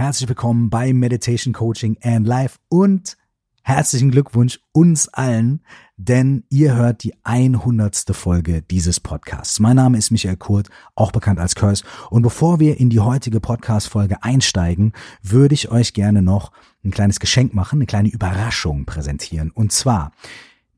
Herzlich 0.00 0.30
willkommen 0.30 0.70
bei 0.70 0.94
Meditation 0.94 1.52
Coaching 1.52 1.98
and 2.02 2.26
Life 2.26 2.56
und 2.70 3.18
herzlichen 3.62 4.10
Glückwunsch 4.10 4.58
uns 4.72 5.08
allen, 5.08 5.60
denn 5.98 6.44
ihr 6.48 6.74
hört 6.74 7.02
die 7.04 7.12
100. 7.22 8.06
Folge 8.12 8.62
dieses 8.62 8.98
Podcasts. 8.98 9.60
Mein 9.60 9.76
Name 9.76 9.98
ist 9.98 10.10
Michael 10.10 10.38
Kurt, 10.38 10.70
auch 10.94 11.12
bekannt 11.12 11.38
als 11.38 11.54
Curse. 11.54 11.84
Und 12.08 12.22
bevor 12.22 12.60
wir 12.60 12.80
in 12.80 12.88
die 12.88 13.00
heutige 13.00 13.40
Podcast-Folge 13.40 14.22
einsteigen, 14.22 14.94
würde 15.22 15.52
ich 15.52 15.70
euch 15.70 15.92
gerne 15.92 16.22
noch 16.22 16.50
ein 16.82 16.92
kleines 16.92 17.20
Geschenk 17.20 17.52
machen, 17.52 17.76
eine 17.76 17.86
kleine 17.86 18.08
Überraschung 18.08 18.86
präsentieren. 18.86 19.50
Und 19.50 19.70
zwar 19.70 20.12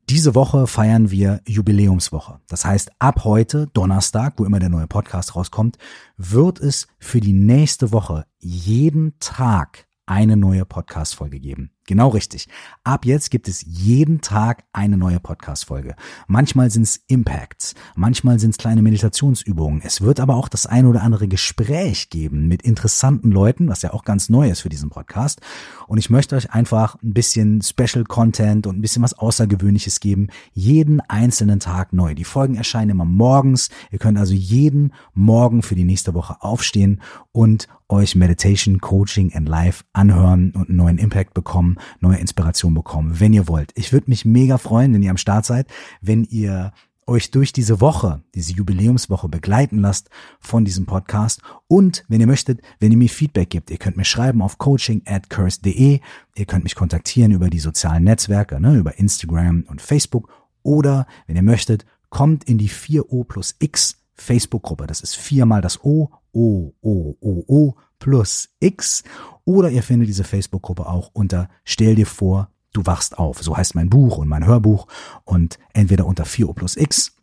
diese 0.09 0.35
Woche 0.35 0.67
feiern 0.67 1.11
wir 1.11 1.41
Jubiläumswoche. 1.47 2.39
Das 2.47 2.65
heißt, 2.65 2.91
ab 2.99 3.23
heute, 3.23 3.67
Donnerstag, 3.73 4.33
wo 4.37 4.45
immer 4.45 4.59
der 4.59 4.69
neue 4.69 4.87
Podcast 4.87 5.35
rauskommt, 5.35 5.77
wird 6.17 6.59
es 6.59 6.87
für 6.99 7.21
die 7.21 7.33
nächste 7.33 7.91
Woche 7.91 8.25
jeden 8.39 9.17
Tag 9.19 9.87
eine 10.05 10.35
neue 10.35 10.65
Podcast-Folge 10.65 11.39
geben. 11.39 11.72
Genau 11.85 12.07
richtig. 12.09 12.47
Ab 12.85 13.05
jetzt 13.05 13.29
gibt 13.29 13.49
es 13.49 13.65
jeden 13.67 14.21
Tag 14.21 14.63
eine 14.71 14.97
neue 14.97 15.19
Podcast-Folge. 15.19 15.95
Manchmal 16.27 16.69
sind 16.69 16.83
es 16.83 17.01
Impacts, 17.07 17.75
manchmal 17.95 18.39
sind 18.39 18.51
es 18.51 18.57
kleine 18.57 18.81
Meditationsübungen. 18.81 19.81
Es 19.83 19.99
wird 19.99 20.21
aber 20.21 20.37
auch 20.37 20.47
das 20.47 20.65
ein 20.65 20.85
oder 20.85 21.01
andere 21.01 21.27
Gespräch 21.27 22.09
geben 22.09 22.47
mit 22.47 22.61
interessanten 22.61 23.31
Leuten, 23.31 23.67
was 23.67 23.81
ja 23.81 23.91
auch 23.91 24.05
ganz 24.05 24.29
neu 24.29 24.49
ist 24.49 24.61
für 24.61 24.69
diesen 24.69 24.91
Podcast. 24.91 25.41
Und 25.87 25.97
ich 25.97 26.09
möchte 26.09 26.37
euch 26.37 26.53
einfach 26.53 26.95
ein 27.03 27.13
bisschen 27.13 27.61
Special 27.61 28.05
Content 28.05 28.65
und 28.65 28.77
ein 28.77 28.81
bisschen 28.81 29.03
was 29.03 29.13
Außergewöhnliches 29.13 29.99
geben. 29.99 30.29
Jeden 30.53 31.01
einzelnen 31.01 31.59
Tag 31.59 31.91
neu. 31.91 32.15
Die 32.15 32.23
Folgen 32.23 32.55
erscheinen 32.55 32.91
immer 32.91 33.05
morgens. 33.05 33.69
Ihr 33.91 33.99
könnt 33.99 34.17
also 34.17 34.33
jeden 34.33 34.93
Morgen 35.13 35.63
für 35.63 35.75
die 35.75 35.83
nächste 35.83 36.13
Woche 36.13 36.37
aufstehen 36.39 37.01
und 37.33 37.67
euch 37.89 38.15
Meditation, 38.15 38.79
Coaching 38.79 39.33
and 39.33 39.47
Life 39.47 39.83
anhören 39.93 40.51
und 40.51 40.69
einen 40.69 40.77
neuen 40.77 40.97
Impact 40.97 41.33
bekommen 41.33 41.72
neue 41.99 42.17
Inspiration 42.17 42.73
bekommen, 42.73 43.19
wenn 43.19 43.33
ihr 43.33 43.47
wollt. 43.47 43.71
Ich 43.75 43.93
würde 43.93 44.09
mich 44.09 44.25
mega 44.25 44.57
freuen, 44.57 44.93
wenn 44.93 45.03
ihr 45.03 45.11
am 45.11 45.17
Start 45.17 45.45
seid, 45.45 45.67
wenn 46.01 46.23
ihr 46.25 46.73
euch 47.07 47.31
durch 47.31 47.51
diese 47.51 47.81
Woche, 47.81 48.21
diese 48.33 48.53
Jubiläumswoche 48.53 49.27
begleiten 49.27 49.79
lasst 49.79 50.09
von 50.39 50.65
diesem 50.65 50.85
Podcast 50.85 51.41
und 51.67 52.05
wenn 52.07 52.21
ihr 52.21 52.27
möchtet, 52.27 52.61
wenn 52.79 52.91
ihr 52.91 52.97
mir 52.97 53.09
Feedback 53.09 53.49
gibt, 53.49 53.71
ihr 53.71 53.77
könnt 53.77 53.97
mir 53.97 54.05
schreiben 54.05 54.41
auf 54.41 54.57
coaching 54.57 55.01
at 55.05 55.29
curse.de, 55.29 55.99
ihr 56.35 56.45
könnt 56.45 56.63
mich 56.63 56.75
kontaktieren 56.75 57.31
über 57.31 57.49
die 57.49 57.59
sozialen 57.59 58.03
Netzwerke, 58.03 58.59
ne, 58.59 58.77
über 58.77 58.97
Instagram 58.97 59.65
und 59.67 59.81
Facebook 59.81 60.29
oder 60.63 61.07
wenn 61.27 61.35
ihr 61.35 61.43
möchtet, 61.43 61.85
kommt 62.09 62.45
in 62.45 62.57
die 62.57 62.69
4O 62.69 63.25
plus 63.25 63.55
X 63.59 63.97
Facebook-Gruppe. 64.13 64.87
Das 64.87 65.01
ist 65.01 65.15
viermal 65.15 65.61
das 65.61 65.83
O, 65.83 66.09
O, 66.31 66.73
O, 66.81 67.15
O, 67.19 67.43
O 67.47 67.75
plus 67.99 68.49
X 68.59 69.03
oder 69.45 69.69
ihr 69.69 69.83
findet 69.83 70.07
diese 70.07 70.23
Facebook-Gruppe 70.23 70.87
auch 70.87 71.11
unter 71.13 71.49
Stell 71.63 71.95
dir 71.95 72.07
vor, 72.07 72.49
du 72.71 72.85
wachst 72.85 73.17
auf. 73.17 73.41
So 73.41 73.55
heißt 73.55 73.75
mein 73.75 73.89
Buch 73.89 74.17
und 74.17 74.27
mein 74.27 74.45
Hörbuch. 74.45 74.87
Und 75.23 75.59
entweder 75.73 76.05
unter 76.05 76.23
4O 76.23 76.53
plus 76.53 76.77
X, 76.77 77.15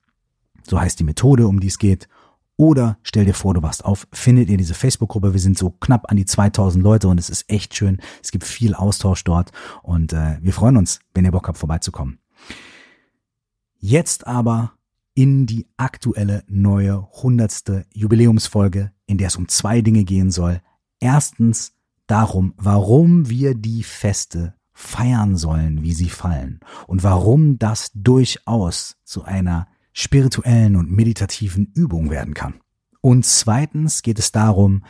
so 0.69 0.81
heißt 0.81 0.99
die 0.99 1.05
Methode, 1.05 1.47
um 1.47 1.61
die 1.61 1.69
es 1.69 1.79
geht, 1.79 2.09
oder 2.57 2.99
stell 3.03 3.25
dir 3.25 3.33
vor, 3.33 3.55
du 3.55 3.63
wachst 3.63 3.87
auf, 3.87 4.07
findet 4.13 4.51
ihr 4.51 4.59
diese 4.59 4.75
Facebook-Gruppe. 4.75 5.33
Wir 5.33 5.41
sind 5.41 5.57
so 5.57 5.71
knapp 5.71 6.11
an 6.11 6.19
die 6.19 6.27
2000 6.27 6.85
Leute 6.85 7.09
und 7.09 7.19
es 7.19 7.31
ist 7.31 7.49
echt 7.49 7.75
schön. 7.75 8.03
Es 8.23 8.31
gibt 8.31 8.45
viel 8.45 8.75
Austausch 8.75 9.25
dort 9.25 9.51
und 9.83 10.13
äh, 10.13 10.37
wir 10.43 10.53
freuen 10.53 10.77
uns, 10.77 11.01
wenn 11.15 11.25
ihr 11.25 11.31
Bock 11.31 11.49
habt, 11.49 11.57
vorbeizukommen. 11.57 12.19
Jetzt 13.79 14.27
aber 14.27 14.75
in 15.15 15.47
die 15.47 15.69
aktuelle 15.79 16.45
neue 16.49 17.09
hundertste 17.23 17.87
Jubiläumsfolge, 17.95 18.93
in 19.07 19.17
der 19.17 19.29
es 19.29 19.37
um 19.37 19.49
zwei 19.49 19.81
Dinge 19.81 20.05
gehen 20.05 20.31
soll. 20.31 20.61
Erstens 21.01 21.73
darum, 22.11 22.55
warum 22.57 23.29
wir 23.29 23.55
die 23.55 23.83
Feste 23.83 24.55
feiern 24.73 25.37
sollen, 25.37 25.83
wie 25.83 25.93
sie 25.93 26.09
fallen 26.09 26.61
und 26.87 27.03
warum 27.03 27.59
das 27.59 27.91
durchaus 27.95 28.97
zu 29.05 29.25
einer 29.25 29.69
spirituellen 29.93 30.77
und 30.77 30.91
meditativen 30.91 31.71
Übung 31.75 32.11
werden 32.11 32.35
kann. 32.35 32.61
Und 33.01 33.25
zweitens 33.27 34.03
geht 34.03 34.19
es 34.19 34.33
darum, 34.33 34.85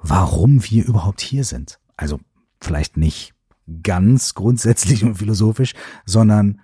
warum 0.00 0.64
wir 0.64 0.84
überhaupt 0.84 1.20
hier 1.20 1.44
sind. 1.44 1.80
Also 1.96 2.20
vielleicht 2.60 2.96
nicht 2.96 3.34
ganz 3.82 4.34
grundsätzlich 4.34 5.04
und 5.04 5.16
philosophisch, 5.16 5.74
sondern 6.04 6.60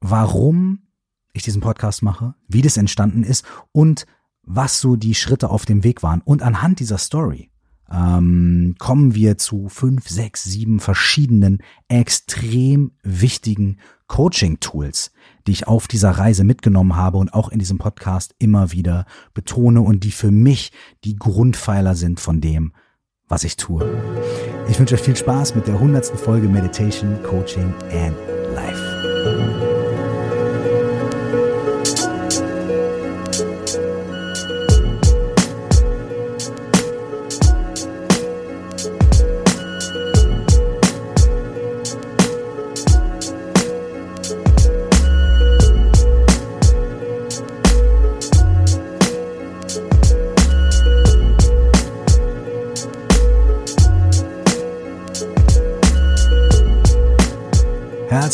warum 0.00 0.86
ich 1.32 1.42
diesen 1.42 1.60
Podcast 1.60 2.02
mache, 2.02 2.34
wie 2.48 2.62
das 2.62 2.76
entstanden 2.76 3.22
ist 3.22 3.44
und 3.72 4.06
was 4.42 4.80
so 4.80 4.96
die 4.96 5.14
Schritte 5.14 5.50
auf 5.50 5.66
dem 5.66 5.84
Weg 5.84 6.02
waren. 6.02 6.22
Und 6.22 6.42
anhand 6.42 6.80
dieser 6.80 6.98
Story 6.98 7.50
ähm, 7.92 8.74
kommen 8.78 9.14
wir 9.14 9.38
zu 9.38 9.68
fünf, 9.68 10.08
sechs, 10.08 10.44
sieben 10.44 10.80
verschiedenen 10.80 11.58
extrem 11.88 12.92
wichtigen 13.02 13.78
Coaching-Tools, 14.08 15.12
die 15.46 15.52
ich 15.52 15.66
auf 15.66 15.88
dieser 15.88 16.10
Reise 16.10 16.44
mitgenommen 16.44 16.96
habe 16.96 17.18
und 17.18 17.34
auch 17.34 17.48
in 17.48 17.58
diesem 17.58 17.78
Podcast 17.78 18.34
immer 18.38 18.72
wieder 18.72 19.06
betone 19.34 19.80
und 19.80 20.04
die 20.04 20.10
für 20.10 20.30
mich 20.30 20.72
die 21.04 21.16
Grundpfeiler 21.16 21.94
sind 21.94 22.20
von 22.20 22.40
dem, 22.40 22.72
was 23.28 23.44
ich 23.44 23.56
tue. 23.56 23.84
Ich 24.68 24.78
wünsche 24.78 24.94
euch 24.94 25.02
viel 25.02 25.16
Spaß 25.16 25.54
mit 25.54 25.66
der 25.66 25.78
hundertsten 25.78 26.18
Folge 26.18 26.48
Meditation, 26.48 27.18
Coaching 27.22 27.72
and 27.92 28.16
Life. 28.54 29.65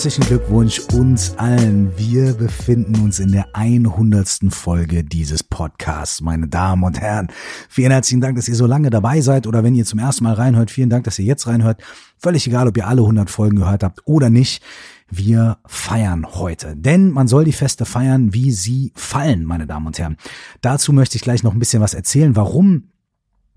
Herzlichen 0.02 0.26
Glückwunsch 0.26 0.80
uns 0.94 1.38
allen. 1.38 1.96
Wir 1.96 2.34
befinden 2.34 3.04
uns 3.04 3.20
in 3.20 3.30
der 3.30 3.46
100. 3.52 4.40
Folge 4.50 5.04
dieses 5.04 5.44
Podcasts, 5.44 6.20
meine 6.20 6.48
Damen 6.48 6.82
und 6.82 7.00
Herren. 7.00 7.28
Vielen 7.68 7.92
herzlichen 7.92 8.20
Dank, 8.20 8.34
dass 8.34 8.48
ihr 8.48 8.56
so 8.56 8.66
lange 8.66 8.90
dabei 8.90 9.20
seid 9.20 9.46
oder 9.46 9.62
wenn 9.62 9.76
ihr 9.76 9.84
zum 9.84 10.00
ersten 10.00 10.24
Mal 10.24 10.32
reinhört, 10.32 10.72
vielen 10.72 10.90
Dank, 10.90 11.04
dass 11.04 11.20
ihr 11.20 11.24
jetzt 11.24 11.46
reinhört. 11.46 11.80
Völlig 12.18 12.44
egal, 12.48 12.66
ob 12.66 12.76
ihr 12.76 12.88
alle 12.88 13.02
100 13.02 13.30
Folgen 13.30 13.54
gehört 13.54 13.84
habt 13.84 14.00
oder 14.04 14.28
nicht. 14.28 14.60
Wir 15.08 15.58
feiern 15.66 16.26
heute, 16.34 16.74
denn 16.74 17.12
man 17.12 17.28
soll 17.28 17.44
die 17.44 17.52
Feste 17.52 17.84
feiern, 17.84 18.34
wie 18.34 18.50
sie 18.50 18.90
fallen, 18.96 19.44
meine 19.44 19.68
Damen 19.68 19.86
und 19.86 20.00
Herren. 20.00 20.16
Dazu 20.62 20.92
möchte 20.92 21.14
ich 21.14 21.22
gleich 21.22 21.44
noch 21.44 21.52
ein 21.52 21.60
bisschen 21.60 21.80
was 21.80 21.94
erzählen, 21.94 22.34
warum 22.34 22.88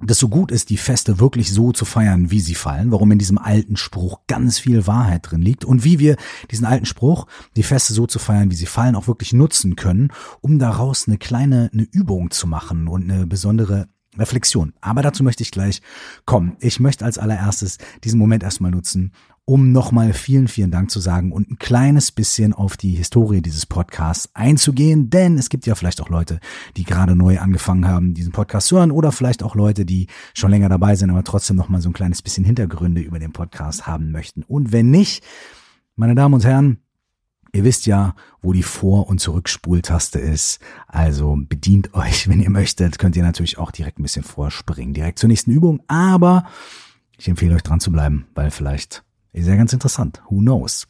das 0.06 0.20
so 0.20 0.30
gut 0.30 0.52
ist, 0.52 0.70
die 0.70 0.78
Feste 0.78 1.20
wirklich 1.20 1.52
so 1.52 1.72
zu 1.72 1.86
feiern, 1.86 2.32
wie 2.32 2.40
sie 2.40 2.56
fallen, 2.56 2.92
warum 2.92 3.12
in 3.12 3.20
diesem 3.20 3.38
alten 3.38 3.78
Spruch 3.78 4.22
ganz 4.28 4.60
viel 4.60 4.88
Wahrheit 4.88 5.30
drin 5.30 5.42
liegt 5.42 5.66
und 5.66 5.84
wie 5.84 6.00
wir 6.00 6.16
diesen 6.52 6.66
alten 6.66 6.86
Spruch, 6.86 7.28
die 7.56 7.64
Feste 7.64 7.94
so 7.94 8.08
zu 8.08 8.20
feiern, 8.20 8.52
wie 8.52 8.56
sie 8.56 8.66
fallen, 8.66 8.96
auch 8.96 9.08
wirklich 9.08 9.34
nutzen 9.34 9.76
können, 9.76 10.12
um 10.42 10.60
daraus 10.60 11.08
eine 11.08 11.18
kleine 11.18 11.70
eine 11.74 11.84
Übung 11.84 12.32
zu 12.32 12.48
machen 12.48 12.88
und 12.88 13.10
eine 13.10 13.28
besondere 13.28 13.88
Reflexion. 14.18 14.74
Aber 14.82 15.02
dazu 15.02 15.24
möchte 15.24 15.44
ich 15.44 15.52
gleich 15.52 15.82
kommen. 16.26 16.56
Ich 16.60 16.80
möchte 16.80 17.06
als 17.06 17.18
allererstes 17.18 17.78
diesen 18.04 18.20
Moment 18.20 18.44
erstmal 18.44 18.72
nutzen, 18.72 19.12
um 19.46 19.72
nochmal 19.72 20.14
vielen, 20.14 20.48
vielen 20.48 20.72
Dank 20.72 20.90
zu 20.90 21.00
sagen 21.00 21.32
und 21.32 21.52
ein 21.52 21.60
kleines 21.60 22.12
bisschen 22.12 22.54
auf 22.54 22.78
die 22.78 22.96
Historie 22.96 23.42
dieses 23.42 23.68
Podcasts 23.68 24.30
einzugehen, 24.34 25.12
denn 25.12 25.38
es 25.38 25.50
gibt 25.50 25.68
ja 25.68 25.76
vielleicht 25.76 26.02
auch 26.02 26.10
Leute, 26.10 26.40
die 26.78 26.84
gerade 26.84 27.16
neu 27.16 27.40
angefangen 27.40 27.88
haben, 27.88 28.16
diesen 28.16 28.32
Podcast 28.32 28.68
zu 28.68 28.78
hören 28.78 28.90
oder 28.90 29.12
vielleicht 29.12 29.44
auch 29.44 29.54
Leute, 29.54 29.86
die 29.86 30.08
schon 30.34 30.50
länger 30.50 30.70
dabei 30.70 30.96
sind, 30.96 31.12
aber 31.12 31.24
trotzdem 31.24 31.56
nochmal 31.56 31.82
so 31.82 31.90
ein 31.90 31.94
kleines 31.94 32.24
bisschen 32.24 32.44
Hintergründe 32.44 33.02
über 33.02 33.20
den 33.20 33.34
Podcast 33.34 33.86
haben 33.86 34.12
möchten. 34.12 34.42
Und 34.44 34.72
wenn 34.72 34.90
nicht, 34.90 35.24
meine 35.96 36.16
Damen 36.16 36.34
und 36.34 36.46
Herren, 36.46 36.80
Ihr 37.54 37.64
wisst 37.64 37.86
ja, 37.86 38.16
wo 38.42 38.52
die 38.52 38.64
Vor- 38.64 39.08
und 39.08 39.22
Zurückspultaste 39.22 40.20
ist. 40.20 40.60
Also 40.88 41.38
bedient 41.40 41.94
euch, 41.94 42.28
wenn 42.28 42.42
ihr 42.42 42.50
möchtet. 42.50 43.00
Könnt 43.00 43.16
ihr 43.16 43.24
natürlich 43.24 43.58
auch 43.58 43.72
direkt 43.72 43.98
ein 43.98 44.04
bisschen 44.04 44.26
vorspringen, 44.26 44.94
direkt 44.94 45.20
zur 45.20 45.30
nächsten 45.30 45.52
Übung. 45.52 45.82
Aber 45.88 46.48
ich 47.18 47.30
empfehle 47.30 47.56
euch 47.56 47.64
dran 47.64 47.80
zu 47.80 47.94
bleiben, 47.94 48.28
weil 48.36 48.52
vielleicht 48.52 49.05
ist 49.36 49.48
ja 49.48 49.56
ganz 49.56 49.74
interessant. 49.74 50.22
Who 50.30 50.40
knows? 50.40 50.88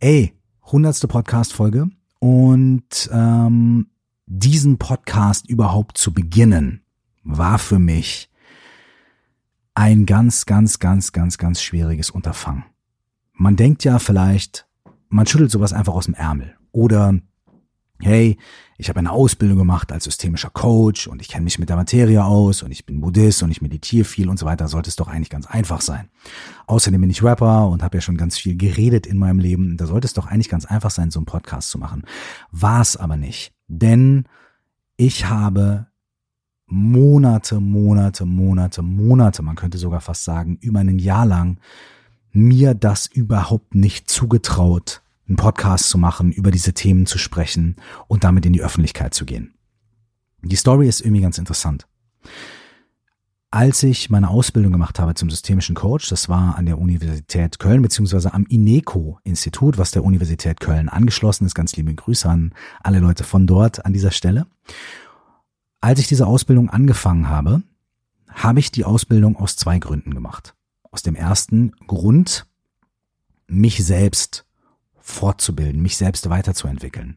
Ey, 0.00 0.32
hundertste 0.62 1.06
Podcast-Folge 1.06 1.88
und 2.18 3.10
ähm, 3.12 3.90
diesen 4.26 4.78
Podcast 4.78 5.48
überhaupt 5.48 5.98
zu 5.98 6.14
beginnen, 6.14 6.82
war 7.24 7.58
für 7.58 7.78
mich 7.78 8.30
ein 9.74 10.06
ganz, 10.06 10.46
ganz, 10.46 10.78
ganz, 10.78 11.12
ganz, 11.12 11.36
ganz 11.36 11.62
schwieriges 11.62 12.10
Unterfangen. 12.10 12.64
Man 13.34 13.56
denkt 13.56 13.84
ja 13.84 13.98
vielleicht, 13.98 14.66
man 15.08 15.26
schüttelt 15.26 15.50
sowas 15.50 15.72
einfach 15.74 15.94
aus 15.94 16.06
dem 16.06 16.14
Ärmel 16.14 16.56
oder 16.72 17.20
hey, 18.00 18.38
ich 18.76 18.88
habe 18.88 19.00
eine 19.00 19.10
Ausbildung 19.10 19.58
gemacht 19.58 19.90
als 19.90 20.04
systemischer 20.04 20.50
Coach 20.50 21.08
und 21.08 21.20
ich 21.20 21.28
kenne 21.28 21.44
mich 21.44 21.58
mit 21.58 21.68
der 21.68 21.76
Materie 21.76 22.24
aus 22.24 22.62
und 22.62 22.70
ich 22.70 22.86
bin 22.86 23.00
Buddhist 23.00 23.42
und 23.42 23.50
ich 23.50 23.60
meditiere 23.60 24.04
viel 24.04 24.28
und 24.28 24.38
so 24.38 24.46
weiter, 24.46 24.68
sollte 24.68 24.88
es 24.88 24.96
doch 24.96 25.08
eigentlich 25.08 25.30
ganz 25.30 25.46
einfach 25.46 25.80
sein. 25.80 26.08
Außerdem 26.66 27.00
bin 27.00 27.10
ich 27.10 27.22
Rapper 27.22 27.68
und 27.68 27.82
habe 27.82 27.96
ja 27.96 28.00
schon 28.00 28.16
ganz 28.16 28.38
viel 28.38 28.56
geredet 28.56 29.06
in 29.06 29.18
meinem 29.18 29.40
Leben. 29.40 29.76
Da 29.76 29.86
sollte 29.86 30.06
es 30.06 30.14
doch 30.14 30.26
eigentlich 30.26 30.48
ganz 30.48 30.64
einfach 30.64 30.90
sein, 30.90 31.10
so 31.10 31.18
einen 31.18 31.26
Podcast 31.26 31.70
zu 31.70 31.78
machen. 31.78 32.04
War 32.52 32.80
es 32.80 32.96
aber 32.96 33.16
nicht. 33.16 33.52
Denn 33.66 34.26
ich 34.96 35.26
habe 35.26 35.86
Monate, 36.66 37.60
Monate, 37.60 38.26
Monate, 38.26 38.82
Monate, 38.82 39.42
man 39.42 39.56
könnte 39.56 39.78
sogar 39.78 40.00
fast 40.00 40.24
sagen, 40.24 40.58
über 40.60 40.80
ein 40.80 40.98
Jahr 40.98 41.26
lang 41.26 41.58
mir 42.32 42.74
das 42.74 43.06
überhaupt 43.06 43.74
nicht 43.74 44.08
zugetraut, 44.10 45.02
einen 45.28 45.36
Podcast 45.36 45.90
zu 45.90 45.98
machen, 45.98 46.32
über 46.32 46.50
diese 46.50 46.72
Themen 46.72 47.06
zu 47.06 47.18
sprechen 47.18 47.76
und 48.06 48.24
damit 48.24 48.46
in 48.46 48.52
die 48.52 48.62
Öffentlichkeit 48.62 49.14
zu 49.14 49.24
gehen. 49.24 49.54
Die 50.42 50.56
Story 50.56 50.88
ist 50.88 51.00
irgendwie 51.00 51.22
ganz 51.22 51.38
interessant. 51.38 51.86
Als 53.50 53.82
ich 53.82 54.10
meine 54.10 54.28
Ausbildung 54.28 54.72
gemacht 54.72 54.98
habe 54.98 55.14
zum 55.14 55.30
systemischen 55.30 55.74
Coach, 55.74 56.10
das 56.10 56.28
war 56.28 56.56
an 56.56 56.66
der 56.66 56.78
Universität 56.78 57.58
Köln 57.58 57.80
beziehungsweise 57.80 58.34
am 58.34 58.44
INECO-Institut, 58.44 59.78
was 59.78 59.90
der 59.90 60.04
Universität 60.04 60.60
Köln 60.60 60.90
angeschlossen 60.90 61.46
ist. 61.46 61.54
Ganz 61.54 61.74
liebe 61.74 61.94
Grüße 61.94 62.28
an 62.28 62.52
alle 62.82 62.98
Leute 62.98 63.24
von 63.24 63.46
dort 63.46 63.86
an 63.86 63.94
dieser 63.94 64.10
Stelle. 64.10 64.46
Als 65.80 65.98
ich 65.98 66.08
diese 66.08 66.26
Ausbildung 66.26 66.68
angefangen 66.68 67.30
habe, 67.30 67.62
habe 68.28 68.60
ich 68.60 68.70
die 68.70 68.84
Ausbildung 68.84 69.36
aus 69.36 69.56
zwei 69.56 69.78
Gründen 69.78 70.12
gemacht. 70.12 70.54
Aus 70.90 71.02
dem 71.02 71.14
ersten 71.14 71.72
Grund, 71.86 72.46
mich 73.46 73.82
selbst 73.82 74.44
fortzubilden, 75.08 75.80
mich 75.80 75.96
selbst 75.96 76.28
weiterzuentwickeln. 76.28 77.16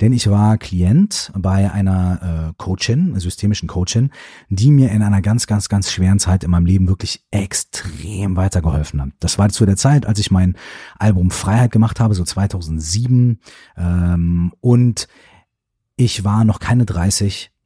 Denn 0.00 0.12
ich 0.12 0.28
war 0.28 0.58
Klient 0.58 1.30
bei 1.36 1.70
einer 1.70 2.50
äh, 2.50 2.54
Coachin, 2.56 3.18
systemischen 3.18 3.68
Coachin, 3.68 4.10
die 4.48 4.70
mir 4.70 4.90
in 4.90 5.02
einer 5.02 5.22
ganz, 5.22 5.46
ganz, 5.46 5.68
ganz 5.68 5.92
schweren 5.92 6.18
Zeit 6.18 6.42
in 6.42 6.50
meinem 6.50 6.66
Leben 6.66 6.88
wirklich 6.88 7.24
extrem 7.30 8.36
weitergeholfen 8.36 9.00
hat. 9.00 9.10
Das 9.20 9.38
war 9.38 9.48
zu 9.48 9.64
der 9.64 9.76
Zeit, 9.76 10.06
als 10.06 10.18
ich 10.18 10.30
mein 10.30 10.56
Album 10.98 11.30
Freiheit 11.30 11.70
gemacht 11.70 12.00
habe, 12.00 12.14
so 12.14 12.24
2007. 12.24 13.40
Ähm, 13.76 14.52
und 14.60 15.06
ich 15.96 16.24
war 16.24 16.44
noch 16.44 16.58
keine 16.58 16.84
30 16.84 17.44
ähm, 17.44 17.59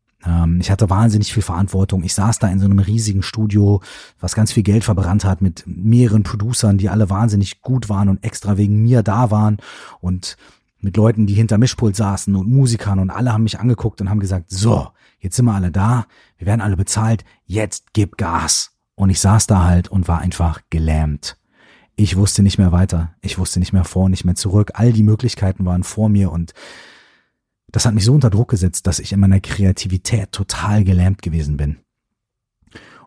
ich 0.59 0.71
hatte 0.71 0.89
wahnsinnig 0.89 1.33
viel 1.33 1.43
Verantwortung. 1.43 2.03
Ich 2.03 2.15
saß 2.15 2.39
da 2.39 2.49
in 2.49 2.59
so 2.59 2.65
einem 2.65 2.79
riesigen 2.79 3.23
Studio, 3.23 3.83
was 4.21 4.35
ganz 4.35 4.53
viel 4.53 4.63
Geld 4.63 4.85
verbrannt 4.85 5.25
hat 5.25 5.43
mit 5.43 5.65
mehreren 5.67 6.23
Producern, 6.23 6.79
die 6.79 6.89
alle 6.89 7.11
wahnsinnig 7.11 7.61
gut 7.61 7.91
waren 7.91 8.09
und 8.09 8.25
extra 8.25 8.57
wegen 8.57 8.83
mir 8.83 9.03
da 9.03 9.31
waren 9.31 9.59
und 10.01 10.37
mit 10.81 10.97
Leuten, 10.97 11.27
die 11.27 11.35
hinter 11.35 11.59
Mischpult 11.59 11.97
saßen 11.97 12.35
und 12.35 12.49
Musikern 12.49 12.99
und 12.99 13.11
alle 13.11 13.33
haben 13.33 13.43
mich 13.43 13.59
angeguckt 13.59 14.01
und 14.01 14.09
haben 14.09 14.21
gesagt, 14.21 14.51
so, 14.51 14.89
jetzt 15.19 15.37
sind 15.37 15.47
wir 15.47 15.55
alle 15.55 15.71
da, 15.71 16.07
wir 16.39 16.47
werden 16.47 16.61
alle 16.61 16.77
bezahlt, 16.77 17.25
jetzt 17.47 17.93
gib 17.93 18.17
Gas. 18.17 18.71
Und 18.95 19.11
ich 19.11 19.21
saß 19.21 19.47
da 19.47 19.65
halt 19.65 19.89
und 19.89 20.07
war 20.07 20.21
einfach 20.21 20.61
gelähmt. 20.71 21.37
Ich 21.97 22.17
wusste 22.17 22.43
nicht 22.43 22.59
mehr 22.59 22.73
weiter. 22.73 23.15
Ich 23.23 23.39
wusste 23.39 23.59
nicht 23.59 23.73
mehr 23.73 23.85
vor, 23.85 24.09
nicht 24.09 24.25
mehr 24.25 24.35
zurück. 24.35 24.73
All 24.75 24.93
die 24.93 25.03
Möglichkeiten 25.03 25.65
waren 25.65 25.85
vor 25.85 26.09
mir 26.09 26.31
und 26.31 26.53
das 27.75 27.87
hat 27.87 27.95
mich 27.95 28.05
so 28.05 28.15
unter 28.15 28.31
Druck 28.31 28.51
gesetzt, 28.51 28.87
dass 28.87 29.01
ich 29.01 29.13
in 29.13 29.19
meiner 29.19 29.41
Kreativität 29.41 30.31
total 30.31 30.85
gelähmt 30.85 31.23
gewesen 31.23 31.57
bin. 31.57 31.79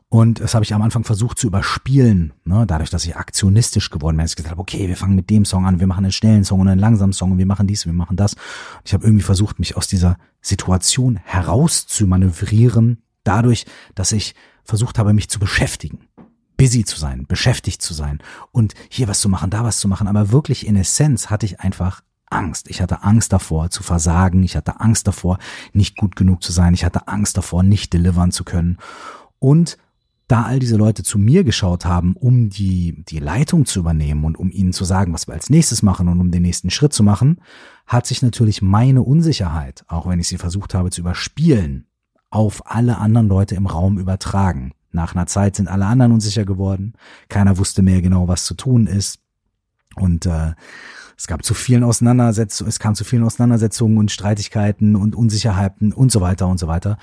Und 0.10 0.42
das 0.42 0.56
habe 0.56 0.66
ich 0.66 0.74
am 0.74 0.82
Anfang 0.82 1.06
versucht 1.06 1.40
zu 1.40 1.48
überspielen, 1.48 2.34
ne? 2.44 2.66
dadurch, 2.68 2.90
dass 2.90 3.06
ich 3.06 3.16
aktionistisch 3.16 3.90
geworden 3.90 4.18
bin. 4.18 4.26
Ich 4.26 4.36
gesagt 4.36 4.52
habe, 4.52 4.60
okay, 4.60 4.90
wir 4.90 4.98
fangen 4.98 5.16
mit 5.16 5.30
dem 5.30 5.46
Song 5.46 5.66
an, 5.66 5.80
wir 5.80 5.88
machen 5.88 6.04
einen 6.04 6.12
schnellen 6.12 6.44
Song 6.44 6.60
und 6.60 6.68
einen 6.68 6.82
langsamen 6.82 7.14
Song 7.14 7.32
und 7.32 7.38
wir 7.38 7.46
machen 7.46 7.66
dies, 7.66 7.86
wir 7.86 7.94
machen 7.94 8.18
das. 8.18 8.36
Ich 8.84 8.94
habe 8.94 9.06
irgendwie 9.06 9.24
versucht, 9.24 9.58
mich 9.58 9.78
aus 9.78 9.88
dieser 9.88 10.18
Situation 10.42 11.16
herauszumanövrieren, 11.24 13.04
dadurch, 13.24 13.66
dass 13.96 14.12
ich 14.12 14.36
versucht 14.66 15.00
habe, 15.00 15.14
mich 15.14 15.30
zu 15.30 15.40
beschäftigen 15.40 16.10
busy 16.58 16.84
zu 16.84 17.00
sein, 17.00 17.26
beschäftigt 17.28 17.82
zu 17.84 17.94
sein 17.94 18.20
und 18.52 18.74
hier 18.90 19.08
was 19.08 19.22
zu 19.22 19.30
machen, 19.30 19.52
da 19.52 19.64
was 19.64 19.80
zu 19.80 19.88
machen. 19.88 20.08
Aber 20.08 20.32
wirklich 20.32 20.66
in 20.66 20.76
Essenz 20.76 21.30
hatte 21.30 21.46
ich 21.46 21.60
einfach 21.60 22.02
Angst. 22.30 22.70
Ich 22.70 22.82
hatte 22.82 23.04
Angst 23.04 23.34
davor 23.34 23.70
zu 23.70 23.84
versagen. 23.84 24.44
Ich 24.44 24.56
hatte 24.56 24.80
Angst 24.80 25.08
davor, 25.08 25.40
nicht 25.74 25.98
gut 25.98 26.16
genug 26.16 26.44
zu 26.44 26.52
sein. 26.52 26.74
Ich 26.74 26.86
hatte 26.86 27.08
Angst 27.08 27.38
davor, 27.38 27.64
nicht 27.64 27.94
delivern 27.94 28.32
zu 28.32 28.44
können. 28.44 28.78
Und 29.40 29.78
da 30.28 30.44
all 30.44 30.60
diese 30.60 30.76
Leute 30.76 31.04
zu 31.04 31.18
mir 31.18 31.44
geschaut 31.46 31.86
haben, 31.86 32.16
um 32.16 32.50
die, 32.50 33.04
die 33.08 33.20
Leitung 33.20 33.66
zu 33.66 33.80
übernehmen 33.80 34.26
und 34.26 34.38
um 34.38 34.52
ihnen 34.52 34.74
zu 34.74 34.84
sagen, 34.84 35.14
was 35.14 35.28
wir 35.28 35.34
als 35.34 35.50
nächstes 35.50 35.84
machen 35.84 36.10
und 36.10 36.20
um 36.20 36.32
den 36.32 36.42
nächsten 36.42 36.70
Schritt 36.70 36.92
zu 36.92 37.02
machen, 37.02 37.40
hat 37.86 38.06
sich 38.06 38.22
natürlich 38.22 38.62
meine 38.62 39.04
Unsicherheit, 39.04 39.86
auch 39.88 40.06
wenn 40.06 40.20
ich 40.20 40.28
sie 40.28 40.38
versucht 40.38 40.74
habe 40.74 40.92
zu 40.92 41.00
überspielen, 41.00 41.88
auf 42.30 42.62
alle 42.66 42.98
anderen 42.98 43.30
Leute 43.30 43.56
im 43.56 43.68
Raum 43.68 43.98
übertragen. 43.98 44.74
Nach 44.92 45.16
einer 45.16 45.28
Zeit 45.28 45.56
sind 45.56 45.70
alle 45.70 45.86
anderen 45.86 46.12
unsicher 46.12 46.44
geworden. 46.44 46.94
Keiner 47.30 47.58
wusste 47.58 47.82
mehr 47.82 48.02
genau, 48.02 48.28
was 48.28 48.46
zu 48.46 48.56
tun 48.56 48.86
ist. 48.86 49.20
Und 49.96 50.26
äh, 50.26 50.54
es 51.18 51.26
gab 51.26 51.44
zu 51.44 51.54
vielen 51.56 51.84
Auseinandersetzungen, 51.84 52.70
es 52.70 52.80
kam 52.80 52.94
zu 52.94 53.04
vielen 53.04 53.24
Auseinandersetzungen 53.24 53.98
und 53.98 54.12
Streitigkeiten 54.12 54.96
und 54.96 55.16
Unsicherheiten 55.16 55.92
und 55.92 56.12
so 56.12 56.22
weiter 56.22 56.48
und 56.48 56.60
so 56.60 56.68
weiter. 56.68 56.98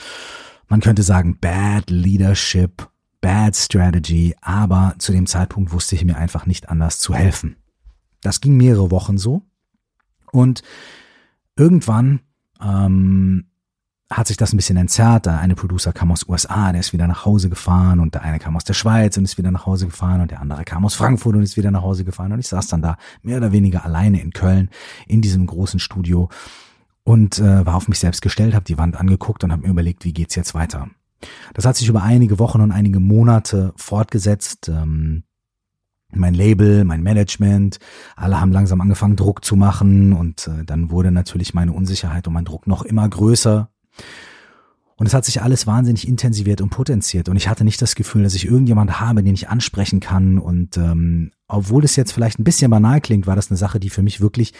Man 0.68 0.80
könnte 0.80 1.02
sagen, 1.02 1.36
bad 1.40 1.90
leadership, 1.90 2.88
bad 3.20 3.56
strategy, 3.56 4.36
aber 4.40 4.94
zu 4.98 5.12
dem 5.12 5.26
Zeitpunkt 5.26 5.72
wusste 5.72 5.96
ich 5.96 6.04
mir 6.04 6.16
einfach 6.16 6.46
nicht 6.46 6.68
anders 6.68 7.00
zu 7.00 7.12
helfen. 7.12 7.56
Das 8.22 8.40
ging 8.40 8.56
mehrere 8.56 8.90
Wochen 8.90 9.18
so 9.18 9.42
und 10.30 10.62
irgendwann 11.56 12.20
ähm, 12.62 13.46
hat 14.10 14.26
sich 14.26 14.36
das 14.36 14.52
ein 14.52 14.56
bisschen 14.56 14.76
entzerrt. 14.76 15.26
Der 15.26 15.38
eine 15.38 15.54
Producer 15.54 15.92
kam 15.92 16.12
aus 16.12 16.28
USA, 16.28 16.72
der 16.72 16.80
ist 16.80 16.92
wieder 16.92 17.06
nach 17.06 17.24
Hause 17.24 17.48
gefahren 17.48 18.00
und 18.00 18.14
der 18.14 18.22
eine 18.22 18.38
kam 18.38 18.56
aus 18.56 18.64
der 18.64 18.74
Schweiz 18.74 19.16
und 19.16 19.24
ist 19.24 19.38
wieder 19.38 19.50
nach 19.50 19.66
Hause 19.66 19.86
gefahren 19.86 20.20
und 20.20 20.30
der 20.30 20.40
andere 20.40 20.64
kam 20.64 20.84
aus 20.84 20.94
Frankfurt 20.94 21.36
und 21.36 21.42
ist 21.42 21.56
wieder 21.56 21.70
nach 21.70 21.82
Hause 21.82 22.04
gefahren 22.04 22.32
und 22.32 22.38
ich 22.38 22.48
saß 22.48 22.66
dann 22.68 22.82
da 22.82 22.96
mehr 23.22 23.38
oder 23.38 23.52
weniger 23.52 23.84
alleine 23.84 24.20
in 24.20 24.32
Köln 24.32 24.70
in 25.06 25.22
diesem 25.22 25.46
großen 25.46 25.80
Studio 25.80 26.28
und 27.02 27.38
äh, 27.38 27.64
war 27.64 27.76
auf 27.76 27.88
mich 27.88 27.98
selbst 27.98 28.22
gestellt, 28.22 28.54
habe 28.54 28.64
die 28.64 28.78
Wand 28.78 28.96
angeguckt 28.96 29.44
und 29.44 29.52
habe 29.52 29.62
mir 29.62 29.70
überlegt, 29.70 30.04
wie 30.04 30.12
geht's 30.12 30.34
jetzt 30.34 30.54
weiter. 30.54 30.88
Das 31.54 31.64
hat 31.64 31.76
sich 31.76 31.88
über 31.88 32.02
einige 32.02 32.38
Wochen 32.38 32.60
und 32.60 32.72
einige 32.72 33.00
Monate 33.00 33.72
fortgesetzt. 33.76 34.68
Ähm, 34.68 35.24
mein 36.16 36.34
Label, 36.34 36.84
mein 36.84 37.02
Management, 37.02 37.78
alle 38.14 38.40
haben 38.40 38.52
langsam 38.52 38.80
angefangen, 38.80 39.16
Druck 39.16 39.44
zu 39.44 39.56
machen 39.56 40.12
und 40.12 40.46
äh, 40.46 40.64
dann 40.64 40.90
wurde 40.90 41.10
natürlich 41.10 41.54
meine 41.54 41.72
Unsicherheit 41.72 42.26
und 42.28 42.34
mein 42.34 42.44
Druck 42.44 42.66
noch 42.66 42.82
immer 42.82 43.08
größer. 43.08 43.68
Und 44.96 45.06
es 45.06 45.14
hat 45.14 45.24
sich 45.24 45.42
alles 45.42 45.66
wahnsinnig 45.66 46.06
intensiviert 46.06 46.60
und 46.60 46.70
potenziert. 46.70 47.28
Und 47.28 47.36
ich 47.36 47.48
hatte 47.48 47.64
nicht 47.64 47.82
das 47.82 47.96
Gefühl, 47.96 48.22
dass 48.22 48.34
ich 48.34 48.46
irgendjemand 48.46 49.00
habe, 49.00 49.22
den 49.24 49.34
ich 49.34 49.48
ansprechen 49.48 49.98
kann. 49.98 50.38
Und 50.38 50.76
ähm, 50.76 51.32
obwohl 51.48 51.84
es 51.84 51.96
jetzt 51.96 52.12
vielleicht 52.12 52.38
ein 52.38 52.44
bisschen 52.44 52.70
banal 52.70 53.00
klingt, 53.00 53.26
war 53.26 53.34
das 53.34 53.50
eine 53.50 53.58
Sache, 53.58 53.80
die 53.80 53.90
für 53.90 54.02
mich 54.02 54.20
wirklich 54.20 54.52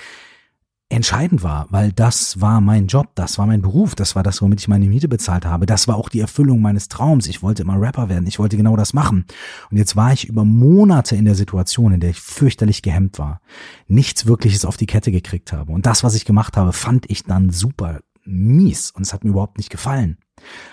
entscheidend 0.90 1.42
war, 1.42 1.66
weil 1.70 1.92
das 1.92 2.40
war 2.40 2.60
mein 2.60 2.86
Job, 2.86 3.08
das 3.14 3.38
war 3.38 3.46
mein 3.46 3.62
Beruf, 3.62 3.94
das 3.94 4.14
war 4.14 4.22
das, 4.22 4.42
womit 4.42 4.60
ich 4.60 4.68
meine 4.68 4.86
Miete 4.86 5.08
bezahlt 5.08 5.46
habe, 5.46 5.66
das 5.66 5.88
war 5.88 5.96
auch 5.96 6.08
die 6.08 6.20
Erfüllung 6.20 6.60
meines 6.60 6.88
Traums. 6.88 7.26
Ich 7.26 7.42
wollte 7.42 7.62
immer 7.62 7.80
Rapper 7.80 8.08
werden, 8.08 8.26
ich 8.26 8.38
wollte 8.38 8.56
genau 8.56 8.76
das 8.76 8.92
machen. 8.92 9.24
Und 9.70 9.76
jetzt 9.76 9.96
war 9.96 10.12
ich 10.12 10.28
über 10.28 10.44
Monate 10.44 11.16
in 11.16 11.24
der 11.24 11.34
Situation, 11.34 11.92
in 11.92 12.00
der 12.00 12.10
ich 12.10 12.20
fürchterlich 12.20 12.82
gehemmt 12.82 13.18
war, 13.18 13.40
nichts 13.88 14.26
Wirkliches 14.26 14.64
auf 14.64 14.76
die 14.76 14.86
Kette 14.86 15.10
gekriegt 15.10 15.52
habe. 15.52 15.72
Und 15.72 15.86
das, 15.86 16.04
was 16.04 16.14
ich 16.14 16.26
gemacht 16.26 16.56
habe, 16.56 16.72
fand 16.72 17.10
ich 17.10 17.24
dann 17.24 17.50
super 17.50 18.00
mies 18.24 18.90
und 18.90 19.02
es 19.02 19.12
hat 19.12 19.24
mir 19.24 19.30
überhaupt 19.30 19.58
nicht 19.58 19.70
gefallen. 19.70 20.18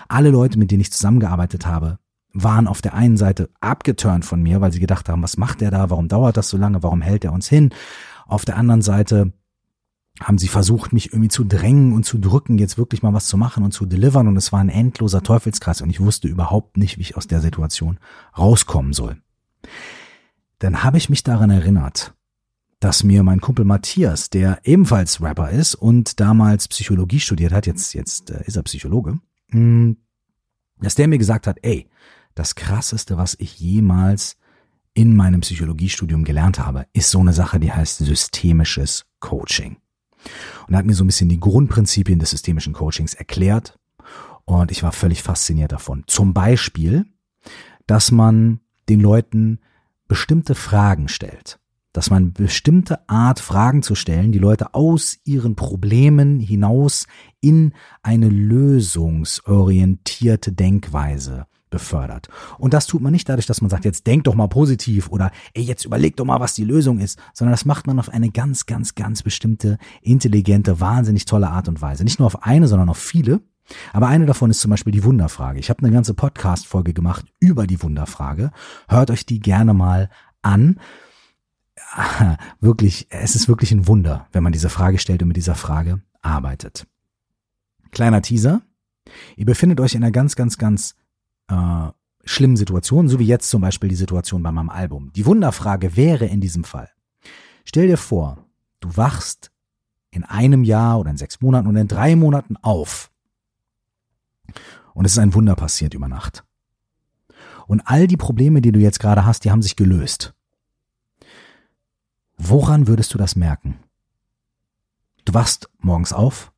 Alle 0.08 0.30
Leute, 0.30 0.58
mit 0.58 0.70
denen 0.70 0.80
ich 0.80 0.92
zusammengearbeitet 0.92 1.66
habe, 1.66 1.98
waren 2.32 2.66
auf 2.66 2.80
der 2.80 2.94
einen 2.94 3.16
Seite 3.16 3.50
abgeturnt 3.60 4.24
von 4.24 4.42
mir, 4.42 4.60
weil 4.60 4.72
sie 4.72 4.80
gedacht 4.80 5.08
haben, 5.08 5.22
was 5.22 5.36
macht 5.36 5.60
der 5.60 5.70
da, 5.70 5.90
warum 5.90 6.08
dauert 6.08 6.36
das 6.36 6.48
so 6.48 6.56
lange, 6.56 6.82
warum 6.82 7.02
hält 7.02 7.24
er 7.24 7.32
uns 7.32 7.48
hin? 7.48 7.70
Auf 8.26 8.44
der 8.44 8.56
anderen 8.56 8.82
Seite 8.82 9.32
haben 10.20 10.38
sie 10.38 10.48
versucht, 10.48 10.92
mich 10.92 11.12
irgendwie 11.12 11.28
zu 11.28 11.44
drängen 11.44 11.92
und 11.92 12.04
zu 12.04 12.18
drücken, 12.18 12.58
jetzt 12.58 12.78
wirklich 12.78 13.02
mal 13.02 13.14
was 13.14 13.26
zu 13.26 13.36
machen 13.36 13.64
und 13.64 13.72
zu 13.72 13.86
delivern 13.86 14.28
und 14.28 14.36
es 14.36 14.52
war 14.52 14.60
ein 14.60 14.68
endloser 14.68 15.22
Teufelskreis 15.22 15.80
und 15.80 15.90
ich 15.90 16.00
wusste 16.00 16.28
überhaupt 16.28 16.76
nicht, 16.76 16.98
wie 16.98 17.02
ich 17.02 17.16
aus 17.16 17.26
der 17.26 17.40
Situation 17.40 17.98
rauskommen 18.36 18.92
soll. 18.92 19.20
Dann 20.58 20.84
habe 20.84 20.98
ich 20.98 21.08
mich 21.08 21.22
daran 21.22 21.50
erinnert, 21.50 22.14
dass 22.82 23.04
mir 23.04 23.22
mein 23.22 23.40
Kumpel 23.40 23.64
Matthias, 23.64 24.28
der 24.28 24.58
ebenfalls 24.64 25.22
Rapper 25.22 25.50
ist 25.50 25.76
und 25.76 26.18
damals 26.18 26.66
Psychologie 26.66 27.20
studiert 27.20 27.52
hat, 27.52 27.68
jetzt, 27.68 27.94
jetzt 27.94 28.32
äh, 28.32 28.42
ist 28.44 28.56
er 28.56 28.64
Psychologe, 28.64 29.20
mh, 29.50 29.52
hm, 29.52 29.96
dass 30.80 30.96
der 30.96 31.06
mir 31.06 31.18
gesagt 31.18 31.46
hat, 31.46 31.58
ey, 31.62 31.86
das 32.34 32.56
krasseste, 32.56 33.16
was 33.16 33.36
ich 33.38 33.60
jemals 33.60 34.36
in 34.94 35.14
meinem 35.14 35.42
Psychologiestudium 35.42 36.24
gelernt 36.24 36.58
habe, 36.58 36.86
ist 36.92 37.12
so 37.12 37.20
eine 37.20 37.32
Sache, 37.32 37.60
die 37.60 37.72
heißt 37.72 37.98
systemisches 37.98 39.04
Coaching. 39.20 39.76
Und 40.66 40.74
er 40.74 40.78
hat 40.78 40.86
mir 40.86 40.94
so 40.94 41.04
ein 41.04 41.06
bisschen 41.06 41.28
die 41.28 41.38
Grundprinzipien 41.38 42.18
des 42.18 42.30
systemischen 42.30 42.72
Coachings 42.72 43.14
erklärt 43.14 43.78
und 44.44 44.72
ich 44.72 44.82
war 44.82 44.90
völlig 44.90 45.22
fasziniert 45.22 45.70
davon. 45.70 46.02
Zum 46.08 46.34
Beispiel, 46.34 47.06
dass 47.86 48.10
man 48.10 48.58
den 48.88 48.98
Leuten 48.98 49.60
bestimmte 50.08 50.56
Fragen 50.56 51.06
stellt 51.06 51.60
dass 51.92 52.10
man 52.10 52.32
bestimmte 52.32 53.08
Art 53.08 53.40
Fragen 53.40 53.82
zu 53.82 53.94
stellen, 53.94 54.32
die 54.32 54.38
Leute 54.38 54.74
aus 54.74 55.18
ihren 55.24 55.56
Problemen 55.56 56.40
hinaus 56.40 57.06
in 57.40 57.72
eine 58.02 58.28
lösungsorientierte 58.28 60.52
Denkweise 60.52 61.46
befördert. 61.72 62.28
Und 62.58 62.74
das 62.74 62.86
tut 62.86 63.02
man 63.02 63.12
nicht 63.12 63.28
dadurch, 63.28 63.46
dass 63.46 63.60
man 63.60 63.70
sagt, 63.70 63.84
jetzt 63.84 64.06
denk 64.06 64.24
doch 64.24 64.36
mal 64.36 64.46
positiv 64.46 65.08
oder 65.08 65.32
ey, 65.54 65.64
jetzt 65.64 65.84
überleg 65.84 66.16
doch 66.16 66.24
mal, 66.24 66.38
was 66.38 66.54
die 66.54 66.64
Lösung 66.64 67.00
ist, 67.00 67.18
sondern 67.32 67.52
das 67.52 67.64
macht 67.64 67.88
man 67.88 67.98
auf 67.98 68.10
eine 68.10 68.30
ganz, 68.30 68.66
ganz, 68.66 68.94
ganz 68.94 69.24
bestimmte, 69.24 69.78
intelligente, 70.02 70.78
wahnsinnig 70.78 71.24
tolle 71.24 71.48
Art 71.48 71.68
und 71.68 71.82
Weise. 71.82 72.04
Nicht 72.04 72.20
nur 72.20 72.26
auf 72.26 72.44
eine, 72.44 72.68
sondern 72.68 72.88
auf 72.88 72.98
viele. 72.98 73.40
Aber 73.92 74.08
eine 74.08 74.26
davon 74.26 74.50
ist 74.50 74.60
zum 74.60 74.70
Beispiel 74.70 74.92
die 74.92 75.04
Wunderfrage. 75.04 75.58
Ich 75.58 75.70
habe 75.70 75.82
eine 75.82 75.92
ganze 75.92 76.14
Podcast-Folge 76.14 76.92
gemacht 76.92 77.26
über 77.40 77.66
die 77.66 77.82
Wunderfrage. 77.82 78.52
Hört 78.88 79.10
euch 79.10 79.26
die 79.26 79.40
gerne 79.40 79.74
mal 79.74 80.10
an. 80.42 80.78
wirklich, 82.60 83.06
es 83.10 83.36
ist 83.36 83.48
wirklich 83.48 83.72
ein 83.72 83.86
Wunder, 83.86 84.26
wenn 84.32 84.42
man 84.42 84.52
diese 84.52 84.68
Frage 84.68 84.98
stellt 84.98 85.22
und 85.22 85.28
mit 85.28 85.36
dieser 85.36 85.54
Frage 85.54 86.02
arbeitet. 86.20 86.86
Kleiner 87.90 88.22
Teaser. 88.22 88.62
Ihr 89.36 89.46
befindet 89.46 89.80
euch 89.80 89.94
in 89.94 90.02
einer 90.02 90.12
ganz, 90.12 90.36
ganz, 90.36 90.56
ganz 90.56 90.94
äh, 91.48 91.88
schlimmen 92.24 92.56
Situation, 92.56 93.08
so 93.08 93.18
wie 93.18 93.26
jetzt 93.26 93.50
zum 93.50 93.60
Beispiel 93.60 93.88
die 93.88 93.96
Situation 93.96 94.42
bei 94.42 94.52
meinem 94.52 94.70
Album. 94.70 95.12
Die 95.14 95.26
Wunderfrage 95.26 95.96
wäre 95.96 96.26
in 96.26 96.40
diesem 96.40 96.64
Fall. 96.64 96.88
Stell 97.64 97.88
dir 97.88 97.98
vor, 97.98 98.44
du 98.80 98.96
wachst 98.96 99.50
in 100.10 100.24
einem 100.24 100.64
Jahr 100.64 101.00
oder 101.00 101.10
in 101.10 101.16
sechs 101.16 101.40
Monaten 101.40 101.68
oder 101.68 101.80
in 101.80 101.88
drei 101.88 102.16
Monaten 102.16 102.56
auf. 102.58 103.10
Und 104.94 105.04
es 105.04 105.12
ist 105.12 105.18
ein 105.18 105.34
Wunder 105.34 105.56
passiert 105.56 105.94
über 105.94 106.08
Nacht. 106.08 106.44
Und 107.66 107.80
all 107.86 108.06
die 108.06 108.16
Probleme, 108.16 108.60
die 108.60 108.72
du 108.72 108.80
jetzt 108.80 109.00
gerade 109.00 109.24
hast, 109.24 109.44
die 109.44 109.50
haben 109.50 109.62
sich 109.62 109.76
gelöst. 109.76 110.34
Woran 112.36 112.86
würdest 112.86 113.14
du 113.14 113.18
das 113.18 113.36
merken? 113.36 113.78
Du 115.24 115.34
wachst 115.34 115.68
morgens 115.78 116.12
auf, 116.12 116.52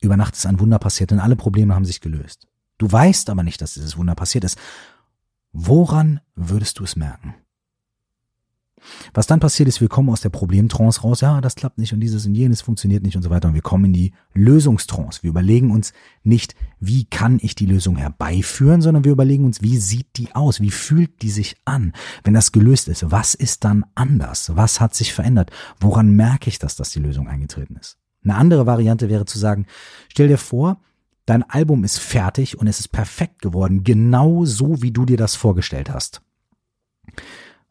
über 0.00 0.16
Nacht 0.16 0.34
ist 0.34 0.46
ein 0.46 0.60
Wunder 0.60 0.78
passiert 0.78 1.12
und 1.12 1.20
alle 1.20 1.36
Probleme 1.36 1.74
haben 1.74 1.84
sich 1.84 2.00
gelöst. 2.00 2.48
Du 2.78 2.90
weißt 2.90 3.30
aber 3.30 3.42
nicht, 3.42 3.60
dass 3.60 3.74
dieses 3.74 3.96
Wunder 3.96 4.14
passiert 4.14 4.44
ist. 4.44 4.58
Woran 5.52 6.20
würdest 6.34 6.78
du 6.78 6.84
es 6.84 6.96
merken? 6.96 7.34
Was 9.14 9.26
dann 9.26 9.40
passiert 9.40 9.68
ist, 9.68 9.80
wir 9.80 9.88
kommen 9.88 10.10
aus 10.10 10.20
der 10.20 10.28
Problemtrance 10.28 11.00
raus, 11.00 11.20
ja, 11.20 11.40
das 11.40 11.54
klappt 11.54 11.78
nicht 11.78 11.92
und 11.92 12.00
dieses 12.00 12.26
und 12.26 12.34
jenes 12.34 12.60
funktioniert 12.60 13.02
nicht 13.02 13.16
und 13.16 13.22
so 13.22 13.30
weiter 13.30 13.48
und 13.48 13.54
wir 13.54 13.62
kommen 13.62 13.86
in 13.86 13.92
die 13.92 14.12
Lösungstrance. 14.34 15.22
Wir 15.22 15.30
überlegen 15.30 15.70
uns 15.70 15.92
nicht, 16.22 16.54
wie 16.78 17.04
kann 17.04 17.38
ich 17.42 17.54
die 17.54 17.66
Lösung 17.66 17.96
herbeiführen, 17.96 18.82
sondern 18.82 19.04
wir 19.04 19.12
überlegen 19.12 19.44
uns, 19.44 19.62
wie 19.62 19.78
sieht 19.78 20.16
die 20.16 20.34
aus, 20.34 20.60
wie 20.60 20.70
fühlt 20.70 21.22
die 21.22 21.30
sich 21.30 21.56
an, 21.64 21.92
wenn 22.24 22.34
das 22.34 22.52
gelöst 22.52 22.88
ist, 22.88 23.10
was 23.10 23.34
ist 23.34 23.64
dann 23.64 23.84
anders, 23.94 24.54
was 24.54 24.80
hat 24.80 24.94
sich 24.94 25.12
verändert, 25.12 25.50
woran 25.80 26.10
merke 26.10 26.48
ich 26.48 26.58
das, 26.58 26.76
dass 26.76 26.90
die 26.90 27.00
Lösung 27.00 27.28
eingetreten 27.28 27.76
ist. 27.76 27.98
Eine 28.24 28.36
andere 28.36 28.66
Variante 28.66 29.08
wäre 29.08 29.24
zu 29.24 29.38
sagen, 29.38 29.66
stell 30.08 30.28
dir 30.28 30.38
vor, 30.38 30.80
dein 31.26 31.42
Album 31.44 31.84
ist 31.84 31.98
fertig 31.98 32.58
und 32.58 32.66
es 32.66 32.80
ist 32.80 32.88
perfekt 32.88 33.40
geworden, 33.40 33.84
genau 33.84 34.44
so, 34.44 34.82
wie 34.82 34.90
du 34.90 35.04
dir 35.04 35.16
das 35.16 35.34
vorgestellt 35.34 35.90
hast. 35.90 36.22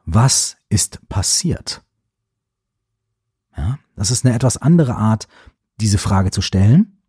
Was 0.06 0.58
ist 0.70 1.08
passiert? 1.10 1.84
Ja, 3.58 3.80
das 3.96 4.12
ist 4.12 4.26
eine 4.26 4.36
etwas 4.36 4.58
andere 4.58 4.96
Art, 4.96 5.28
diese 5.80 5.98
Frage 5.98 6.32
zu 6.32 6.42
stellen, 6.42 7.02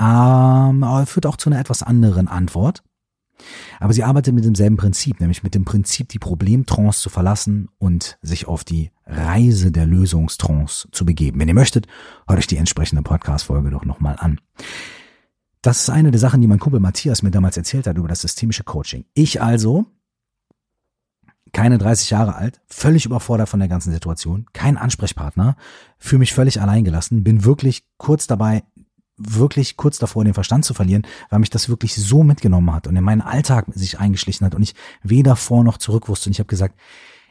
ähm, 0.00 0.82
aber 0.82 1.06
führt 1.06 1.26
auch 1.26 1.36
zu 1.36 1.50
einer 1.50 1.60
etwas 1.60 1.82
anderen 1.82 2.28
Antwort. 2.28 2.82
Aber 3.78 3.92
sie 3.92 4.02
arbeitet 4.02 4.34
mit 4.34 4.44
demselben 4.44 4.76
Prinzip, 4.76 5.20
nämlich 5.20 5.42
mit 5.42 5.54
dem 5.54 5.64
Prinzip, 5.64 6.08
die 6.08 6.18
Problemtrance 6.18 7.00
zu 7.00 7.08
verlassen 7.08 7.68
und 7.78 8.18
sich 8.20 8.48
auf 8.48 8.64
die 8.64 8.90
Reise 9.06 9.70
der 9.70 9.86
Lösungstrance 9.86 10.88
zu 10.90 11.04
begeben. 11.04 11.38
Wenn 11.38 11.48
ihr 11.48 11.54
möchtet, 11.54 11.86
hört 12.26 12.38
euch 12.38 12.46
die 12.48 12.56
entsprechende 12.56 13.02
Podcast-Folge 13.02 13.70
doch 13.70 13.84
nochmal 13.84 14.16
an. 14.18 14.40
Das 15.62 15.80
ist 15.80 15.90
eine 15.90 16.10
der 16.10 16.20
Sachen, 16.20 16.40
die 16.40 16.46
mein 16.46 16.58
Kumpel 16.58 16.80
Matthias 16.80 17.22
mir 17.22 17.30
damals 17.30 17.56
erzählt 17.56 17.86
hat 17.86 17.96
über 17.96 18.08
das 18.08 18.22
systemische 18.22 18.64
Coaching. 18.64 19.04
Ich 19.14 19.40
also 19.42 19.86
keine 21.52 21.78
30 21.78 22.10
Jahre 22.10 22.34
alt, 22.34 22.60
völlig 22.66 23.06
überfordert 23.06 23.48
von 23.48 23.60
der 23.60 23.68
ganzen 23.68 23.92
Situation, 23.92 24.46
kein 24.52 24.76
Ansprechpartner, 24.76 25.56
fühle 25.98 26.20
mich 26.20 26.34
völlig 26.34 26.60
alleingelassen, 26.60 27.24
bin 27.24 27.44
wirklich 27.44 27.84
kurz 27.96 28.26
dabei, 28.26 28.62
wirklich 29.16 29.76
kurz 29.76 29.98
davor, 29.98 30.24
den 30.24 30.34
Verstand 30.34 30.64
zu 30.64 30.74
verlieren, 30.74 31.06
weil 31.28 31.40
mich 31.40 31.50
das 31.50 31.68
wirklich 31.68 31.94
so 31.94 32.22
mitgenommen 32.22 32.72
hat 32.72 32.86
und 32.86 32.96
in 32.96 33.04
meinen 33.04 33.20
Alltag 33.20 33.66
sich 33.74 33.98
eingeschlichen 33.98 34.46
hat 34.46 34.54
und 34.54 34.62
ich 34.62 34.74
weder 35.02 35.36
vor 35.36 35.64
noch 35.64 35.78
zurück 35.78 36.08
wusste. 36.08 36.28
Und 36.28 36.32
ich 36.32 36.38
habe 36.38 36.48
gesagt, 36.48 36.78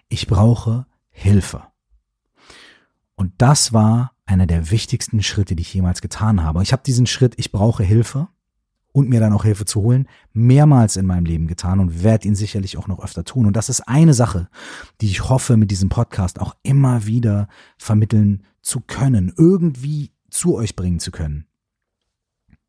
ich 0.10 0.28
brauche 0.28 0.86
Hilfe. 1.10 1.64
Und 3.16 3.34
das 3.38 3.74
war 3.74 4.12
einer 4.26 4.46
der 4.46 4.70
wichtigsten 4.70 5.24
Schritte, 5.24 5.56
die 5.56 5.62
ich 5.62 5.74
jemals 5.74 6.02
getan 6.02 6.44
habe. 6.44 6.62
Ich 6.62 6.74
habe 6.74 6.84
diesen 6.86 7.08
Schritt, 7.08 7.34
ich 7.38 7.52
brauche 7.52 7.84
Hilfe, 7.84 8.28
und 8.98 9.10
mir 9.10 9.20
dann 9.20 9.32
auch 9.32 9.44
Hilfe 9.44 9.66
zu 9.66 9.84
holen, 9.84 10.08
mehrmals 10.34 10.96
in 10.96 11.06
meinem 11.06 11.26
Leben 11.26 11.46
getan 11.46 11.80
und 11.80 12.02
werde 12.02 12.28
ihn 12.28 12.34
sicherlich 12.34 12.80
auch 12.80 12.88
noch 12.88 13.04
öfter 13.04 13.24
tun. 13.24 13.46
Und 13.46 13.56
das 13.56 13.70
ist 13.70 13.82
eine 13.82 14.16
Sache, 14.16 14.50
die 15.02 15.06
ich 15.06 15.30
hoffe, 15.30 15.56
mit 15.56 15.70
diesem 15.70 15.88
Podcast 15.88 16.42
auch 16.42 16.56
immer 16.64 17.06
wieder 17.06 17.48
vermitteln 17.78 18.44
zu 18.64 18.80
können, 18.80 19.32
irgendwie 19.38 20.14
zu 20.32 20.56
euch 20.56 20.76
bringen 20.76 21.00
zu 21.00 21.12
können. 21.12 21.46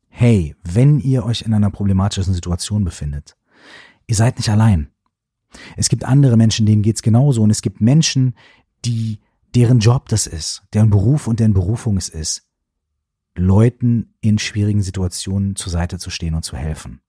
Hey, 0.07 0.55
wenn 0.63 0.99
ihr 0.99 1.25
euch 1.25 1.41
in 1.41 1.53
einer 1.55 1.71
problematischen 1.71 2.35
Situation 2.35 2.85
befindet, 2.85 3.35
ihr 4.05 4.15
seid 4.15 4.37
nicht 4.37 4.49
allein. 4.49 4.91
Es 5.77 5.89
gibt 5.89 6.03
andere 6.03 6.37
Menschen, 6.37 6.67
denen 6.67 6.83
geht's 6.83 7.01
genauso 7.01 7.41
und 7.41 7.49
es 7.49 7.63
gibt 7.63 7.81
Menschen, 7.81 8.35
die 8.85 9.19
deren 9.55 9.79
Job 9.79 10.09
das 10.09 10.27
ist, 10.27 10.61
deren 10.75 10.91
Beruf 10.91 11.25
und 11.25 11.39
deren 11.39 11.55
Berufung 11.55 11.97
es 11.97 12.07
ist, 12.07 12.48
Leuten 13.35 14.13
in 14.21 14.39
schwierigen 14.39 14.81
Situationen 14.81 15.55
zur 15.55 15.71
Seite 15.71 15.97
zu 15.97 16.09
stehen 16.09 16.35
und 16.35 16.43
zu 16.43 16.57
helfen. 16.57 17.01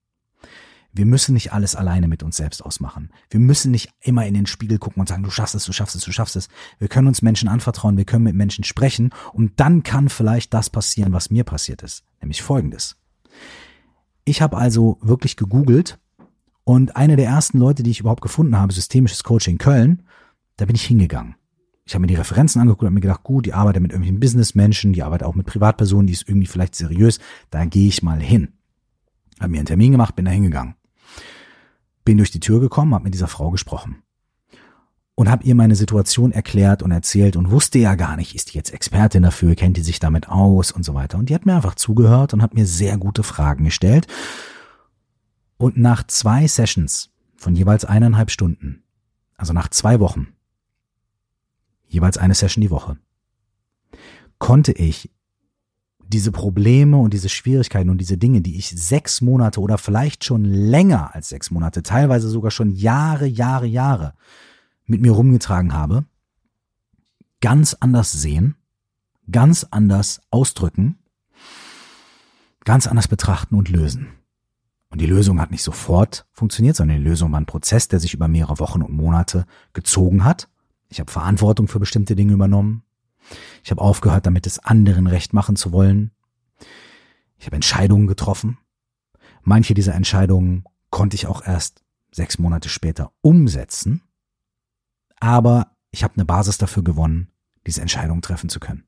Wir 0.93 1.05
müssen 1.05 1.33
nicht 1.33 1.53
alles 1.53 1.75
alleine 1.75 2.09
mit 2.09 2.21
uns 2.21 2.35
selbst 2.35 2.65
ausmachen. 2.65 3.11
Wir 3.29 3.39
müssen 3.39 3.71
nicht 3.71 3.91
immer 4.01 4.25
in 4.25 4.33
den 4.33 4.45
Spiegel 4.45 4.77
gucken 4.77 4.99
und 4.99 5.07
sagen, 5.07 5.23
du 5.23 5.29
schaffst 5.29 5.55
es, 5.55 5.63
du 5.63 5.71
schaffst 5.71 5.95
es, 5.95 6.03
du 6.03 6.11
schaffst 6.11 6.35
es. 6.35 6.49
Wir 6.79 6.89
können 6.89 7.07
uns 7.07 7.21
Menschen 7.21 7.47
anvertrauen, 7.47 7.95
wir 7.95 8.03
können 8.03 8.25
mit 8.25 8.35
Menschen 8.35 8.65
sprechen 8.65 9.11
und 9.31 9.59
dann 9.59 9.83
kann 9.83 10.09
vielleicht 10.09 10.53
das 10.53 10.69
passieren, 10.69 11.13
was 11.13 11.29
mir 11.29 11.45
passiert 11.45 11.81
ist. 11.81 12.03
Nämlich 12.19 12.41
folgendes. 12.41 12.97
Ich 14.25 14.41
habe 14.41 14.57
also 14.57 14.97
wirklich 15.01 15.37
gegoogelt 15.37 15.97
und 16.65 16.97
eine 16.97 17.15
der 17.15 17.27
ersten 17.27 17.57
Leute, 17.57 17.83
die 17.83 17.91
ich 17.91 18.01
überhaupt 18.01 18.21
gefunden 18.21 18.57
habe, 18.57 18.73
systemisches 18.73 19.23
Coaching 19.23 19.57
Köln, 19.57 20.03
da 20.57 20.65
bin 20.65 20.75
ich 20.75 20.83
hingegangen 20.83 21.35
ich 21.85 21.93
habe 21.93 22.01
mir 22.01 22.07
die 22.07 22.15
Referenzen 22.15 22.61
angeguckt 22.61 22.83
und 22.83 22.93
mir 22.93 23.01
gedacht, 23.01 23.23
gut, 23.23 23.45
die 23.45 23.53
arbeitet 23.53 23.81
mit 23.81 23.91
irgendwelchen 23.91 24.19
Businessmenschen, 24.19 24.93
die 24.93 25.03
arbeitet 25.03 25.27
auch 25.27 25.35
mit 25.35 25.47
Privatpersonen, 25.47 26.07
die 26.07 26.13
ist 26.13 26.27
irgendwie 26.27 26.47
vielleicht 26.47 26.75
seriös, 26.75 27.19
da 27.49 27.65
gehe 27.65 27.87
ich 27.87 28.03
mal 28.03 28.21
hin. 28.21 28.53
Habe 29.39 29.51
mir 29.51 29.57
einen 29.57 29.65
Termin 29.65 29.91
gemacht, 29.91 30.15
bin 30.15 30.25
da 30.25 30.31
hingegangen. 30.31 30.75
Bin 32.05 32.17
durch 32.17 32.31
die 32.31 32.39
Tür 32.39 32.59
gekommen, 32.59 32.93
habe 32.93 33.05
mit 33.05 33.13
dieser 33.13 33.27
Frau 33.27 33.49
gesprochen 33.51 34.03
und 35.21 35.29
habe 35.29 35.43
ihr 35.43 35.53
meine 35.53 35.75
Situation 35.75 36.31
erklärt 36.31 36.81
und 36.81 36.89
erzählt 36.89 37.35
und 37.35 37.51
wusste 37.51 37.77
ja 37.77 37.93
gar 37.93 38.15
nicht, 38.15 38.33
ist 38.33 38.51
die 38.51 38.57
jetzt 38.57 38.73
Expertin 38.73 39.21
dafür, 39.21 39.53
kennt 39.53 39.77
die 39.77 39.81
sich 39.81 39.99
damit 39.99 40.29
aus 40.29 40.71
und 40.71 40.83
so 40.83 40.95
weiter. 40.95 41.19
Und 41.19 41.29
die 41.29 41.35
hat 41.35 41.45
mir 41.45 41.55
einfach 41.55 41.75
zugehört 41.75 42.33
und 42.33 42.41
hat 42.41 42.55
mir 42.55 42.65
sehr 42.65 42.97
gute 42.97 43.21
Fragen 43.21 43.65
gestellt. 43.65 44.07
Und 45.57 45.77
nach 45.77 46.07
zwei 46.07 46.47
Sessions 46.47 47.11
von 47.35 47.55
jeweils 47.55 47.85
eineinhalb 47.85 48.31
Stunden, 48.31 48.83
also 49.37 49.53
nach 49.53 49.67
zwei 49.67 49.99
Wochen, 49.99 50.29
jeweils 51.91 52.17
eine 52.17 52.33
Session 52.33 52.61
die 52.61 52.71
Woche, 52.71 52.97
konnte 54.39 54.71
ich 54.71 55.11
diese 56.07 56.31
Probleme 56.31 56.97
und 56.97 57.13
diese 57.13 57.29
Schwierigkeiten 57.29 57.89
und 57.89 57.99
diese 57.99 58.17
Dinge, 58.17 58.41
die 58.41 58.57
ich 58.57 58.69
sechs 58.69 59.21
Monate 59.21 59.61
oder 59.61 59.77
vielleicht 59.77 60.23
schon 60.23 60.43
länger 60.43 61.13
als 61.15 61.29
sechs 61.29 61.51
Monate, 61.51 61.83
teilweise 61.83 62.27
sogar 62.29 62.51
schon 62.51 62.71
Jahre, 62.71 63.25
Jahre, 63.27 63.65
Jahre 63.65 64.13
mit 64.85 65.01
mir 65.01 65.11
rumgetragen 65.11 65.73
habe, 65.73 66.05
ganz 67.39 67.75
anders 67.75 68.11
sehen, 68.11 68.55
ganz 69.29 69.65
anders 69.69 70.21
ausdrücken, 70.31 70.97
ganz 72.65 72.87
anders 72.87 73.07
betrachten 73.07 73.55
und 73.55 73.69
lösen. 73.69 74.07
Und 74.89 74.99
die 74.99 75.05
Lösung 75.05 75.39
hat 75.39 75.51
nicht 75.51 75.63
sofort 75.63 76.25
funktioniert, 76.33 76.75
sondern 76.75 76.97
die 76.97 77.03
Lösung 77.03 77.31
war 77.31 77.39
ein 77.39 77.45
Prozess, 77.45 77.87
der 77.87 78.01
sich 78.01 78.13
über 78.13 78.27
mehrere 78.27 78.59
Wochen 78.59 78.81
und 78.81 78.91
Monate 78.91 79.45
gezogen 79.71 80.25
hat 80.25 80.49
ich 80.91 80.99
habe 80.99 81.11
Verantwortung 81.11 81.67
für 81.69 81.79
bestimmte 81.79 82.15
Dinge 82.15 82.33
übernommen. 82.33 82.83
Ich 83.63 83.71
habe 83.71 83.81
aufgehört, 83.81 84.25
damit 84.25 84.45
es 84.45 84.59
anderen 84.59 85.07
recht 85.07 85.33
machen 85.33 85.55
zu 85.55 85.71
wollen. 85.71 86.11
Ich 87.39 87.45
habe 87.45 87.55
Entscheidungen 87.55 88.07
getroffen. 88.07 88.57
Manche 89.41 89.73
dieser 89.73 89.95
Entscheidungen 89.95 90.65
konnte 90.89 91.15
ich 91.15 91.27
auch 91.27 91.43
erst 91.45 91.83
sechs 92.11 92.39
Monate 92.39 92.67
später 92.67 93.13
umsetzen. 93.21 94.03
Aber 95.19 95.77
ich 95.91 96.03
habe 96.03 96.15
eine 96.15 96.25
Basis 96.25 96.57
dafür 96.57 96.83
gewonnen, 96.83 97.31
diese 97.65 97.81
Entscheidung 97.81 98.21
treffen 98.21 98.49
zu 98.49 98.59
können. 98.59 98.83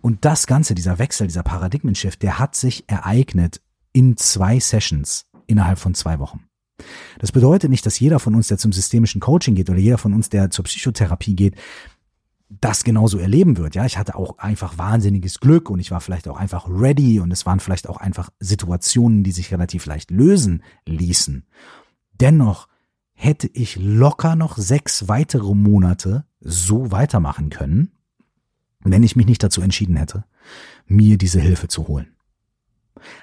Und 0.00 0.24
das 0.24 0.46
Ganze, 0.46 0.74
dieser 0.74 0.98
Wechsel, 0.98 1.26
dieser 1.26 1.42
Paradigmenshift, 1.42 2.22
der 2.22 2.38
hat 2.38 2.56
sich 2.56 2.88
ereignet 2.88 3.60
in 3.92 4.16
zwei 4.16 4.58
Sessions 4.58 5.26
innerhalb 5.46 5.78
von 5.78 5.94
zwei 5.94 6.18
Wochen. 6.18 6.48
Das 7.18 7.32
bedeutet 7.32 7.70
nicht, 7.70 7.86
dass 7.86 7.98
jeder 7.98 8.18
von 8.18 8.34
uns, 8.34 8.48
der 8.48 8.58
zum 8.58 8.72
systemischen 8.72 9.20
Coaching 9.20 9.54
geht 9.54 9.70
oder 9.70 9.78
jeder 9.78 9.98
von 9.98 10.14
uns, 10.14 10.28
der 10.28 10.50
zur 10.50 10.64
Psychotherapie 10.64 11.36
geht, 11.36 11.56
das 12.60 12.84
genauso 12.84 13.18
erleben 13.18 13.56
wird. 13.56 13.74
Ja, 13.74 13.86
ich 13.86 13.98
hatte 13.98 14.14
auch 14.14 14.38
einfach 14.38 14.76
wahnsinniges 14.78 15.40
Glück 15.40 15.70
und 15.70 15.80
ich 15.80 15.90
war 15.90 16.00
vielleicht 16.00 16.28
auch 16.28 16.36
einfach 16.36 16.68
ready 16.68 17.20
und 17.20 17.30
es 17.30 17.46
waren 17.46 17.60
vielleicht 17.60 17.88
auch 17.88 17.96
einfach 17.96 18.30
Situationen, 18.40 19.24
die 19.24 19.32
sich 19.32 19.52
relativ 19.52 19.86
leicht 19.86 20.10
lösen 20.10 20.62
ließen. 20.86 21.46
Dennoch 22.20 22.68
hätte 23.14 23.48
ich 23.52 23.76
locker 23.76 24.36
noch 24.36 24.58
sechs 24.58 25.08
weitere 25.08 25.54
Monate 25.54 26.24
so 26.40 26.90
weitermachen 26.90 27.50
können, 27.50 27.92
wenn 28.80 29.02
ich 29.02 29.16
mich 29.16 29.26
nicht 29.26 29.42
dazu 29.42 29.62
entschieden 29.62 29.96
hätte, 29.96 30.24
mir 30.86 31.16
diese 31.18 31.40
Hilfe 31.40 31.68
zu 31.68 31.88
holen. 31.88 32.14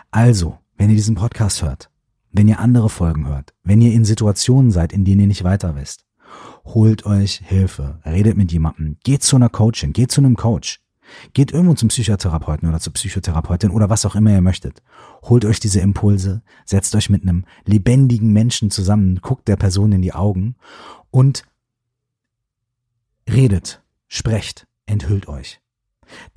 Also, 0.09 0.57
wenn 0.77 0.89
ihr 0.89 0.95
diesen 0.95 1.15
Podcast 1.15 1.61
hört, 1.61 1.89
wenn 2.31 2.47
ihr 2.47 2.59
andere 2.59 2.89
Folgen 2.89 3.27
hört, 3.27 3.53
wenn 3.63 3.81
ihr 3.81 3.93
in 3.93 4.05
Situationen 4.05 4.71
seid, 4.71 4.93
in 4.93 5.05
denen 5.05 5.21
ihr 5.21 5.27
nicht 5.27 5.43
weiter 5.43 5.75
wisst, 5.75 6.05
holt 6.65 7.05
euch 7.05 7.41
Hilfe, 7.43 7.99
redet 8.05 8.37
mit 8.37 8.51
jemandem, 8.51 8.97
geht 9.03 9.23
zu 9.23 9.35
einer 9.35 9.49
Coachin, 9.49 9.93
geht 9.93 10.11
zu 10.11 10.21
einem 10.21 10.35
Coach, 10.35 10.81
geht 11.33 11.51
irgendwo 11.51 11.73
zum 11.73 11.89
Psychotherapeuten 11.89 12.69
oder 12.69 12.79
zur 12.79 12.93
Psychotherapeutin 12.93 13.71
oder 13.71 13.89
was 13.89 14.05
auch 14.05 14.15
immer 14.15 14.31
ihr 14.31 14.41
möchtet. 14.41 14.83
Holt 15.23 15.45
euch 15.45 15.59
diese 15.59 15.79
Impulse, 15.79 16.43
setzt 16.65 16.95
euch 16.95 17.09
mit 17.09 17.23
einem 17.23 17.45
lebendigen 17.65 18.31
Menschen 18.31 18.69
zusammen, 18.69 19.19
guckt 19.21 19.47
der 19.47 19.55
Person 19.55 19.91
in 19.91 20.01
die 20.01 20.13
Augen 20.13 20.55
und 21.09 21.43
redet, 23.27 23.81
sprecht, 24.07 24.67
enthüllt 24.85 25.27
euch. 25.27 25.61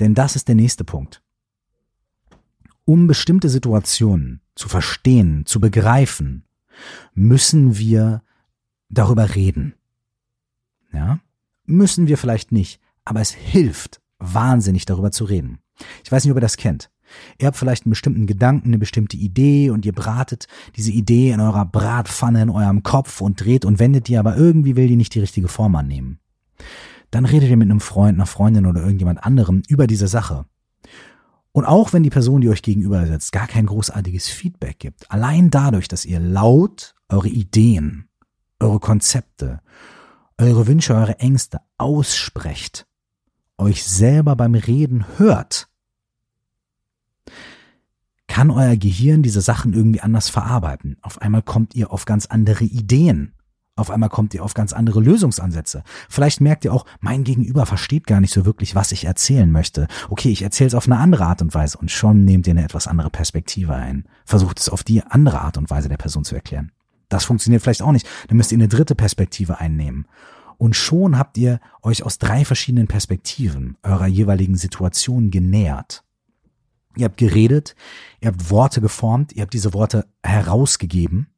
Denn 0.00 0.14
das 0.14 0.37
ist 0.37 0.49
der 0.49 0.54
nächste 0.54 0.84
Punkt. 0.84 1.22
Um 2.84 3.06
bestimmte 3.06 3.49
Situationen 3.49 4.41
zu 4.54 4.68
verstehen, 4.68 5.44
zu 5.47 5.61
begreifen, 5.61 6.44
müssen 7.14 7.78
wir 7.78 8.23
darüber 8.88 9.35
reden. 9.35 9.75
Ja? 10.92 11.21
Müssen 11.64 12.06
wir 12.06 12.18
vielleicht 12.18 12.52
nicht, 12.52 12.80
aber 13.04 13.21
es 13.21 13.32
hilft 13.32 14.00
wahnsinnig 14.18 14.85
darüber 14.85 15.11
zu 15.11 15.25
reden. 15.25 15.59
Ich 16.04 16.12
weiß 16.12 16.25
nicht, 16.25 16.30
ob 16.30 16.37
ihr 16.37 16.42
das 16.42 16.56
kennt. 16.56 16.90
Ihr 17.38 17.47
habt 17.47 17.56
vielleicht 17.56 17.85
einen 17.85 17.90
bestimmten 17.90 18.26
Gedanken, 18.26 18.68
eine 18.68 18.78
bestimmte 18.78 19.16
Idee 19.16 19.71
und 19.71 19.85
ihr 19.85 19.92
bratet 19.92 20.47
diese 20.76 20.92
Idee 20.92 21.30
in 21.30 21.40
eurer 21.40 21.66
Bratpfanne 21.66 22.42
in 22.42 22.50
eurem 22.50 22.82
Kopf 22.82 23.21
und 23.21 23.42
dreht 23.42 23.64
und 23.64 23.78
wendet 23.78 24.09
die, 24.09 24.16
aber 24.16 24.37
irgendwie 24.37 24.76
will 24.76 24.88
die 24.88 24.97
nicht 24.97 25.14
die 25.14 25.21
richtige 25.21 25.49
Form 25.49 25.76
annehmen. 25.76 26.21
Dann 27.11 27.26
redet 27.26 27.50
ihr 27.50 27.56
mit 27.56 27.71
einem 27.71 27.80
Freund, 27.80 28.16
einer 28.16 28.26
Freundin 28.26 28.66
oder 28.66 28.80
irgendjemand 28.80 29.23
anderem 29.25 29.62
über 29.68 29.87
diese 29.87 30.09
Sache. 30.09 30.47
Und 31.52 31.66
auch 31.66 31.92
wenn 31.92 32.02
die 32.02 32.11
Person, 32.11 32.40
die 32.40 32.49
euch 32.49 32.62
gegenüber 32.62 33.06
sitzt, 33.06 33.32
gar 33.32 33.47
kein 33.47 33.66
großartiges 33.66 34.28
Feedback 34.28 34.78
gibt, 34.78 35.11
allein 35.11 35.50
dadurch, 35.50 35.87
dass 35.87 36.06
ihr 36.06 36.18
laut 36.18 36.94
eure 37.09 37.28
Ideen, 37.28 38.09
eure 38.59 38.80
Konzepte, 38.80 39.61
eure 40.38 40.66
Wünsche, 40.66 40.94
eure 40.94 41.18
Ängste 41.18 41.61
aussprecht, 41.76 42.87
euch 43.59 43.85
selber 43.85 44.35
beim 44.35 44.54
Reden 44.54 45.04
hört, 45.18 45.68
kann 48.28 48.50
euer 48.50 48.76
Gehirn 48.76 49.23
diese 49.23 49.42
Sachen 49.42 49.75
irgendwie 49.75 50.00
anders 50.00 50.30
verarbeiten. 50.30 50.97
Auf 51.02 51.21
einmal 51.21 51.42
kommt 51.42 51.75
ihr 51.75 51.92
auf 51.92 52.06
ganz 52.06 52.25
andere 52.25 52.64
Ideen. 52.64 53.35
Auf 53.75 53.91
einmal 53.91 54.11
kommt 54.11 54.35
ihr 54.35 54.45
auf 54.45 54.52
ganz 54.52 54.75
andere 54.75 55.00
Lösungsansätze. 55.00 55.83
Vielleicht 56.11 56.43
merkt 56.43 56.67
ihr 56.67 56.75
auch, 56.75 56.85
mein 57.00 57.25
Gegenüber 57.25 57.64
versteht 57.64 58.07
gar 58.07 58.21
nicht 58.21 58.33
so 58.33 58.45
wirklich, 58.45 58.75
was 58.75 58.93
ich 58.93 59.07
erzählen 59.07 59.50
möchte. 59.50 59.88
Okay, 60.11 60.29
ich 60.29 60.43
erzähle 60.43 60.69
es 60.69 60.75
auf 60.75 60.87
eine 60.87 60.99
andere 60.99 61.25
Art 61.25 61.41
und 61.41 61.55
Weise 61.55 61.79
und 61.79 61.91
schon 61.91 62.25
nehmt 62.25 62.47
ihr 62.47 62.50
eine 62.50 62.64
etwas 62.64 62.87
andere 62.87 63.09
Perspektive 63.09 63.75
ein. 63.75 64.05
Versucht 64.26 64.61
es 64.61 64.69
auf 64.69 64.85
die 64.85 65.02
andere 65.02 65.41
Art 65.41 65.57
und 65.57 65.71
Weise 65.71 65.88
der 65.88 65.97
Person 65.97 66.25
zu 66.25 66.35
erklären. 66.35 66.71
Das 67.09 67.25
funktioniert 67.25 67.62
vielleicht 67.62 67.83
auch 67.83 67.93
nicht. 67.93 68.07
Dann 68.29 68.37
müsst 68.37 68.52
ihr 68.52 68.59
eine 68.59 68.69
dritte 68.69 68.95
Perspektive 68.95 69.59
einnehmen. 69.59 70.07
Und 70.59 70.76
schon 70.76 71.19
habt 71.19 71.38
ihr 71.38 71.59
euch 71.83 72.02
aus 72.02 72.19
drei 72.19 72.45
verschiedenen 72.45 72.88
Perspektiven 72.88 73.79
eurer 73.83 74.07
jeweiligen 74.07 74.57
Situation 74.57 75.31
genähert. 75.31 76.05
Ihr 76.97 77.07
habt 77.07 77.17
geredet, 77.17 77.75
ihr 78.21 78.29
habt 78.29 78.50
Worte 78.50 78.83
geformt, 78.83 79.33
ihr 79.33 79.43
habt 79.43 79.55
diese 79.55 79.73
Worte 79.73 80.07
herausgegeben. 80.23 81.29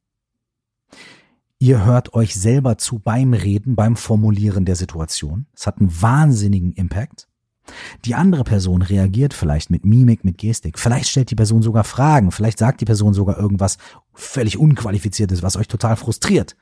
Ihr 1.58 1.84
hört 1.84 2.14
euch 2.14 2.34
selber 2.34 2.78
zu 2.78 2.99
beim 2.99 3.32
Reden, 3.32 3.76
beim 3.76 3.96
Formulieren 3.96 4.64
der 4.64 4.76
Situation. 4.76 5.46
Es 5.54 5.66
hat 5.66 5.78
einen 5.78 6.02
wahnsinnigen 6.02 6.73
Impact. 6.73 7.28
Die 8.04 8.14
andere 8.14 8.45
Person 8.45 8.82
reagiert 8.82 9.32
vielleicht 9.32 9.71
mit 9.71 9.84
Mimik, 9.84 10.25
mit 10.25 10.36
Gestik. 10.36 10.78
Vielleicht 10.78 11.08
stellt 11.08 11.30
die 11.30 11.36
Person 11.36 11.62
sogar 11.62 11.84
Fragen. 11.84 12.30
Vielleicht 12.30 12.58
sagt 12.58 12.80
die 12.80 12.84
Person 12.84 13.14
sogar 13.14 13.38
irgendwas 13.38 13.78
völlig 14.12 14.58
unqualifiziertes, 14.58 15.43
was 15.43 15.56
euch 15.56 15.69
total 15.69 15.97
frustriert. 15.97 16.56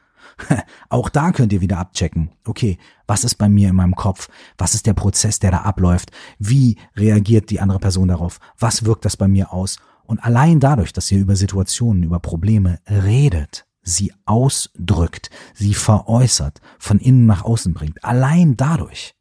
Auch 0.89 1.09
da 1.09 1.33
könnt 1.33 1.53
ihr 1.53 1.61
wieder 1.61 1.79
abchecken. 1.79 2.31
Okay, 2.45 2.79
was 3.07 3.25
ist 3.25 3.37
bei 3.37 3.49
mir 3.49 3.71
in 3.71 3.77
meinem 3.77 3.97
Kopf? 3.97 4.29
Was 4.57 4.75
ist 4.75 4.87
der 4.87 4.95
Prozess, 4.95 5.41
der 5.41 5.51
da 5.51 5.59
abläuft? 5.63 6.13
Wie 6.39 6.77
reagiert 6.97 7.51
die 7.51 7.61
andere 7.61 7.81
Person 7.81 8.09
darauf? 8.09 8.39
Was 8.59 8.85
wirkt 8.85 9.05
das 9.05 9.17
bei 9.17 9.29
mir 9.29 9.53
aus? 9.53 9.79
Und 10.05 10.23
allein 10.25 10.61
dadurch, 10.61 10.93
dass 10.93 11.11
ihr 11.11 11.19
über 11.19 11.37
Situationen, 11.37 12.03
über 12.03 12.21
Probleme 12.21 12.79
redet, 12.89 13.67
sie 13.83 14.13
ausdrückt, 14.25 15.31
sie 15.55 15.75
veräußert, 15.75 16.61
von 16.79 16.99
innen 16.99 17.27
nach 17.27 17.45
außen 17.45 17.75
bringt, 17.75 18.05
allein 18.05 18.57
dadurch 18.57 19.15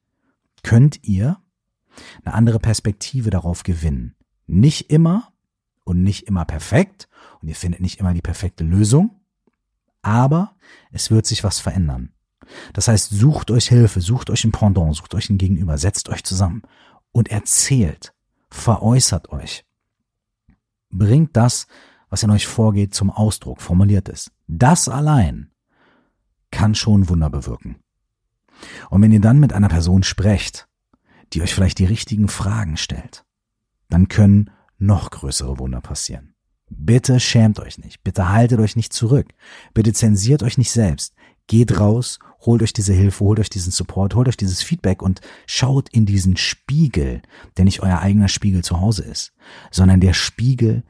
könnt 0.64 1.04
ihr 1.04 1.42
eine 2.24 2.34
andere 2.34 2.60
Perspektive 2.60 3.30
darauf 3.30 3.64
gewinnen. 3.64 4.16
Nicht 4.48 4.92
immer 4.92 5.34
und 5.84 6.04
nicht 6.04 6.24
immer 6.24 6.46
perfekt 6.46 7.10
und 7.42 7.48
ihr 7.48 7.56
findet 7.56 7.82
nicht 7.82 8.00
immer 8.00 8.14
die 8.14 8.22
perfekte 8.22 8.64
Lösung, 8.64 9.22
aber 10.02 10.56
es 10.92 11.12
wird 11.12 11.26
sich 11.26 11.44
was 11.44 11.60
verändern. 11.60 12.14
Das 12.74 12.88
heißt, 12.88 13.10
sucht 13.12 13.52
euch 13.52 13.68
Hilfe, 13.68 14.02
sucht 14.02 14.30
euch 14.30 14.44
ein 14.44 14.52
Pendant, 14.52 14.96
sucht 14.96 15.14
euch 15.16 15.30
ein 15.30 15.38
Gegenüber, 15.38 15.78
setzt 15.78 16.10
euch 16.10 16.24
zusammen 16.24 16.64
und 17.12 17.30
erzählt, 17.30 18.14
veräußert 18.50 19.30
euch. 19.30 19.66
Bringt 20.90 21.36
das, 21.38 21.68
was 22.10 22.24
in 22.24 22.30
euch 22.32 22.46
vorgeht, 22.46 22.94
zum 22.94 23.10
Ausdruck, 23.10 23.62
formuliert 23.62 24.10
es. 24.10 24.32
Das 24.54 24.90
allein 24.90 25.50
kann 26.52 26.76
schon 26.76 27.08
Wunder 27.08 27.30
bewirken. 27.30 27.78
Und 28.90 29.02
wenn 29.02 29.14
ihr 29.14 29.22
dann 29.22 29.40
mit 29.40 29.54
einer 29.54 29.70
Person 29.70 30.04
sprecht, 30.04 30.68
die 31.32 31.42
euch 31.42 31.54
vielleicht 31.54 31.80
die 31.80 31.86
richtigen 31.86 32.28
Fragen 32.28 32.76
stellt, 32.76 33.24
dann 33.88 34.10
können 34.10 34.52
noch 34.78 35.10
größere 35.10 35.58
Wunder 35.58 35.80
passieren. 35.80 36.34
Bitte 36.70 37.22
schämt 37.22 37.62
euch 37.62 37.78
nicht. 37.78 38.04
Bitte 38.04 38.28
haltet 38.28 38.60
euch 38.60 38.76
nicht 38.76 38.92
zurück. 38.92 39.30
Bitte 39.74 39.94
zensiert 39.94 40.44
euch 40.44 40.58
nicht 40.58 40.72
selbst. 40.72 41.14
Geht 41.48 41.80
raus, 41.80 42.20
holt 42.42 42.62
euch 42.62 42.74
diese 42.74 42.94
Hilfe, 42.94 43.24
holt 43.24 43.40
euch 43.40 43.50
diesen 43.50 43.72
Support, 43.72 44.16
holt 44.16 44.28
euch 44.28 44.38
dieses 44.38 44.62
Feedback 44.62 45.02
und 45.02 45.22
schaut 45.46 45.88
in 45.90 46.06
diesen 46.06 46.36
Spiegel, 46.36 47.22
der 47.56 47.64
nicht 47.64 47.80
euer 47.80 48.00
eigener 48.00 48.28
Spiegel 48.28 48.66
zu 48.66 48.82
Hause 48.82 49.04
ist, 49.04 49.32
sondern 49.72 50.02
der 50.02 50.14
Spiegel, 50.14 50.84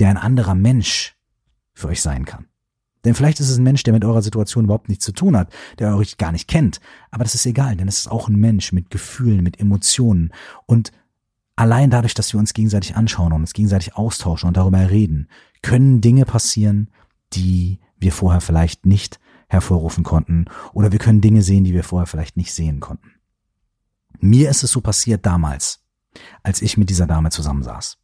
der 0.00 0.10
ein 0.10 0.16
anderer 0.16 0.56
Mensch 0.56 1.15
für 1.76 1.88
euch 1.88 2.02
sein 2.02 2.24
kann. 2.24 2.46
Denn 3.04 3.14
vielleicht 3.14 3.38
ist 3.38 3.50
es 3.50 3.58
ein 3.58 3.62
Mensch, 3.62 3.84
der 3.84 3.92
mit 3.92 4.04
eurer 4.04 4.22
Situation 4.22 4.64
überhaupt 4.64 4.88
nichts 4.88 5.04
zu 5.04 5.12
tun 5.12 5.36
hat, 5.36 5.52
der 5.78 5.96
euch 5.96 6.18
gar 6.18 6.32
nicht 6.32 6.48
kennt. 6.48 6.80
Aber 7.12 7.22
das 7.22 7.36
ist 7.36 7.46
egal, 7.46 7.76
denn 7.76 7.86
es 7.86 7.98
ist 7.98 8.10
auch 8.10 8.28
ein 8.28 8.34
Mensch 8.34 8.72
mit 8.72 8.90
Gefühlen, 8.90 9.44
mit 9.44 9.60
Emotionen. 9.60 10.32
Und 10.66 10.90
allein 11.54 11.90
dadurch, 11.90 12.14
dass 12.14 12.32
wir 12.32 12.40
uns 12.40 12.52
gegenseitig 12.52 12.96
anschauen 12.96 13.32
und 13.32 13.42
uns 13.42 13.52
gegenseitig 13.52 13.94
austauschen 13.94 14.48
und 14.48 14.56
darüber 14.56 14.90
reden, 14.90 15.28
können 15.62 16.00
Dinge 16.00 16.24
passieren, 16.24 16.90
die 17.32 17.78
wir 17.96 18.10
vorher 18.10 18.40
vielleicht 18.40 18.86
nicht 18.86 19.20
hervorrufen 19.48 20.02
konnten 20.02 20.46
oder 20.72 20.90
wir 20.90 20.98
können 20.98 21.20
Dinge 21.20 21.42
sehen, 21.42 21.62
die 21.62 21.74
wir 21.74 21.84
vorher 21.84 22.06
vielleicht 22.06 22.36
nicht 22.36 22.52
sehen 22.52 22.80
konnten. 22.80 23.12
Mir 24.18 24.50
ist 24.50 24.64
es 24.64 24.72
so 24.72 24.80
passiert 24.80 25.24
damals, 25.24 25.84
als 26.42 26.60
ich 26.60 26.76
mit 26.76 26.90
dieser 26.90 27.06
Dame 27.06 27.30
zusammensaß. 27.30 27.98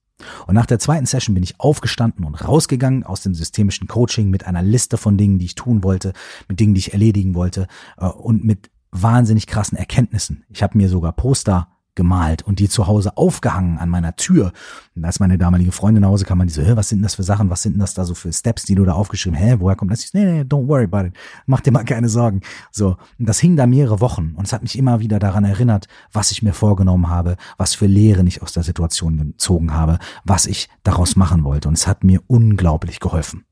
Und 0.46 0.54
nach 0.54 0.66
der 0.66 0.78
zweiten 0.78 1.06
Session 1.06 1.34
bin 1.34 1.42
ich 1.42 1.60
aufgestanden 1.60 2.24
und 2.24 2.34
rausgegangen 2.46 3.04
aus 3.04 3.22
dem 3.22 3.34
systemischen 3.34 3.88
Coaching 3.88 4.30
mit 4.30 4.46
einer 4.46 4.62
Liste 4.62 4.96
von 4.96 5.16
Dingen, 5.16 5.38
die 5.38 5.46
ich 5.46 5.54
tun 5.54 5.82
wollte, 5.82 6.12
mit 6.48 6.60
Dingen, 6.60 6.74
die 6.74 6.80
ich 6.80 6.92
erledigen 6.92 7.34
wollte 7.34 7.66
äh, 7.98 8.06
und 8.06 8.44
mit 8.44 8.70
wahnsinnig 8.90 9.46
krassen 9.46 9.78
Erkenntnissen. 9.78 10.44
Ich 10.48 10.62
habe 10.62 10.76
mir 10.76 10.88
sogar 10.88 11.12
Poster 11.12 11.68
gemalt 11.94 12.42
und 12.42 12.58
die 12.58 12.68
zu 12.68 12.86
Hause 12.86 13.16
aufgehangen 13.16 13.78
an 13.78 13.88
meiner 13.88 14.16
Tür. 14.16 14.52
Und 14.96 15.04
als 15.04 15.20
meine 15.20 15.38
damalige 15.38 15.72
Freundin 15.72 16.02
nach 16.02 16.08
Hause 16.08 16.24
kam, 16.24 16.38
man 16.38 16.46
die 16.46 16.52
so, 16.52 16.62
hä, 16.62 16.72
was 16.74 16.88
sind 16.88 16.98
denn 16.98 17.02
das 17.02 17.16
für 17.16 17.22
Sachen, 17.22 17.50
was 17.50 17.62
sind 17.62 17.72
denn 17.72 17.80
das 17.80 17.94
da 17.94 18.04
so 18.04 18.14
für 18.14 18.32
Steps, 18.32 18.64
die 18.64 18.74
du 18.74 18.84
da 18.84 18.92
aufgeschrieben, 18.92 19.38
hä, 19.38 19.56
woher 19.58 19.76
kommt 19.76 19.92
das? 19.92 20.04
Ich, 20.04 20.14
nee, 20.14 20.24
nee, 20.24 20.40
don't 20.42 20.68
worry 20.68 20.84
about 20.84 21.06
it, 21.06 21.14
mach 21.46 21.60
dir 21.60 21.72
mal 21.72 21.84
keine 21.84 22.08
Sorgen. 22.08 22.40
So, 22.70 22.96
und 23.18 23.28
das 23.28 23.38
hing 23.38 23.56
da 23.56 23.66
mehrere 23.66 24.00
Wochen 24.00 24.34
und 24.36 24.46
es 24.46 24.52
hat 24.52 24.62
mich 24.62 24.78
immer 24.78 25.00
wieder 25.00 25.18
daran 25.18 25.44
erinnert, 25.44 25.86
was 26.12 26.30
ich 26.30 26.42
mir 26.42 26.54
vorgenommen 26.54 27.08
habe, 27.08 27.36
was 27.58 27.74
für 27.74 27.86
Lehren 27.86 28.26
ich 28.26 28.42
aus 28.42 28.52
der 28.52 28.62
Situation 28.62 29.16
gezogen 29.18 29.72
habe, 29.72 29.98
was 30.24 30.46
ich 30.46 30.68
daraus 30.82 31.16
machen 31.16 31.44
wollte 31.44 31.68
und 31.68 31.74
es 31.74 31.86
hat 31.86 32.04
mir 32.04 32.20
unglaublich 32.26 33.00
geholfen. 33.00 33.44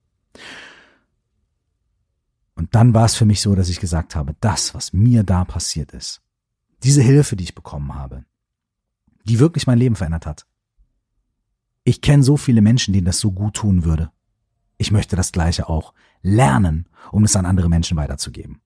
Und 2.54 2.74
dann 2.74 2.92
war 2.92 3.06
es 3.06 3.14
für 3.14 3.24
mich 3.24 3.40
so, 3.40 3.54
dass 3.54 3.70
ich 3.70 3.80
gesagt 3.80 4.14
habe, 4.14 4.34
das, 4.40 4.74
was 4.74 4.92
mir 4.92 5.22
da 5.22 5.44
passiert 5.44 5.92
ist, 5.92 6.20
diese 6.82 7.02
Hilfe, 7.02 7.36
die 7.36 7.44
ich 7.44 7.54
bekommen 7.54 7.94
habe, 7.94 8.24
die 9.24 9.38
wirklich 9.38 9.66
mein 9.66 9.78
Leben 9.78 9.96
verändert 9.96 10.26
hat. 10.26 10.46
Ich 11.84 12.00
kenne 12.00 12.22
so 12.22 12.36
viele 12.36 12.60
Menschen, 12.60 12.92
denen 12.92 13.06
das 13.06 13.18
so 13.18 13.32
gut 13.32 13.54
tun 13.54 13.84
würde. 13.84 14.10
Ich 14.76 14.90
möchte 14.90 15.16
das 15.16 15.32
Gleiche 15.32 15.68
auch 15.68 15.94
lernen, 16.22 16.88
um 17.10 17.24
es 17.24 17.36
an 17.36 17.46
andere 17.46 17.68
Menschen 17.68 17.96
weiterzugeben. 17.96 18.60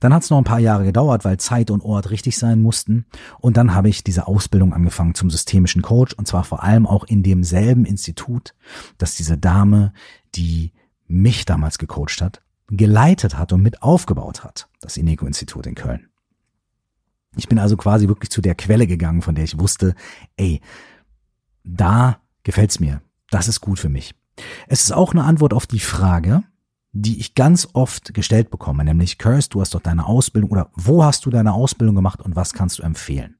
Dann 0.00 0.14
hat 0.14 0.22
es 0.22 0.30
noch 0.30 0.38
ein 0.38 0.44
paar 0.44 0.60
Jahre 0.60 0.84
gedauert, 0.84 1.24
weil 1.24 1.38
Zeit 1.38 1.70
und 1.70 1.82
Ort 1.82 2.10
richtig 2.10 2.38
sein 2.38 2.62
mussten. 2.62 3.06
Und 3.40 3.56
dann 3.56 3.74
habe 3.74 3.88
ich 3.88 4.04
diese 4.04 4.28
Ausbildung 4.28 4.72
angefangen 4.72 5.14
zum 5.14 5.30
systemischen 5.30 5.82
Coach 5.82 6.14
und 6.14 6.28
zwar 6.28 6.44
vor 6.44 6.62
allem 6.62 6.86
auch 6.86 7.04
in 7.04 7.22
demselben 7.22 7.84
Institut, 7.84 8.54
das 8.98 9.16
diese 9.16 9.36
Dame, 9.36 9.92
die 10.34 10.72
mich 11.08 11.44
damals 11.44 11.78
gecoacht 11.78 12.20
hat, 12.20 12.42
geleitet 12.68 13.36
hat 13.36 13.52
und 13.52 13.62
mit 13.62 13.82
aufgebaut 13.82 14.44
hat, 14.44 14.68
das 14.80 14.96
Ineco-Institut 14.96 15.66
in 15.66 15.74
Köln. 15.74 16.07
Ich 17.38 17.48
bin 17.48 17.58
also 17.58 17.76
quasi 17.76 18.08
wirklich 18.08 18.30
zu 18.30 18.40
der 18.40 18.56
Quelle 18.56 18.86
gegangen, 18.86 19.22
von 19.22 19.36
der 19.36 19.44
ich 19.44 19.58
wusste, 19.58 19.94
ey, 20.36 20.60
da 21.62 22.18
gefällt's 22.42 22.80
mir, 22.80 23.00
das 23.30 23.46
ist 23.46 23.60
gut 23.60 23.78
für 23.78 23.88
mich. 23.88 24.14
Es 24.66 24.82
ist 24.82 24.92
auch 24.92 25.12
eine 25.12 25.24
Antwort 25.24 25.54
auf 25.54 25.66
die 25.66 25.78
Frage, 25.78 26.42
die 26.92 27.20
ich 27.20 27.34
ganz 27.34 27.68
oft 27.74 28.12
gestellt 28.12 28.50
bekomme, 28.50 28.84
nämlich 28.84 29.18
Curse, 29.18 29.50
du 29.50 29.60
hast 29.60 29.74
doch 29.74 29.80
deine 29.80 30.06
Ausbildung 30.06 30.50
oder 30.50 30.70
wo 30.74 31.04
hast 31.04 31.26
du 31.26 31.30
deine 31.30 31.52
Ausbildung 31.52 31.94
gemacht 31.94 32.20
und 32.20 32.34
was 32.34 32.52
kannst 32.52 32.80
du 32.80 32.82
empfehlen? 32.82 33.36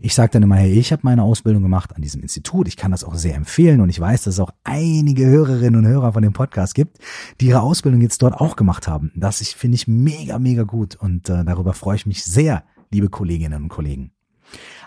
Ich 0.00 0.14
sage 0.14 0.30
dann 0.30 0.44
immer, 0.44 0.56
hey, 0.56 0.72
ich 0.72 0.92
habe 0.92 1.02
meine 1.04 1.24
Ausbildung 1.24 1.62
gemacht 1.62 1.94
an 1.94 2.00
diesem 2.00 2.22
Institut. 2.22 2.68
Ich 2.68 2.76
kann 2.76 2.92
das 2.92 3.02
auch 3.02 3.16
sehr 3.16 3.34
empfehlen 3.34 3.80
und 3.80 3.90
ich 3.90 3.98
weiß, 3.98 4.22
dass 4.22 4.34
es 4.34 4.40
auch 4.40 4.52
einige 4.62 5.26
Hörerinnen 5.26 5.84
und 5.84 5.86
Hörer 5.86 6.12
von 6.12 6.22
dem 6.22 6.32
Podcast 6.32 6.74
gibt, 6.74 6.98
die 7.40 7.46
ihre 7.46 7.60
Ausbildung 7.60 8.00
jetzt 8.00 8.22
dort 8.22 8.34
auch 8.34 8.54
gemacht 8.54 8.86
haben. 8.86 9.12
Das 9.16 9.42
finde 9.48 9.74
ich 9.74 9.88
mega, 9.88 10.38
mega 10.38 10.62
gut 10.62 10.94
und 10.94 11.28
äh, 11.28 11.44
darüber 11.44 11.74
freue 11.74 11.96
ich 11.96 12.06
mich 12.06 12.24
sehr, 12.24 12.62
liebe 12.90 13.08
Kolleginnen 13.08 13.64
und 13.64 13.68
Kollegen. 13.68 14.12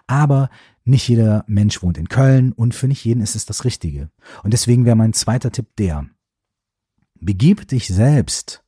Aber 0.08 0.50
nicht 0.84 1.08
jeder 1.08 1.46
Mensch 1.48 1.82
wohnt 1.84 1.98
in 1.98 2.10
Köln 2.10 2.52
und 2.54 2.74
für 2.74 2.88
nicht 2.88 3.06
jeden 3.06 3.22
ist 3.22 3.36
es 3.36 3.46
das 3.46 3.66
Richtige. 3.66 4.10
Und 4.44 4.52
deswegen 4.54 4.86
wäre 4.86 4.96
mein 4.96 5.14
zweiter 5.14 5.52
Tipp 5.52 5.68
der, 5.78 6.08
begib 7.20 7.68
dich 7.68 7.88
selbst 7.88 8.64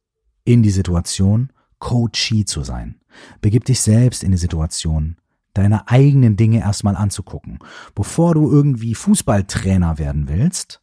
in 0.46 0.64
die 0.64 0.70
Situation, 0.70 1.52
Coachee 1.80 2.46
zu 2.46 2.64
sein. 2.64 3.02
Begib 3.42 3.66
dich 3.66 3.82
selbst 3.82 4.24
in 4.24 4.32
die 4.32 4.38
Situation, 4.38 5.18
deine 5.54 5.88
eigenen 5.88 6.38
Dinge 6.38 6.60
erstmal 6.60 6.96
anzugucken. 6.96 7.60
Bevor 7.96 8.36
du 8.36 8.50
irgendwie 8.50 8.96
Fußballtrainer 8.96 9.98
werden 9.98 10.28
willst, 10.30 10.82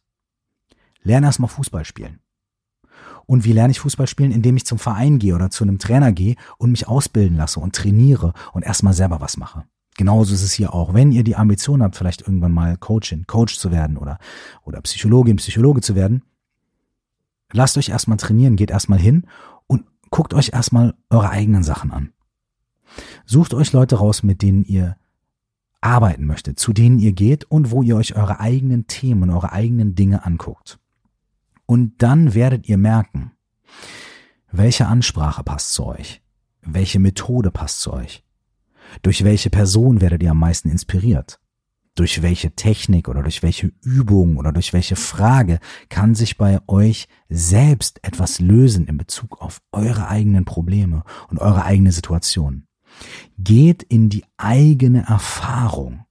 lerne 1.01 1.27
erstmal 1.27 1.49
Fußball 1.49 1.85
spielen. 1.85 2.19
Und 3.31 3.45
wie 3.45 3.53
lerne 3.53 3.71
ich 3.71 3.79
Fußball 3.79 4.07
spielen? 4.07 4.33
Indem 4.33 4.57
ich 4.57 4.65
zum 4.65 4.77
Verein 4.77 5.17
gehe 5.17 5.33
oder 5.33 5.49
zu 5.49 5.63
einem 5.63 5.79
Trainer 5.79 6.11
gehe 6.11 6.35
und 6.57 6.71
mich 6.71 6.89
ausbilden 6.89 7.37
lasse 7.37 7.61
und 7.61 7.73
trainiere 7.73 8.33
und 8.51 8.63
erstmal 8.63 8.91
selber 8.91 9.21
was 9.21 9.37
mache. 9.37 9.63
Genauso 9.95 10.33
ist 10.33 10.43
es 10.43 10.51
hier 10.51 10.73
auch. 10.73 10.93
Wenn 10.93 11.13
ihr 11.13 11.23
die 11.23 11.37
Ambition 11.37 11.81
habt, 11.81 11.95
vielleicht 11.95 12.19
irgendwann 12.23 12.51
mal 12.51 12.75
Coachin, 12.75 13.25
Coach 13.27 13.57
zu 13.57 13.71
werden 13.71 13.95
oder, 13.95 14.19
oder 14.65 14.81
Psychologin, 14.81 15.37
Psychologe 15.37 15.79
zu 15.79 15.95
werden, 15.95 16.23
lasst 17.53 17.77
euch 17.77 17.87
erstmal 17.87 18.17
trainieren, 18.17 18.57
geht 18.57 18.69
erstmal 18.69 18.99
hin 18.99 19.25
und 19.65 19.85
guckt 20.09 20.33
euch 20.33 20.49
erstmal 20.51 20.93
eure 21.09 21.29
eigenen 21.29 21.63
Sachen 21.63 21.91
an. 21.91 22.11
Sucht 23.25 23.53
euch 23.53 23.71
Leute 23.71 23.95
raus, 23.95 24.23
mit 24.23 24.41
denen 24.41 24.65
ihr 24.65 24.97
arbeiten 25.79 26.25
möchtet, 26.25 26.59
zu 26.59 26.73
denen 26.73 26.99
ihr 26.99 27.13
geht 27.13 27.45
und 27.45 27.71
wo 27.71 27.81
ihr 27.81 27.95
euch 27.95 28.13
eure 28.17 28.41
eigenen 28.41 28.87
Themen 28.87 29.29
eure 29.29 29.53
eigenen 29.53 29.95
Dinge 29.95 30.25
anguckt. 30.25 30.80
Und 31.71 32.01
dann 32.03 32.33
werdet 32.33 32.67
ihr 32.67 32.77
merken, 32.77 33.31
welche 34.51 34.87
Ansprache 34.87 35.41
passt 35.41 35.71
zu 35.71 35.85
euch, 35.85 36.21
welche 36.61 36.99
Methode 36.99 37.49
passt 37.49 37.79
zu 37.79 37.93
euch, 37.93 38.25
durch 39.03 39.23
welche 39.23 39.49
Person 39.49 40.01
werdet 40.01 40.21
ihr 40.21 40.31
am 40.31 40.39
meisten 40.39 40.69
inspiriert, 40.69 41.39
durch 41.95 42.21
welche 42.21 42.55
Technik 42.55 43.07
oder 43.07 43.23
durch 43.23 43.41
welche 43.41 43.71
Übung 43.85 44.35
oder 44.35 44.51
durch 44.51 44.73
welche 44.73 44.97
Frage 44.97 45.59
kann 45.87 46.13
sich 46.13 46.37
bei 46.37 46.59
euch 46.67 47.07
selbst 47.29 48.03
etwas 48.03 48.41
lösen 48.41 48.85
in 48.87 48.97
Bezug 48.97 49.41
auf 49.41 49.61
eure 49.71 50.09
eigenen 50.09 50.43
Probleme 50.43 51.05
und 51.29 51.39
eure 51.39 51.63
eigene 51.63 51.93
Situation. 51.93 52.67
Geht 53.37 53.81
in 53.81 54.09
die 54.09 54.25
eigene 54.35 55.05
Erfahrung. 55.07 56.03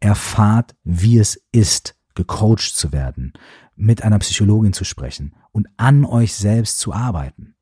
Erfahrt, 0.00 0.76
wie 0.84 1.16
es 1.16 1.40
ist, 1.50 1.96
gecoacht 2.14 2.74
zu 2.74 2.92
werden, 2.92 3.32
mit 3.78 4.02
einer 4.02 4.18
Psychologin 4.18 4.72
zu 4.72 4.84
sprechen 4.84 5.34
und 5.52 5.68
an 5.76 6.04
euch 6.04 6.34
selbst 6.34 6.80
zu 6.80 6.92
arbeiten. 6.92 7.54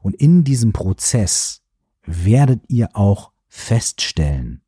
Und 0.00 0.14
in 0.14 0.44
diesem 0.44 0.72
Prozess 0.72 1.62
werdet 2.04 2.62
ihr 2.68 2.90
auch 2.94 3.32
feststellen, 3.48 4.60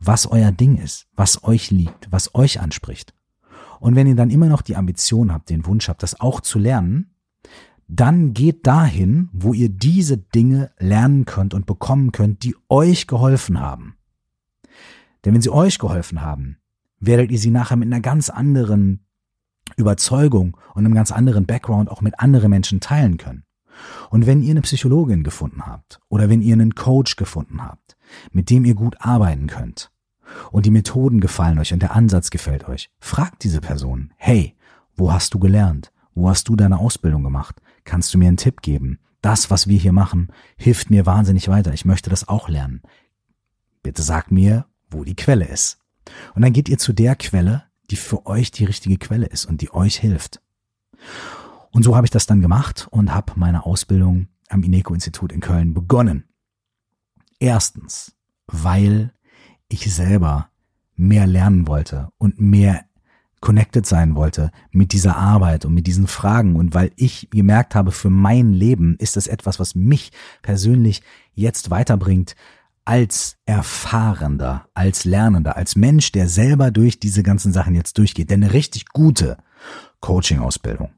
was 0.00 0.26
euer 0.26 0.50
Ding 0.52 0.76
ist, 0.76 1.06
was 1.14 1.44
euch 1.44 1.70
liegt, 1.70 2.10
was 2.10 2.34
euch 2.34 2.60
anspricht. 2.60 3.14
Und 3.78 3.94
wenn 3.94 4.06
ihr 4.06 4.16
dann 4.16 4.30
immer 4.30 4.48
noch 4.48 4.62
die 4.62 4.76
Ambition 4.76 5.32
habt, 5.32 5.48
den 5.48 5.64
Wunsch 5.64 5.88
habt, 5.88 6.02
das 6.02 6.20
auch 6.20 6.40
zu 6.40 6.58
lernen, 6.58 7.14
dann 7.88 8.34
geht 8.34 8.66
dahin, 8.66 9.28
wo 9.32 9.54
ihr 9.54 9.68
diese 9.68 10.18
Dinge 10.18 10.72
lernen 10.78 11.24
könnt 11.24 11.54
und 11.54 11.66
bekommen 11.66 12.10
könnt, 12.10 12.42
die 12.42 12.56
euch 12.68 13.06
geholfen 13.06 13.60
haben. 13.60 13.96
Denn 15.24 15.34
wenn 15.34 15.42
sie 15.42 15.50
euch 15.50 15.78
geholfen 15.78 16.22
haben, 16.22 16.56
werdet 16.98 17.30
ihr 17.30 17.38
sie 17.38 17.50
nachher 17.50 17.76
mit 17.76 17.86
einer 17.86 18.00
ganz 18.00 18.28
anderen 18.28 19.05
Überzeugung 19.76 20.56
und 20.74 20.84
einem 20.84 20.94
ganz 20.94 21.12
anderen 21.12 21.46
Background 21.46 21.90
auch 21.90 22.00
mit 22.00 22.18
anderen 22.18 22.50
Menschen 22.50 22.80
teilen 22.80 23.18
können. 23.18 23.44
Und 24.10 24.26
wenn 24.26 24.42
ihr 24.42 24.52
eine 24.52 24.62
Psychologin 24.62 25.22
gefunden 25.22 25.66
habt 25.66 26.00
oder 26.08 26.28
wenn 26.28 26.42
ihr 26.42 26.54
einen 26.54 26.74
Coach 26.74 27.16
gefunden 27.16 27.62
habt, 27.62 27.96
mit 28.32 28.50
dem 28.50 28.64
ihr 28.64 28.74
gut 28.74 28.96
arbeiten 29.00 29.46
könnt 29.46 29.90
und 30.50 30.66
die 30.66 30.70
Methoden 30.70 31.20
gefallen 31.20 31.58
euch 31.58 31.72
und 31.72 31.82
der 31.82 31.94
Ansatz 31.94 32.30
gefällt 32.30 32.68
euch, 32.68 32.90
fragt 32.98 33.44
diese 33.44 33.60
Person, 33.60 34.12
hey, 34.16 34.56
wo 34.94 35.12
hast 35.12 35.34
du 35.34 35.38
gelernt? 35.38 35.92
Wo 36.14 36.28
hast 36.30 36.48
du 36.48 36.56
deine 36.56 36.78
Ausbildung 36.78 37.22
gemacht? 37.22 37.60
Kannst 37.84 38.14
du 38.14 38.18
mir 38.18 38.28
einen 38.28 38.38
Tipp 38.38 38.62
geben? 38.62 38.98
Das, 39.20 39.50
was 39.50 39.66
wir 39.66 39.78
hier 39.78 39.92
machen, 39.92 40.28
hilft 40.56 40.88
mir 40.88 41.04
wahnsinnig 41.04 41.48
weiter. 41.48 41.74
Ich 41.74 41.84
möchte 41.84 42.10
das 42.10 42.28
auch 42.28 42.48
lernen. 42.48 42.80
Bitte 43.82 44.02
sag 44.02 44.30
mir, 44.30 44.66
wo 44.90 45.04
die 45.04 45.16
Quelle 45.16 45.46
ist. 45.46 45.78
Und 46.34 46.42
dann 46.42 46.52
geht 46.52 46.68
ihr 46.68 46.78
zu 46.78 46.92
der 46.92 47.16
Quelle, 47.16 47.64
die 47.90 47.96
für 47.96 48.26
euch 48.26 48.50
die 48.50 48.64
richtige 48.64 48.98
Quelle 48.98 49.26
ist 49.26 49.46
und 49.46 49.60
die 49.60 49.72
euch 49.72 49.96
hilft. 49.96 50.40
Und 51.70 51.82
so 51.82 51.94
habe 51.94 52.06
ich 52.06 52.10
das 52.10 52.26
dann 52.26 52.40
gemacht 52.40 52.88
und 52.90 53.12
habe 53.12 53.32
meine 53.36 53.66
Ausbildung 53.66 54.28
am 54.48 54.62
Ineco-Institut 54.62 55.32
in 55.32 55.40
Köln 55.40 55.74
begonnen. 55.74 56.24
Erstens, 57.38 58.16
weil 58.46 59.12
ich 59.68 59.92
selber 59.92 60.48
mehr 60.94 61.26
lernen 61.26 61.66
wollte 61.66 62.08
und 62.18 62.40
mehr 62.40 62.84
connected 63.40 63.86
sein 63.86 64.16
wollte 64.16 64.50
mit 64.70 64.92
dieser 64.92 65.16
Arbeit 65.16 65.64
und 65.64 65.74
mit 65.74 65.86
diesen 65.86 66.06
Fragen 66.06 66.56
und 66.56 66.74
weil 66.74 66.90
ich 66.96 67.28
gemerkt 67.30 67.74
habe, 67.74 67.92
für 67.92 68.10
mein 68.10 68.52
Leben 68.52 68.96
ist 68.98 69.16
es 69.16 69.26
etwas, 69.26 69.60
was 69.60 69.74
mich 69.74 70.10
persönlich 70.42 71.02
jetzt 71.34 71.70
weiterbringt 71.70 72.34
als 72.86 73.36
Erfahrender, 73.44 74.68
als 74.72 75.04
Lernender, 75.04 75.56
als 75.56 75.76
Mensch, 75.76 76.12
der 76.12 76.28
selber 76.28 76.70
durch 76.70 76.98
diese 76.98 77.22
ganzen 77.22 77.52
Sachen 77.52 77.74
jetzt 77.74 77.98
durchgeht. 77.98 78.30
Denn 78.30 78.42
eine 78.42 78.52
richtig 78.52 78.86
gute 78.88 79.36
Coaching-Ausbildung 80.00 80.90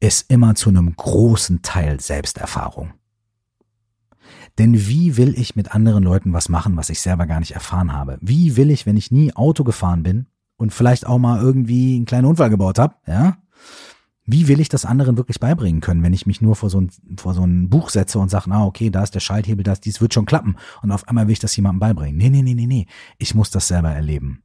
ist 0.00 0.30
immer 0.30 0.54
zu 0.54 0.70
einem 0.70 0.94
großen 0.96 1.62
Teil 1.62 2.00
Selbsterfahrung. 2.00 2.94
Denn 4.58 4.88
wie 4.88 5.16
will 5.16 5.38
ich 5.38 5.54
mit 5.54 5.74
anderen 5.74 6.02
Leuten 6.02 6.32
was 6.32 6.48
machen, 6.48 6.76
was 6.76 6.90
ich 6.90 7.00
selber 7.00 7.26
gar 7.26 7.38
nicht 7.38 7.52
erfahren 7.52 7.92
habe? 7.92 8.18
Wie 8.20 8.56
will 8.56 8.70
ich, 8.70 8.86
wenn 8.86 8.96
ich 8.96 9.12
nie 9.12 9.32
Auto 9.34 9.62
gefahren 9.62 10.02
bin, 10.02 10.26
und 10.58 10.72
vielleicht 10.72 11.06
auch 11.06 11.18
mal 11.18 11.40
irgendwie 11.40 11.96
einen 11.96 12.04
kleinen 12.04 12.26
Unfall 12.26 12.50
gebaut 12.50 12.78
habe, 12.78 12.96
ja, 13.06 13.38
wie 14.30 14.46
will 14.46 14.60
ich 14.60 14.68
das 14.68 14.84
anderen 14.84 15.16
wirklich 15.16 15.40
beibringen 15.40 15.80
können, 15.80 16.02
wenn 16.02 16.12
ich 16.12 16.26
mich 16.26 16.42
nur 16.42 16.54
vor 16.54 16.68
so 16.68 16.82
ein, 16.82 16.90
vor 17.16 17.32
so 17.32 17.42
ein 17.42 17.70
Buch 17.70 17.88
setze 17.88 18.18
und 18.18 18.28
sage, 18.28 18.50
ah, 18.50 18.66
okay, 18.66 18.90
da 18.90 19.02
ist 19.02 19.14
der 19.14 19.20
Schalthebel, 19.20 19.64
das, 19.64 19.80
dies 19.80 20.02
wird 20.02 20.12
schon 20.12 20.26
klappen. 20.26 20.56
Und 20.82 20.92
auf 20.92 21.08
einmal 21.08 21.26
will 21.26 21.32
ich 21.32 21.38
das 21.38 21.56
jemandem 21.56 21.80
beibringen. 21.80 22.18
Nee, 22.18 22.28
nee, 22.28 22.42
nee, 22.42 22.52
nee, 22.52 22.66
nee. 22.66 22.86
Ich 23.16 23.34
muss 23.34 23.50
das 23.50 23.68
selber 23.68 23.88
erleben. 23.88 24.42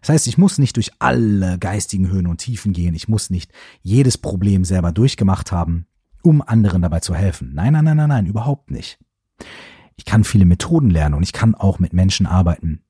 Das 0.00 0.08
heißt, 0.08 0.26
ich 0.26 0.38
muss 0.38 0.56
nicht 0.56 0.76
durch 0.76 0.92
alle 1.00 1.58
geistigen 1.58 2.08
Höhen 2.08 2.26
und 2.26 2.38
Tiefen 2.38 2.72
gehen. 2.72 2.94
Ich 2.94 3.08
muss 3.08 3.28
nicht 3.28 3.52
jedes 3.82 4.16
Problem 4.16 4.64
selber 4.64 4.90
durchgemacht 4.90 5.52
haben, 5.52 5.86
um 6.22 6.40
anderen 6.40 6.80
dabei 6.80 7.00
zu 7.00 7.14
helfen. 7.14 7.52
Nein, 7.52 7.74
nein, 7.74 7.84
nein, 7.84 7.98
nein, 7.98 8.08
nein, 8.08 8.26
überhaupt 8.26 8.70
nicht. 8.70 8.98
Ich 9.96 10.06
kann 10.06 10.24
viele 10.24 10.46
Methoden 10.46 10.88
lernen 10.88 11.14
und 11.14 11.24
ich 11.24 11.34
kann 11.34 11.54
auch 11.54 11.78
mit 11.78 11.92
Menschen 11.92 12.24
arbeiten. 12.24 12.80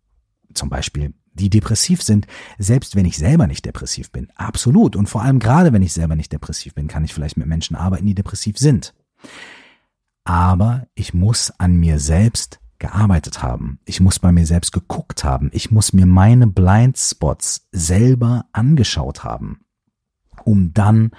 Zum 0.54 0.68
Beispiel 0.68 1.12
die 1.32 1.50
depressiv 1.50 2.02
sind, 2.02 2.26
selbst 2.58 2.96
wenn 2.96 3.04
ich 3.04 3.16
selber 3.16 3.46
nicht 3.46 3.64
depressiv 3.64 4.10
bin. 4.10 4.28
Absolut. 4.34 4.96
Und 4.96 5.08
vor 5.08 5.22
allem 5.22 5.38
gerade 5.38 5.72
wenn 5.72 5.82
ich 5.82 5.92
selber 5.92 6.16
nicht 6.16 6.32
depressiv 6.32 6.74
bin, 6.74 6.88
kann 6.88 7.04
ich 7.04 7.14
vielleicht 7.14 7.36
mit 7.36 7.46
Menschen 7.46 7.76
arbeiten, 7.76 8.06
die 8.06 8.14
depressiv 8.14 8.58
sind. 8.58 8.94
Aber 10.24 10.86
ich 10.94 11.14
muss 11.14 11.52
an 11.58 11.76
mir 11.76 11.98
selbst 11.98 12.60
gearbeitet 12.78 13.42
haben. 13.42 13.78
Ich 13.84 14.00
muss 14.00 14.18
bei 14.18 14.32
mir 14.32 14.46
selbst 14.46 14.72
geguckt 14.72 15.22
haben. 15.22 15.50
Ich 15.52 15.70
muss 15.70 15.92
mir 15.92 16.06
meine 16.06 16.46
Blindspots 16.46 17.68
selber 17.72 18.46
angeschaut 18.52 19.22
haben, 19.22 19.60
um 20.44 20.72
dann 20.72 21.10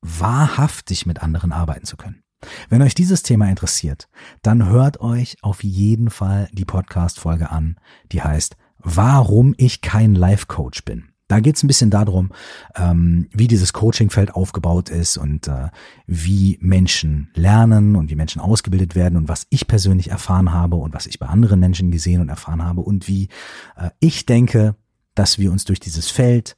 wahrhaftig 0.00 1.04
mit 1.04 1.22
anderen 1.22 1.52
arbeiten 1.52 1.84
zu 1.84 1.96
können. 1.96 2.22
Wenn 2.68 2.82
euch 2.82 2.94
dieses 2.94 3.22
Thema 3.22 3.48
interessiert, 3.48 4.08
dann 4.42 4.66
hört 4.66 5.00
euch 5.00 5.36
auf 5.42 5.64
jeden 5.64 6.08
Fall 6.08 6.48
die 6.52 6.64
Podcast-Folge 6.64 7.50
an, 7.50 7.80
die 8.12 8.22
heißt 8.22 8.56
warum 8.78 9.54
ich 9.56 9.80
kein 9.80 10.14
Life 10.14 10.46
Coach 10.46 10.84
bin. 10.84 11.04
Da 11.28 11.40
geht's 11.40 11.62
ein 11.62 11.66
bisschen 11.66 11.90
darum, 11.90 12.30
ähm, 12.74 13.28
wie 13.32 13.48
dieses 13.48 13.74
Coachingfeld 13.74 14.34
aufgebaut 14.34 14.88
ist 14.88 15.18
und 15.18 15.46
äh, 15.46 15.68
wie 16.06 16.58
Menschen 16.62 17.30
lernen 17.34 17.96
und 17.96 18.10
wie 18.10 18.14
Menschen 18.14 18.40
ausgebildet 18.40 18.94
werden 18.94 19.18
und 19.18 19.28
was 19.28 19.46
ich 19.50 19.66
persönlich 19.66 20.10
erfahren 20.10 20.52
habe 20.52 20.76
und 20.76 20.94
was 20.94 21.06
ich 21.06 21.18
bei 21.18 21.26
anderen 21.26 21.60
Menschen 21.60 21.90
gesehen 21.90 22.22
und 22.22 22.30
erfahren 22.30 22.64
habe 22.64 22.80
und 22.80 23.08
wie 23.08 23.28
äh, 23.76 23.90
ich 24.00 24.24
denke, 24.24 24.74
dass 25.14 25.38
wir 25.38 25.52
uns 25.52 25.66
durch 25.66 25.80
dieses 25.80 26.08
Feld 26.08 26.56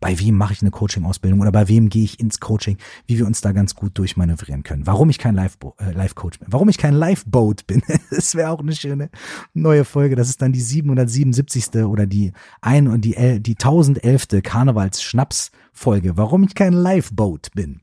bei 0.00 0.18
wem 0.18 0.36
mache 0.36 0.54
ich 0.54 0.62
eine 0.62 0.70
Coaching-Ausbildung 0.70 1.40
oder 1.40 1.52
bei 1.52 1.68
wem 1.68 1.90
gehe 1.90 2.04
ich 2.04 2.18
ins 2.18 2.40
Coaching, 2.40 2.78
wie 3.06 3.18
wir 3.18 3.26
uns 3.26 3.42
da 3.42 3.52
ganz 3.52 3.74
gut 3.74 3.96
durchmanövrieren 3.98 4.62
können. 4.62 4.86
Warum 4.86 5.10
ich 5.10 5.18
kein 5.18 5.34
Live-Coach 5.34 6.36
äh, 6.36 6.40
bin. 6.40 6.52
Warum 6.52 6.68
ich 6.70 6.78
kein 6.78 6.94
Live-Boat 6.94 7.66
bin. 7.66 7.82
das 8.10 8.34
wäre 8.34 8.50
auch 8.50 8.60
eine 8.60 8.74
schöne 8.74 9.10
neue 9.52 9.84
Folge. 9.84 10.16
Das 10.16 10.28
ist 10.28 10.40
dann 10.40 10.52
die 10.52 10.60
777. 10.60 11.84
oder 11.84 12.06
die 12.06 12.32
ein 12.62 12.88
und 12.88 13.04
die, 13.04 13.40
die 13.40 13.52
1011. 13.52 14.42
Karnevals-Schnaps-Folge. 14.42 16.16
Warum 16.16 16.44
ich 16.44 16.54
kein 16.54 16.72
Live-Boat 16.72 17.50
bin. 17.54 17.80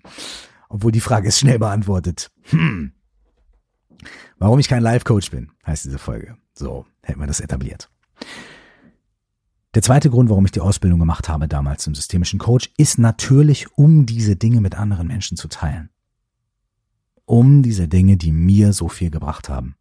Obwohl 0.70 0.92
die 0.92 1.02
Frage 1.02 1.28
ist 1.28 1.40
schnell 1.40 1.60
beantwortet. 1.60 2.32
Hm. 2.50 2.92
Warum 4.40 4.60
ich 4.60 4.68
kein 4.68 4.84
Live-Coach 4.84 5.32
bin, 5.32 5.52
heißt 5.66 5.86
diese 5.86 5.98
Folge. 5.98 6.38
So, 6.54 6.86
hätten 7.02 7.20
wir 7.20 7.28
das 7.28 7.40
etabliert. 7.40 7.90
Der 9.74 9.82
zweite 9.82 10.10
Grund, 10.10 10.30
warum 10.30 10.46
ich 10.46 10.52
die 10.52 10.62
Ausbildung 10.62 11.00
gemacht 11.00 11.30
habe 11.30 11.48
damals 11.48 11.84
zum 11.84 11.94
systemischen 11.94 12.40
Coach, 12.40 12.72
ist 12.78 12.98
natürlich, 12.98 13.68
um 13.78 14.06
diese 14.06 14.36
Dinge 14.36 14.62
mit 14.62 14.76
anderen 14.76 15.08
Menschen 15.08 15.38
zu 15.38 15.48
teilen. 15.48 15.90
Um 17.26 17.62
diese 17.62 17.88
Dinge, 17.88 18.18
die 18.18 18.32
mir 18.32 18.74
so 18.74 18.88
viel 18.88 19.12
gebracht 19.12 19.50
haben, 19.50 19.76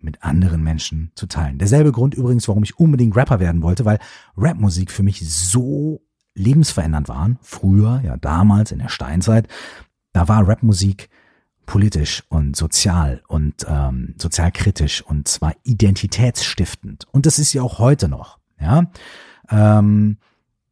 mit 0.00 0.22
anderen 0.22 0.62
Menschen 0.62 1.12
zu 1.14 1.26
teilen. 1.26 1.58
Derselbe 1.58 1.92
Grund 1.92 2.14
übrigens, 2.14 2.48
warum 2.48 2.62
ich 2.62 2.78
unbedingt 2.78 3.14
Rapper 3.16 3.40
werden 3.40 3.62
wollte, 3.62 3.84
weil 3.84 3.98
Rapmusik 4.36 4.90
für 4.90 5.02
mich 5.02 5.28
so 5.28 6.00
lebensverändernd 6.34 7.08
waren. 7.08 7.38
Früher, 7.42 8.00
ja 8.04 8.16
damals 8.16 8.72
in 8.72 8.78
der 8.78 8.88
Steinzeit, 8.88 9.48
da 10.12 10.28
war 10.28 10.48
Rapmusik 10.48 11.08
politisch 11.66 12.22
und 12.28 12.56
sozial 12.56 13.22
und 13.28 13.66
ähm, 13.68 14.14
sozialkritisch 14.18 15.02
und 15.02 15.28
zwar 15.28 15.54
identitätsstiftend. 15.64 17.06
Und 17.10 17.26
das 17.26 17.38
ist 17.38 17.52
ja 17.52 17.62
auch 17.62 17.78
heute 17.78 18.08
noch. 18.08 18.38
Ja, 18.60 18.86
ähm, 19.50 20.18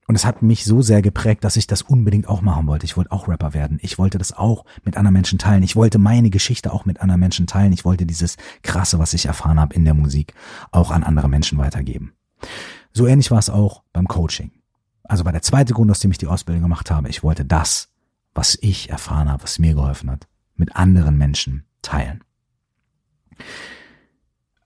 und 0.07 0.14
es 0.16 0.27
hat 0.27 0.42
mich 0.42 0.64
so 0.64 0.83
sehr 0.83 1.01
geprägt, 1.01 1.44
dass 1.44 1.57
ich 1.57 1.66
das 1.66 1.81
unbedingt 1.81 2.29
auch 2.29 2.42
machen 2.42 2.66
wollte. 2.66 2.85
Ich 2.85 2.97
wollte 2.97 3.11
auch 3.11 3.27
Rapper 3.27 3.55
werden. 3.55 3.79
Ich 3.81 3.99
wollte 3.99 4.18
das 4.18 4.33
auch 4.33 4.64
mit 4.85 4.97
anderen 4.99 5.14
Menschen 5.14 5.38
teilen. 5.38 5.62
Ich 5.62 5.77
wollte 5.77 5.99
meine 5.99 6.29
Geschichte 6.29 6.73
auch 6.73 6.85
mit 6.85 7.01
anderen 7.01 7.20
Menschen 7.20 7.47
teilen. 7.47 7.73
Ich 7.73 7.87
wollte 7.87 8.05
dieses 8.05 8.37
Krasse, 8.62 8.99
was 8.99 9.14
ich 9.14 9.27
erfahren 9.27 9.59
habe 9.59 9.75
in 9.75 9.85
der 9.85 9.94
Musik, 9.94 10.35
auch 10.73 10.90
an 10.90 11.05
andere 11.05 11.29
Menschen 11.29 11.57
weitergeben. 11.57 12.12
So 12.92 13.07
ähnlich 13.07 13.31
war 13.31 13.38
es 13.38 13.49
auch 13.49 13.83
beim 13.92 14.07
Coaching. 14.07 14.51
Also 15.05 15.25
bei 15.25 15.33
der 15.33 15.42
zweite 15.42 15.73
Grund, 15.73 15.90
aus 15.90 16.01
dem 16.01 16.11
ich 16.11 16.18
die 16.18 16.27
Ausbildung 16.27 16.62
gemacht 16.62 16.90
habe. 16.90 17.09
Ich 17.09 17.23
wollte 17.23 17.44
das, 17.44 17.88
was 18.35 18.59
ich 18.61 18.90
erfahren 18.90 19.31
habe, 19.31 19.42
was 19.42 19.59
mir 19.59 19.75
geholfen 19.75 20.11
hat, 20.11 20.27
mit 20.55 20.77
anderen 20.77 21.16
Menschen 21.16 21.64
teilen. 21.81 22.23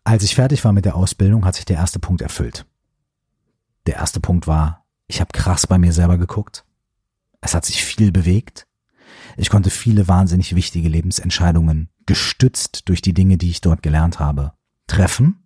Als 0.03 0.25
ich 0.25 0.35
fertig 0.35 0.65
war 0.65 0.73
mit 0.73 0.85
der 0.85 0.97
Ausbildung, 0.97 1.45
hat 1.45 1.55
sich 1.55 1.65
der 1.65 1.77
erste 1.77 1.99
Punkt 1.99 2.23
erfüllt. 2.23 2.67
Der 3.87 3.97
erste 3.97 4.21
Punkt 4.21 4.47
war, 4.47 4.85
ich 5.07 5.21
habe 5.21 5.33
krass 5.33 5.67
bei 5.67 5.79
mir 5.79 5.93
selber 5.93 6.19
geguckt. 6.19 6.65
Es 7.41 7.55
hat 7.55 7.65
sich 7.65 7.85
viel 7.85 8.13
bewegt. 8.13 8.67
Ich 9.37 9.51
konnte 9.51 9.71
viele 9.71 10.09
wahnsinnig 10.09 10.55
wichtige 10.55 10.89
Lebensentscheidungen, 10.89 11.89
gestützt 12.07 12.89
durch 12.89 13.01
die 13.01 13.15
Dinge, 13.15 13.39
die 13.39 13.51
ich 13.51 13.61
dort 13.61 13.83
gelernt 13.83 14.19
habe, 14.19 14.53
treffen. 14.87 15.43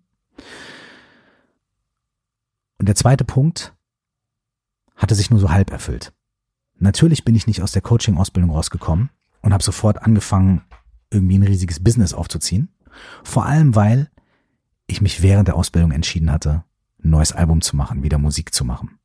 Und 2.79 2.89
der 2.89 2.97
zweite 2.97 3.25
Punkt 3.25 3.75
hatte 4.97 5.15
sich 5.15 5.31
nur 5.31 5.41
so 5.41 5.51
halb 5.51 5.71
erfüllt. 5.71 6.13
Natürlich 6.79 7.25
bin 7.25 7.35
ich 7.35 7.47
nicht 7.47 7.63
aus 7.63 7.73
der 7.73 7.83
Coaching-Ausbildung 7.83 8.51
rausgekommen 8.51 9.11
und 9.41 9.53
habe 9.53 9.63
sofort 9.63 10.03
angefangen, 10.03 10.63
irgendwie 11.11 11.39
ein 11.39 11.45
riesiges 11.45 11.83
Business 11.83 12.15
aufzuziehen. 12.15 12.75
Vor 13.23 13.47
allem, 13.47 13.75
weil 13.75 14.11
ich 14.87 15.01
mich 15.01 15.23
während 15.23 15.49
der 15.49 15.57
Ausbildung 15.57 15.93
entschieden 15.93 16.33
hatte, 16.33 16.65
ein 17.05 17.11
neues 17.11 17.33
Album 17.33 17.61
zu 17.61 17.77
machen, 17.77 18.03
wieder 18.03 18.19
Musik 18.19 18.55
zu 18.55 18.65
machen. 18.65 18.99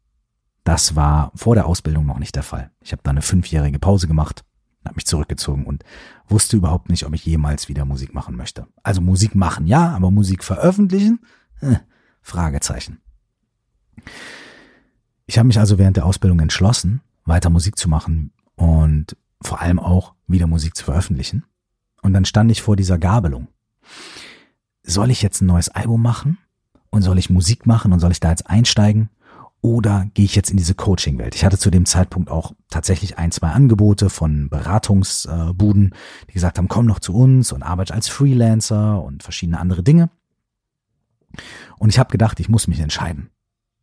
Das 0.63 0.95
war 0.95 1.31
vor 1.35 1.55
der 1.55 1.65
Ausbildung 1.65 2.05
noch 2.05 2.19
nicht 2.19 2.35
der 2.35 2.43
Fall. 2.43 2.71
Ich 2.81 2.91
habe 2.91 3.01
da 3.03 3.11
eine 3.11 3.21
fünfjährige 3.21 3.79
Pause 3.79 4.07
gemacht, 4.07 4.43
habe 4.83 4.95
mich 4.95 5.05
zurückgezogen 5.05 5.65
und 5.65 5.83
wusste 6.27 6.57
überhaupt 6.57 6.89
nicht, 6.89 7.05
ob 7.05 7.13
ich 7.13 7.25
jemals 7.25 7.69
wieder 7.69 7.85
Musik 7.85 8.13
machen 8.13 8.35
möchte. 8.35 8.67
Also 8.83 9.01
Musik 9.01 9.35
machen, 9.35 9.67
ja, 9.67 9.91
aber 9.91 10.11
Musik 10.11 10.43
veröffentlichen? 10.43 11.19
Äh, 11.61 11.77
Fragezeichen. 12.21 12.99
Ich 15.25 15.37
habe 15.37 15.47
mich 15.47 15.59
also 15.59 15.77
während 15.77 15.97
der 15.97 16.05
Ausbildung 16.05 16.39
entschlossen, 16.39 17.01
weiter 17.25 17.49
Musik 17.49 17.77
zu 17.77 17.89
machen 17.89 18.31
und 18.55 19.15
vor 19.41 19.61
allem 19.61 19.79
auch 19.79 20.15
wieder 20.27 20.47
Musik 20.47 20.75
zu 20.75 20.85
veröffentlichen. 20.85 21.45
Und 22.01 22.13
dann 22.13 22.25
stand 22.25 22.51
ich 22.51 22.61
vor 22.61 22.75
dieser 22.75 22.97
Gabelung. 22.97 23.47
Soll 24.83 25.11
ich 25.11 25.21
jetzt 25.21 25.41
ein 25.41 25.47
neues 25.47 25.69
Album 25.69 26.01
machen 26.01 26.37
und 26.97 27.03
soll 27.03 27.17
ich 27.17 27.29
Musik 27.29 27.65
machen 27.65 27.93
und 27.93 27.99
soll 27.99 28.11
ich 28.11 28.19
da 28.19 28.29
jetzt 28.29 28.49
einsteigen? 28.49 29.09
Oder 29.61 30.05
gehe 30.13 30.25
ich 30.25 30.35
jetzt 30.35 30.51
in 30.51 30.57
diese 30.57 30.75
Coaching-Welt? 30.75 31.33
Ich 31.33 31.43
hatte 31.43 31.57
zu 31.57 31.71
dem 31.71 31.85
Zeitpunkt 31.85 32.29
auch 32.29 32.53
tatsächlich 32.69 33.17
ein, 33.17 33.31
zwei 33.31 33.49
Angebote 33.49 34.09
von 34.09 34.49
Beratungsbuden, 34.49 35.95
die 36.27 36.33
gesagt 36.33 36.57
haben, 36.57 36.67
komm 36.67 36.85
noch 36.85 36.99
zu 36.99 37.13
uns 37.15 37.51
und 37.51 37.63
arbeite 37.63 37.93
als 37.93 38.07
Freelancer 38.07 39.01
und 39.01 39.23
verschiedene 39.23 39.59
andere 39.59 39.83
Dinge. 39.83 40.09
Und 41.77 41.89
ich 41.89 41.99
habe 41.99 42.11
gedacht, 42.11 42.39
ich 42.39 42.49
muss 42.49 42.67
mich 42.67 42.79
entscheiden. 42.79 43.29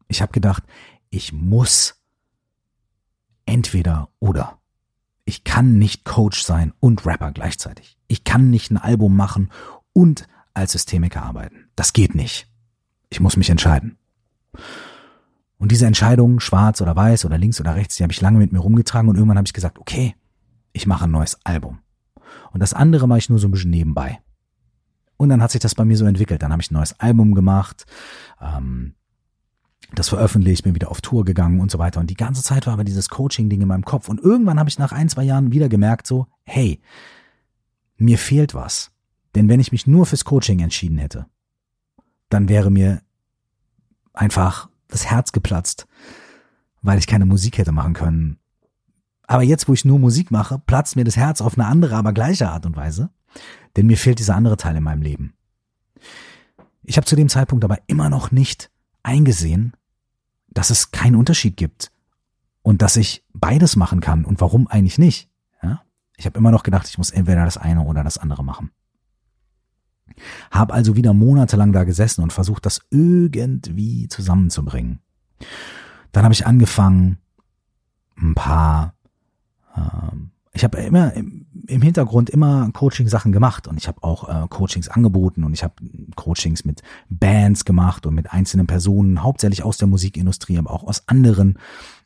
Ich 0.09 0.23
habe 0.23 0.33
gedacht, 0.33 0.63
ich 1.11 1.33
muss 1.33 1.97
entweder 3.47 4.09
oder. 4.21 4.59
Ich 5.25 5.45
kann 5.45 5.79
nicht 5.79 6.05
Coach 6.05 6.43
sein 6.43 6.73
und 6.81 7.07
Rapper 7.07 7.33
gleichzeitig. 7.33 7.99
Ich 8.09 8.25
kann 8.25 8.51
nicht 8.51 8.71
ein 8.71 8.77
Album 8.77 9.17
machen 9.17 9.51
und 9.93 10.29
als 10.53 10.73
Systemiker 10.73 11.23
arbeiten. 11.23 11.71
Das 11.77 11.93
geht 11.93 12.15
nicht. 12.15 12.49
Ich 13.15 13.21
muss 13.21 13.37
mich 13.37 13.49
entscheiden. 13.49 13.97
Und 15.57 15.71
diese 15.71 15.87
Entscheidung, 15.87 16.41
schwarz 16.41 16.81
oder 16.81 16.97
weiß 16.97 17.25
oder 17.25 17.39
links 17.39 17.61
oder 17.61 17.77
rechts, 17.77 17.95
die 17.95 18.03
habe 18.03 18.13
ich 18.13 18.21
lange 18.21 18.39
mit 18.39 18.53
mir 18.53 18.59
rumgetragen 18.59 19.09
und 19.09 19.15
irgendwann 19.15 19.39
habe 19.39 19.47
ich 19.47 19.53
gesagt, 19.53 19.79
okay, 19.79 20.17
ich 20.73 20.89
mache 20.89 21.05
ein 21.05 21.13
neues 21.13 21.39
Album. 21.45 21.79
Und 22.51 22.59
das 22.59 22.75
andere 22.75 23.07
mache 23.07 23.21
ich 23.21 23.29
nur 23.29 23.39
so 23.39 23.47
ein 23.47 23.53
bisschen 23.53 23.71
nebenbei. 23.71 24.19
Und 25.17 25.29
dann 25.29 25.41
hat 25.41 25.53
sich 25.53 25.61
das 25.61 25.77
bei 25.77 25.85
mir 25.85 25.97
so 25.97 26.07
entwickelt. 26.07 26.43
Dann 26.43 26.51
habe 26.51 26.61
ich 26.61 26.73
ein 26.73 26.75
neues 26.75 26.99
Album 26.99 27.37
gemacht, 27.37 27.87
ähm, 28.41 28.95
das 29.95 30.09
veröffentlicht, 30.09 30.65
bin 30.65 30.75
wieder 30.75 30.91
auf 30.91 31.01
Tour 31.01 31.25
gegangen 31.25 31.61
und 31.61 31.71
so 31.71 31.79
weiter. 31.79 32.01
Und 32.01 32.11
die 32.11 32.17
ganze 32.17 32.43
Zeit 32.43 32.67
war 32.67 32.73
aber 32.73 32.83
dieses 32.83 33.11
Coaching-Ding 33.11 33.61
in 33.61 33.69
meinem 33.69 33.85
Kopf. 33.85 34.09
Und 34.09 34.21
irgendwann 34.21 34.59
habe 34.59 34.69
ich 34.69 34.81
nach 34.81 34.91
ein, 34.91 35.09
zwei 35.09 35.23
Jahren 35.23 35.53
wieder 35.53 35.69
gemerkt, 35.69 36.09
so, 36.09 36.27
hey, 36.43 36.81
mir 37.97 38.19
fehlt 38.19 38.55
was. 38.55 38.91
Denn 39.37 39.49
wenn 39.49 39.61
ich 39.61 39.71
mich 39.71 39.87
nur 39.87 40.05
fürs 40.05 40.25
Coaching 40.25 40.59
entschieden 40.59 40.99
hätte, 40.99 41.27
dann 42.29 42.49
wäre 42.49 42.73
mir 42.73 43.04
einfach 44.15 44.69
das 44.89 45.07
Herz 45.07 45.33
geplatzt, 45.33 45.87
weil 46.83 46.99
ich 46.99 47.07
keine 47.07 47.27
Musik 47.27 47.59
hätte 47.59 47.73
machen 47.73 47.93
können. 47.93 48.39
Aber 49.27 49.43
jetzt, 49.43 49.69
wo 49.69 49.73
ich 49.73 49.85
nur 49.85 49.99
Musik 49.99 50.31
mache, 50.31 50.59
platzt 50.59 50.97
mir 50.97 51.05
das 51.05 51.17
Herz 51.17 51.41
auf 51.41 51.59
eine 51.59 51.67
andere, 51.67 51.97
aber 51.97 52.13
gleiche 52.13 52.49
Art 52.49 52.67
und 52.67 52.77
Weise, 52.77 53.11
denn 53.77 53.87
mir 53.87 53.97
fehlt 53.97 54.19
dieser 54.19 54.37
andere 54.37 54.57
Teil 54.57 54.77
in 54.77 54.83
meinem 54.83 55.03
Leben. 55.03 55.35
Ich 56.83 56.97
habe 56.97 57.07
zu 57.07 57.17
dem 57.17 57.29
Zeitpunkt 57.29 57.65
aber 57.65 57.79
immer 57.87 58.11
noch 58.11 58.31
nicht 58.31 58.71
eingesehen, 59.03 59.73
dass 60.49 60.71
es 60.71 60.91
keinen 60.91 61.17
Unterschied 61.17 61.57
gibt 61.57 61.91
und 62.63 62.83
dass 62.83 62.97
ich 62.97 63.25
beides 63.33 63.77
machen 63.77 64.01
kann 64.01 64.25
und 64.25 64.41
warum 64.41 64.69
eigentlich 64.69 64.99
nicht. 64.99 65.31
Ja? 65.63 65.83
Ich 66.17 66.27
habe 66.27 66.39
immer 66.39 66.51
noch 66.51 66.63
gedacht, 66.63 66.89
ich 66.89 66.99
muss 66.99 67.11
entweder 67.11 67.45
das 67.45 67.57
eine 67.57 67.83
oder 67.83 68.05
das 68.05 68.19
andere 68.19 68.45
machen. 68.45 68.71
Hab 70.51 70.73
also 70.73 70.97
wieder 70.97 71.13
monatelang 71.13 71.73
da 71.73 71.85
gesessen 71.85 72.23
und 72.23 72.33
versucht, 72.33 72.67
das 72.67 72.81
irgendwie 72.91 74.09
zusammenzubringen. 74.09 75.01
Dann 76.13 76.25
habe 76.25 76.35
ich 76.35 76.47
angefangen, 76.47 77.19
ein 78.17 78.35
paar, 78.35 78.95
äh, 79.77 79.81
ich 80.53 80.63
habe 80.63 80.79
immer 80.79 81.13
im, 81.15 81.47
Hintergrund 81.83 82.31
immer 82.31 82.71
Coaching-Sachen 82.73 83.33
gemacht 83.33 83.67
und 83.67 83.77
ich 83.77 83.89
habe 83.89 84.03
auch 84.03 84.29
äh, 84.29 84.47
Coachings 84.49 84.89
angeboten 84.89 85.43
und 85.43 85.53
ich 85.53 85.65
habe 85.65 85.75
Coachings 86.15 86.65
mit 86.65 86.83
Bands 87.09 87.65
gemacht 87.65 88.07
und 88.07 88.15
mit 88.15 88.33
einzelnen 88.33 88.67
Personen, 88.67 89.23
hauptsächlich 89.23 89.65
aus 89.65 89.79
der 89.79 89.89
Musikindustrie, 89.89 90.59
aber 90.59 90.71
auch 90.71 90.85
aus 90.85 91.09
anderen 91.09 91.59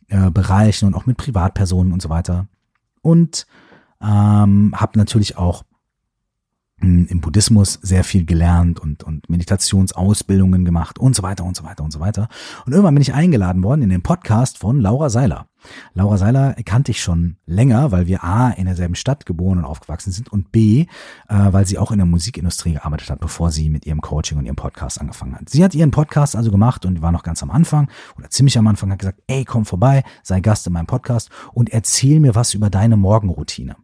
äh, 0.09 0.31
Bereichen 0.31 0.87
und 0.87 0.95
auch 0.95 1.05
mit 1.05 1.19
Privatpersonen 1.19 1.93
und 1.93 2.01
so 2.01 2.09
weiter. 2.09 2.47
Und 3.03 3.47
ähm, 4.01 4.73
habe 4.75 4.99
natürlich 4.99 5.37
auch 5.37 5.65
im 6.81 7.21
Buddhismus 7.21 7.75
sehr 7.83 8.05
viel 8.05 8.25
gelernt 8.25 8.79
und, 8.79 9.03
und 9.03 9.29
Meditationsausbildungen 9.29 10.65
gemacht 10.65 10.99
und 10.99 11.17
so 11.17 11.23
weiter 11.23 11.45
und 11.45 11.57
so 11.57 11.65
weiter 11.65 11.83
und 11.83 11.93
so 11.93 11.99
weiter. 11.99 12.29
Und 12.67 12.73
irgendwann 12.73 12.95
bin 12.95 13.03
ich 13.03 13.15
eingeladen 13.15 13.65
worden 13.65 13.83
in 13.83 13.89
den 13.89 14.03
Podcast 14.03 14.59
von 14.59 14.81
Laura 14.81 15.11
Seiler. 15.11 15.49
Laura 15.95 16.17
Seiler 16.19 16.55
kannte 16.65 16.93
ich 16.93 17.03
schon 17.03 17.37
länger, 17.47 17.91
weil 17.91 18.07
wir 18.07 18.23
A 18.23 18.51
in 18.51 18.67
derselben 18.67 18.95
Stadt 18.95 19.27
geboren 19.27 19.59
und 19.59 19.65
aufgewachsen 19.65 20.13
sind 20.13 20.31
und 20.31 20.53
B, 20.53 20.83
äh, 20.83 20.87
weil 21.29 21.67
sie 21.67 21.79
auch 21.79 21.91
in 21.91 21.99
der 21.99 22.07
Musikindustrie 22.07 22.75
gearbeitet 22.75 23.11
hat, 23.11 23.19
bevor 23.19 23.51
sie 23.51 23.69
mit 23.69 23.85
ihrem 23.85 24.01
Coaching 24.01 24.39
und 24.39 24.47
ihrem 24.47 24.55
Podcast 24.55 25.01
angefangen 25.01 25.35
hat. 25.35 25.49
Sie 25.49 25.65
hat 25.65 25.75
ihren 25.75 25.91
Podcast 25.91 26.37
also 26.37 26.53
gemacht 26.53 26.87
und 26.87 27.03
war 27.03 27.11
noch 27.11 27.25
ganz 27.25 27.43
am 27.43 27.51
Anfang 27.51 27.91
oder 28.17 28.31
ziemlich 28.31 28.57
am 28.57 28.69
Anfang, 28.69 28.93
hat 28.93 29.01
gesagt, 29.01 29.21
ey, 29.27 29.45
komm 29.45 29.65
vorbei, 29.65 30.05
sei 30.23 30.41
Gast 30.41 30.67
in 30.69 30.75
meinem 30.75 30.87
Podcast 30.87 31.31
und 31.53 31.71
erzähl 31.71 32.21
mir 32.21 32.37
was 32.37 32.55
über 32.55 32.71
deine 32.71 32.97
Morgenroutine. 32.97 33.75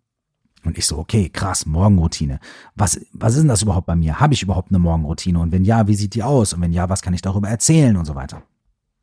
Und 0.64 0.78
ich 0.78 0.86
so, 0.86 0.98
okay, 0.98 1.28
krass, 1.28 1.66
Morgenroutine. 1.66 2.40
Was, 2.74 3.00
was 3.12 3.34
ist 3.34 3.40
denn 3.40 3.48
das 3.48 3.62
überhaupt 3.62 3.86
bei 3.86 3.96
mir? 3.96 4.20
Habe 4.20 4.34
ich 4.34 4.42
überhaupt 4.42 4.70
eine 4.70 4.78
Morgenroutine? 4.78 5.38
Und 5.38 5.52
wenn 5.52 5.64
ja, 5.64 5.86
wie 5.86 5.94
sieht 5.94 6.14
die 6.14 6.22
aus? 6.22 6.52
Und 6.52 6.62
wenn 6.62 6.72
ja, 6.72 6.88
was 6.88 7.02
kann 7.02 7.14
ich 7.14 7.22
darüber 7.22 7.48
erzählen 7.48 7.96
und 7.96 8.04
so 8.04 8.14
weiter? 8.14 8.42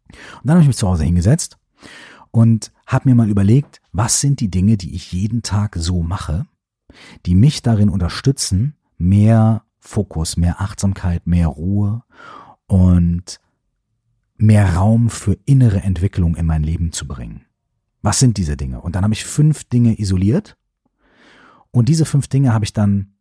Und 0.09 0.45
dann 0.45 0.55
habe 0.55 0.61
ich 0.61 0.67
mich 0.67 0.77
zu 0.77 0.87
Hause 0.87 1.03
hingesetzt 1.03 1.57
und 2.31 2.71
habe 2.87 3.09
mir 3.09 3.15
mal 3.15 3.29
überlegt, 3.29 3.81
was 3.91 4.21
sind 4.21 4.39
die 4.39 4.49
Dinge, 4.49 4.77
die 4.77 4.95
ich 4.95 5.11
jeden 5.11 5.43
Tag 5.43 5.75
so 5.77 6.01
mache, 6.01 6.45
die 7.25 7.35
mich 7.35 7.61
darin 7.61 7.89
unterstützen, 7.89 8.75
mehr 8.97 9.63
Fokus, 9.79 10.37
mehr 10.37 10.61
Achtsamkeit, 10.61 11.25
mehr 11.27 11.47
Ruhe 11.47 12.03
und 12.67 13.39
mehr 14.37 14.75
Raum 14.75 15.09
für 15.09 15.37
innere 15.45 15.81
Entwicklung 15.81 16.35
in 16.35 16.45
mein 16.45 16.63
Leben 16.63 16.91
zu 16.91 17.07
bringen. 17.07 17.45
Was 18.01 18.19
sind 18.19 18.37
diese 18.37 18.57
Dinge? 18.57 18.81
Und 18.81 18.95
dann 18.95 19.03
habe 19.03 19.13
ich 19.13 19.25
fünf 19.25 19.63
Dinge 19.65 19.99
isoliert 19.99 20.57
und 21.71 21.89
diese 21.89 22.05
fünf 22.05 22.27
Dinge 22.27 22.53
habe 22.53 22.65
ich 22.65 22.73
dann 22.73 23.13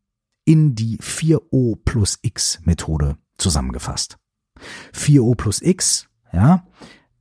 in 0.45 0.75
die 0.75 0.99
4O 0.99 1.79
plus 1.85 2.19
X 2.23 2.61
Methode 2.65 3.17
zusammengefasst. 3.39 4.19
4O 4.93 5.35
plus 5.37 5.63
X, 5.63 6.09
ja, 6.33 6.67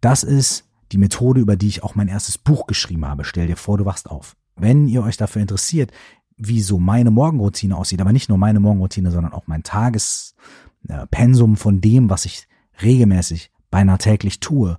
das 0.02 0.24
ist 0.24 0.66
die 0.92 0.98
Methode, 0.98 1.40
über 1.40 1.56
die 1.56 1.68
ich 1.68 1.84
auch 1.84 1.96
mein 1.96 2.08
erstes 2.08 2.38
Buch 2.38 2.68
geschrieben 2.68 3.06
habe. 3.06 3.24
Stell 3.24 3.48
dir 3.48 3.58
vor, 3.58 3.78
du 3.78 3.86
wachst 3.86 4.10
auf. 4.10 4.36
Wenn 4.56 4.88
ihr 4.88 5.04
euch 5.04 5.18
dafür 5.18 5.42
interessiert, 5.42 5.92
wie 6.36 6.62
so 6.62 6.80
meine 6.80 7.12
Morgenroutine 7.12 7.76
aussieht, 7.76 8.02
aber 8.02 8.14
nicht 8.14 8.30
nur 8.30 8.38
meine 8.38 8.60
Morgenroutine, 8.60 9.12
sondern 9.12 9.34
auch 9.34 9.48
mein 9.48 9.64
Tagespensum 9.64 11.58
von 11.58 11.82
dem, 11.82 12.10
was 12.10 12.26
ich 12.26 12.48
regelmäßig 12.82 13.52
beinahe 13.70 13.98
täglich 13.98 14.40
tue, 14.40 14.78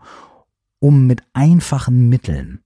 um 0.80 1.06
mit 1.06 1.22
einfachen 1.34 2.08
Mitteln 2.08 2.64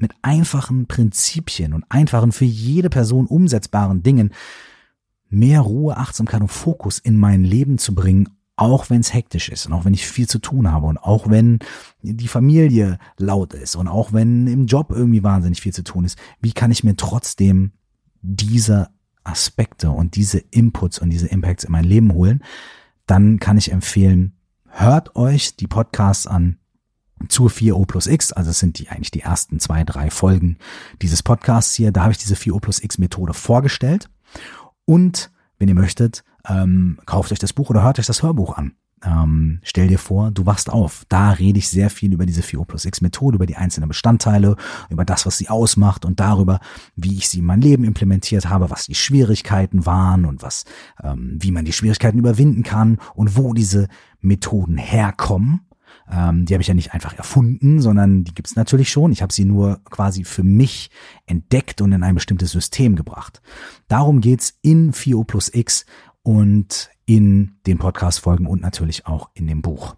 mit 0.00 0.12
einfachen 0.22 0.86
Prinzipien 0.86 1.72
und 1.72 1.84
einfachen 1.88 2.32
für 2.32 2.44
jede 2.44 2.90
Person 2.90 3.26
umsetzbaren 3.26 4.02
Dingen 4.02 4.32
mehr 5.28 5.60
Ruhe, 5.60 5.96
Achtsamkeit 5.96 6.40
und 6.40 6.48
Fokus 6.48 6.98
in 6.98 7.16
mein 7.16 7.44
Leben 7.44 7.78
zu 7.78 7.94
bringen, 7.94 8.28
auch 8.56 8.90
wenn 8.90 9.00
es 9.00 9.14
hektisch 9.14 9.48
ist 9.48 9.66
und 9.66 9.72
auch 9.72 9.84
wenn 9.84 9.94
ich 9.94 10.06
viel 10.06 10.28
zu 10.28 10.38
tun 10.38 10.70
habe 10.70 10.86
und 10.86 10.98
auch 10.98 11.30
wenn 11.30 11.60
die 12.02 12.28
Familie 12.28 12.98
laut 13.16 13.54
ist 13.54 13.74
und 13.74 13.88
auch 13.88 14.12
wenn 14.12 14.46
im 14.46 14.66
Job 14.66 14.90
irgendwie 14.90 15.22
wahnsinnig 15.22 15.60
viel 15.62 15.72
zu 15.72 15.82
tun 15.82 16.04
ist, 16.04 16.18
wie 16.40 16.52
kann 16.52 16.70
ich 16.70 16.84
mir 16.84 16.96
trotzdem 16.96 17.72
diese 18.20 18.88
Aspekte 19.24 19.90
und 19.90 20.14
diese 20.16 20.38
Inputs 20.38 20.98
und 20.98 21.10
diese 21.10 21.28
Impacts 21.28 21.64
in 21.64 21.72
mein 21.72 21.84
Leben 21.84 22.12
holen, 22.12 22.42
dann 23.06 23.38
kann 23.38 23.56
ich 23.56 23.72
empfehlen, 23.72 24.34
hört 24.66 25.16
euch 25.16 25.56
die 25.56 25.66
Podcasts 25.66 26.26
an, 26.26 26.58
zur 27.28 27.50
4O 27.50 27.86
plus 27.86 28.06
X, 28.06 28.32
also 28.32 28.50
es 28.50 28.58
sind 28.58 28.78
die 28.78 28.88
eigentlich 28.88 29.10
die 29.10 29.20
ersten 29.20 29.60
zwei, 29.60 29.84
drei 29.84 30.10
Folgen 30.10 30.56
dieses 31.02 31.22
Podcasts 31.22 31.74
hier, 31.74 31.92
da 31.92 32.02
habe 32.02 32.12
ich 32.12 32.18
diese 32.18 32.34
4O 32.34 32.60
plus 32.60 32.82
X 32.82 32.98
Methode 32.98 33.34
vorgestellt. 33.34 34.08
Und 34.84 35.30
wenn 35.58 35.68
ihr 35.68 35.74
möchtet, 35.74 36.24
ähm, 36.48 36.98
kauft 37.06 37.32
euch 37.32 37.38
das 37.38 37.52
Buch 37.52 37.70
oder 37.70 37.82
hört 37.82 37.98
euch 37.98 38.06
das 38.06 38.22
Hörbuch 38.22 38.56
an. 38.56 38.72
Ähm, 39.02 39.60
stell 39.62 39.88
dir 39.88 39.98
vor, 39.98 40.30
du 40.30 40.44
wachst 40.44 40.68
auf. 40.68 41.04
Da 41.08 41.30
rede 41.30 41.58
ich 41.58 41.68
sehr 41.68 41.88
viel 41.88 42.12
über 42.12 42.26
diese 42.26 42.42
4O 42.42 42.66
plus 42.66 42.84
X 42.84 43.00
Methode, 43.00 43.36
über 43.36 43.46
die 43.46 43.56
einzelnen 43.56 43.88
Bestandteile, 43.88 44.56
über 44.90 45.04
das, 45.04 45.24
was 45.24 45.38
sie 45.38 45.48
ausmacht 45.48 46.04
und 46.04 46.20
darüber, 46.20 46.60
wie 46.96 47.16
ich 47.16 47.28
sie 47.28 47.38
in 47.38 47.46
mein 47.46 47.62
Leben 47.62 47.84
implementiert 47.84 48.48
habe, 48.48 48.70
was 48.70 48.86
die 48.86 48.94
Schwierigkeiten 48.94 49.86
waren 49.86 50.26
und 50.26 50.42
was, 50.42 50.64
ähm, 51.02 51.38
wie 51.40 51.50
man 51.50 51.64
die 51.64 51.72
Schwierigkeiten 51.72 52.18
überwinden 52.18 52.62
kann 52.62 52.98
und 53.14 53.36
wo 53.36 53.54
diese 53.54 53.88
Methoden 54.20 54.76
herkommen 54.76 55.60
ähm, 56.10 56.44
die 56.44 56.54
habe 56.54 56.62
ich 56.62 56.68
ja 56.68 56.74
nicht 56.74 56.92
einfach 56.92 57.16
erfunden, 57.16 57.80
sondern 57.80 58.24
die 58.24 58.34
gibt's 58.34 58.56
natürlich 58.56 58.90
schon. 58.90 59.12
Ich 59.12 59.22
habe 59.22 59.32
sie 59.32 59.44
nur 59.44 59.80
quasi 59.84 60.24
für 60.24 60.42
mich 60.42 60.90
entdeckt 61.26 61.80
und 61.80 61.92
in 61.92 62.02
ein 62.02 62.14
bestimmtes 62.14 62.50
System 62.50 62.96
gebracht. 62.96 63.40
Darum 63.88 64.20
geht's 64.20 64.58
in 64.62 64.92
4O 64.92 65.24
plus 65.24 65.52
X 65.54 65.86
und 66.22 66.90
in 67.06 67.56
den 67.66 67.78
Podcast-Folgen 67.78 68.46
und 68.46 68.60
natürlich 68.60 69.06
auch 69.06 69.30
in 69.34 69.46
dem 69.46 69.62
Buch. 69.62 69.96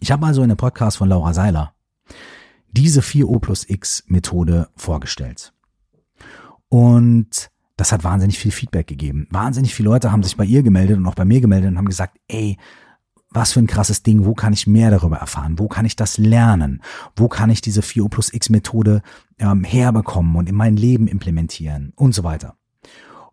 Ich 0.00 0.10
habe 0.10 0.26
also 0.26 0.42
in 0.42 0.48
dem 0.48 0.58
Podcast 0.58 0.98
von 0.98 1.08
Laura 1.08 1.32
Seiler 1.32 1.74
diese 2.70 3.00
4O 3.00 3.38
plus 3.38 3.68
X 3.68 4.04
Methode 4.06 4.68
vorgestellt. 4.76 5.52
Und 6.68 7.50
das 7.76 7.92
hat 7.92 8.04
wahnsinnig 8.04 8.38
viel 8.38 8.50
Feedback 8.50 8.86
gegeben. 8.86 9.26
Wahnsinnig 9.30 9.74
viele 9.74 9.90
Leute 9.90 10.12
haben 10.12 10.22
sich 10.22 10.36
bei 10.36 10.44
ihr 10.44 10.62
gemeldet 10.62 10.96
und 10.96 11.06
auch 11.06 11.14
bei 11.14 11.24
mir 11.24 11.40
gemeldet 11.40 11.70
und 11.70 11.78
haben 11.78 11.88
gesagt, 11.88 12.18
ey, 12.28 12.56
was 13.32 13.52
für 13.52 13.60
ein 13.60 13.66
krasses 13.66 14.02
Ding, 14.02 14.24
wo 14.24 14.34
kann 14.34 14.52
ich 14.52 14.66
mehr 14.66 14.90
darüber 14.90 15.16
erfahren, 15.16 15.58
wo 15.58 15.68
kann 15.68 15.84
ich 15.84 15.96
das 15.96 16.18
lernen, 16.18 16.82
wo 17.16 17.28
kann 17.28 17.50
ich 17.50 17.60
diese 17.60 17.80
4O 17.80 18.08
plus 18.08 18.32
X 18.32 18.50
Methode 18.50 19.02
ähm, 19.38 19.64
herbekommen 19.64 20.36
und 20.36 20.48
in 20.48 20.54
mein 20.54 20.76
Leben 20.76 21.08
implementieren 21.08 21.92
und 21.96 22.14
so 22.14 22.24
weiter. 22.24 22.56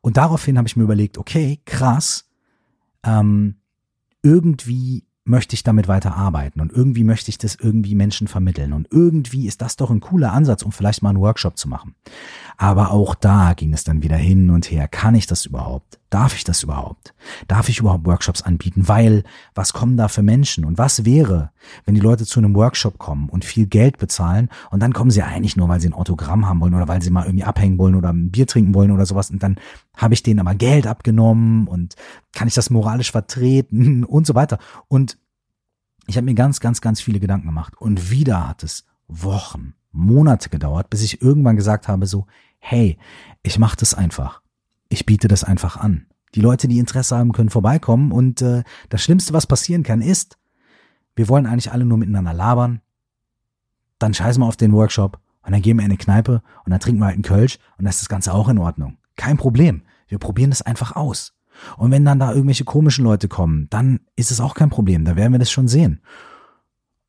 Und 0.02 0.18
daraufhin 0.18 0.58
habe 0.58 0.68
ich 0.68 0.76
mir 0.76 0.84
überlegt, 0.84 1.18
okay, 1.18 1.60
krass, 1.66 2.30
ähm, 3.04 3.56
irgendwie 4.22 5.06
möchte 5.26 5.54
ich 5.54 5.64
damit 5.64 5.88
weiter 5.88 6.16
arbeiten 6.16 6.60
und 6.60 6.72
irgendwie 6.72 7.04
möchte 7.04 7.30
ich 7.30 7.38
das 7.38 7.56
irgendwie 7.56 7.94
Menschen 7.94 8.28
vermitteln 8.28 8.74
und 8.74 8.88
irgendwie 8.92 9.48
ist 9.48 9.62
das 9.62 9.76
doch 9.76 9.92
ein 9.92 10.00
cooler 10.00 10.34
Ansatz, 10.34 10.64
um 10.64 10.72
vielleicht 10.72 11.04
mal 11.04 11.10
einen 11.10 11.20
Workshop 11.20 11.58
zu 11.58 11.70
machen. 11.70 11.96
Aber 12.62 12.92
auch 12.92 13.16
da 13.16 13.54
ging 13.54 13.72
es 13.72 13.86
dann 13.86 14.04
wieder 14.04 14.18
hin 14.18 14.50
und 14.50 14.70
her. 14.70 14.90
Kann 14.90 15.16
ich 15.16 15.28
das 15.28 15.46
überhaupt? 15.46 15.98
Darf 16.10 16.36
ich 16.36 16.44
das 16.44 16.62
überhaupt? 16.62 17.14
Darf 17.48 17.70
ich 17.70 17.80
überhaupt 17.80 18.06
Workshops 18.06 18.42
anbieten? 18.42 18.90
Weil, 18.90 19.24
was 19.56 19.72
kommen 19.72 19.96
da 19.96 20.10
für 20.10 20.24
Menschen? 20.24 20.66
Und 20.66 20.78
was 20.78 21.06
wäre, 21.06 21.52
wenn 21.86 21.96
die 21.96 22.02
Leute 22.02 22.26
zu 22.26 22.38
einem 22.38 22.54
Workshop 22.56 22.98
kommen 22.98 23.30
und 23.30 23.46
viel 23.46 23.66
Geld 23.66 23.98
bezahlen 23.98 24.50
und 24.72 24.82
dann 24.82 24.92
kommen 24.92 25.10
sie 25.10 25.24
eigentlich 25.24 25.56
nur, 25.56 25.70
weil 25.70 25.80
sie 25.80 25.88
ein 25.88 25.94
Autogramm 25.94 26.50
haben 26.50 26.60
wollen 26.60 26.74
oder 26.74 26.90
weil 26.90 27.02
sie 27.02 27.12
mal 27.12 27.26
irgendwie 27.26 27.46
abhängen 27.46 27.78
wollen 27.78 27.96
oder 27.96 28.12
ein 28.12 28.30
Bier 28.30 28.46
trinken 28.46 28.74
wollen 28.74 28.92
oder 28.92 29.06
sowas 29.06 29.32
und 29.32 29.42
dann 29.42 29.56
habe 29.96 30.14
ich 30.14 30.22
denen 30.22 30.42
aber 30.42 30.54
Geld 30.54 30.86
abgenommen 30.86 31.66
und 31.66 31.96
kann 32.34 32.50
ich 32.50 32.56
das 32.56 32.70
moralisch 32.70 33.14
vertreten 33.14 34.04
und 34.04 34.28
so 34.28 34.36
weiter. 34.36 34.60
Und 34.90 35.18
ich 36.08 36.18
habe 36.18 36.26
mir 36.26 36.36
ganz, 36.36 36.60
ganz, 36.60 36.82
ganz 36.82 37.00
viele 37.00 37.22
Gedanken 37.22 37.48
gemacht 37.48 37.78
und 37.80 38.12
wieder 38.12 38.50
hat 38.50 38.64
es 38.64 38.84
Wochen, 39.08 39.76
Monate 39.94 40.50
gedauert, 40.50 40.90
bis 40.90 41.04
ich 41.04 41.22
irgendwann 41.22 41.56
gesagt 41.56 41.88
habe 41.88 42.06
so, 42.06 42.28
hey, 42.60 42.98
ich 43.44 43.58
mache 43.58 43.78
das 43.78 43.94
einfach 43.94 44.42
ich 44.90 45.06
biete 45.06 45.28
das 45.28 45.44
einfach 45.44 45.78
an. 45.78 46.08
Die 46.36 46.42
Leute, 46.42 46.68
die 46.68 46.80
Interesse 46.80 47.18
haben, 47.18 47.32
können 47.32 47.50
vorbeikommen 47.50 48.12
und 48.12 48.42
äh, 48.42 48.64
das 48.90 49.02
Schlimmste, 49.02 49.34
was 49.34 49.48
passieren 49.48 49.84
kann, 49.84 50.02
ist, 50.02 50.38
wir 51.16 51.30
wollen 51.30 51.46
eigentlich 51.46 51.72
alle 51.72 51.86
nur 51.86 51.98
miteinander 51.98 52.34
labern, 52.34 52.82
dann 53.98 54.14
scheißen 54.14 54.42
wir 54.42 54.48
auf 54.48 54.58
den 54.58 54.74
Workshop 54.74 55.20
und 55.44 55.52
dann 55.54 55.62
gehen 55.62 55.78
wir 55.78 55.86
in 55.86 55.92
eine 55.92 55.98
Kneipe 55.98 56.42
und 56.66 56.72
dann 56.72 56.80
trinken 56.80 57.02
wir 57.02 57.06
halt 57.06 57.16
einen 57.16 57.24
Kölsch 57.24 57.58
und 57.78 57.86
dann 57.86 57.90
ist 57.90 58.02
das 58.02 58.10
Ganze 58.10 58.34
auch 58.34 58.50
in 58.50 58.58
Ordnung. 58.58 58.98
Kein 59.16 59.38
Problem. 59.38 59.84
Wir 60.08 60.18
probieren 60.18 60.52
das 60.52 60.62
einfach 60.62 60.96
aus. 60.96 61.34
Und 61.78 61.92
wenn 61.92 62.06
dann 62.06 62.20
da 62.20 62.32
irgendwelche 62.32 62.64
komischen 62.64 63.04
Leute 63.04 63.28
kommen, 63.28 63.68
dann 63.70 64.00
ist 64.16 64.32
es 64.32 64.40
auch 64.40 64.54
kein 64.54 64.70
Problem. 64.70 65.04
Da 65.04 65.16
werden 65.16 65.34
wir 65.34 65.40
das 65.40 65.52
schon 65.52 65.68
sehen. 65.68 66.02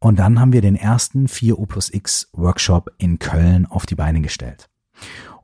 Und 0.01 0.19
dann 0.19 0.41
haben 0.41 0.53
wir 0.53 0.61
den 0.61 0.77
ersten 0.77 1.27
4O 1.27 1.67
plus 1.67 1.93
X 1.93 2.31
Workshop 2.33 2.91
in 2.99 3.19
Köln 3.19 3.67
auf 3.67 3.87
die 3.87 3.95
Beine 3.95 4.23
gestellt. 4.23 4.69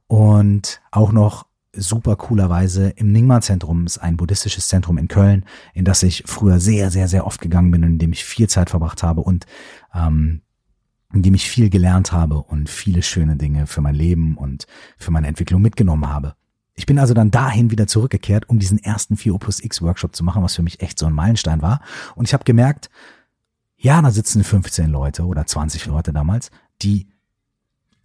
Und 0.07 0.81
auch 0.91 1.13
noch 1.13 1.47
super 1.73 2.17
coolerweise 2.17 2.91
im 2.91 3.13
Nyingma-Zentrum 3.13 3.87
ist 3.87 3.99
ein 3.99 4.17
buddhistisches 4.17 4.69
Zentrum 4.69 4.99
in 4.99 5.09
Köln, 5.09 5.45
in 5.75 5.85
das 5.85 6.03
ich 6.03 6.25
früher 6.27 6.59
sehr, 6.59 6.91
sehr, 6.91 7.09
sehr 7.09 7.27
oft 7.27 7.41
gegangen 7.41 7.71
bin 7.71 7.85
und 7.85 7.91
in 7.91 7.99
dem 7.99 8.13
ich 8.13 8.25
viel 8.25 8.49
Zeit 8.49 8.71
verbracht 8.71 9.03
habe 9.03 9.21
und 9.21 9.47
ähm, 9.95 10.41
in 11.13 11.23
dem 11.23 11.35
ich 11.35 11.49
viel 11.49 11.71
gelernt 11.71 12.13
habe 12.13 12.43
und 12.43 12.69
viele 12.69 13.03
schöne 13.03 13.37
Dinge 13.37 13.67
für 13.67 13.81
mein 13.81 13.95
Leben 13.95 14.37
und 14.37 14.67
für 14.99 15.11
meine 15.11 15.29
Entwicklung 15.29 15.63
mitgenommen 15.63 16.09
habe. 16.09 16.35
Ich 16.75 16.87
bin 16.87 16.99
also 16.99 17.15
dann 17.15 17.31
dahin 17.31 17.71
wieder 17.71 17.87
zurückgekehrt, 17.87 18.49
um 18.49 18.59
diesen 18.59 18.79
ersten 18.79 19.17
4 19.17 19.35
Opus 19.35 19.63
X 19.63 19.81
Workshop 19.81 20.15
zu 20.15 20.25
machen, 20.25 20.43
was 20.43 20.57
für 20.57 20.63
mich 20.63 20.83
echt 20.83 20.99
so 20.99 21.07
ein 21.07 21.15
Meilenstein 21.15 21.63
war. 21.63 21.81
Und 22.17 22.27
ich 22.27 22.35
habe 22.35 22.45
gemerkt, 22.45 22.91
ja, 23.77 24.01
da 24.03 24.11
sitzen 24.11 24.45
15 24.45 24.91
Leute 24.91 25.25
oder 25.25 25.47
20 25.47 25.87
Leute 25.87 26.13
damals, 26.13 26.51
die 26.83 27.09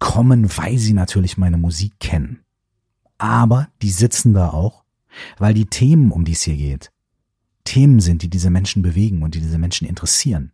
kommen, 0.02 0.56
weil 0.56 0.78
sie 0.78 0.92
natürlich 0.92 1.38
meine 1.38 1.56
Musik 1.56 1.94
kennen 2.00 2.42
aber 3.22 3.68
die 3.82 3.90
sitzen 3.90 4.34
da 4.34 4.50
auch, 4.50 4.82
weil 5.38 5.54
die 5.54 5.66
Themen, 5.66 6.10
um 6.10 6.24
die 6.24 6.32
es 6.32 6.42
hier 6.42 6.56
geht, 6.56 6.90
Themen 7.62 8.00
sind, 8.00 8.22
die 8.22 8.28
diese 8.28 8.50
Menschen 8.50 8.82
bewegen 8.82 9.22
und 9.22 9.36
die 9.36 9.40
diese 9.40 9.58
Menschen 9.58 9.86
interessieren. 9.86 10.50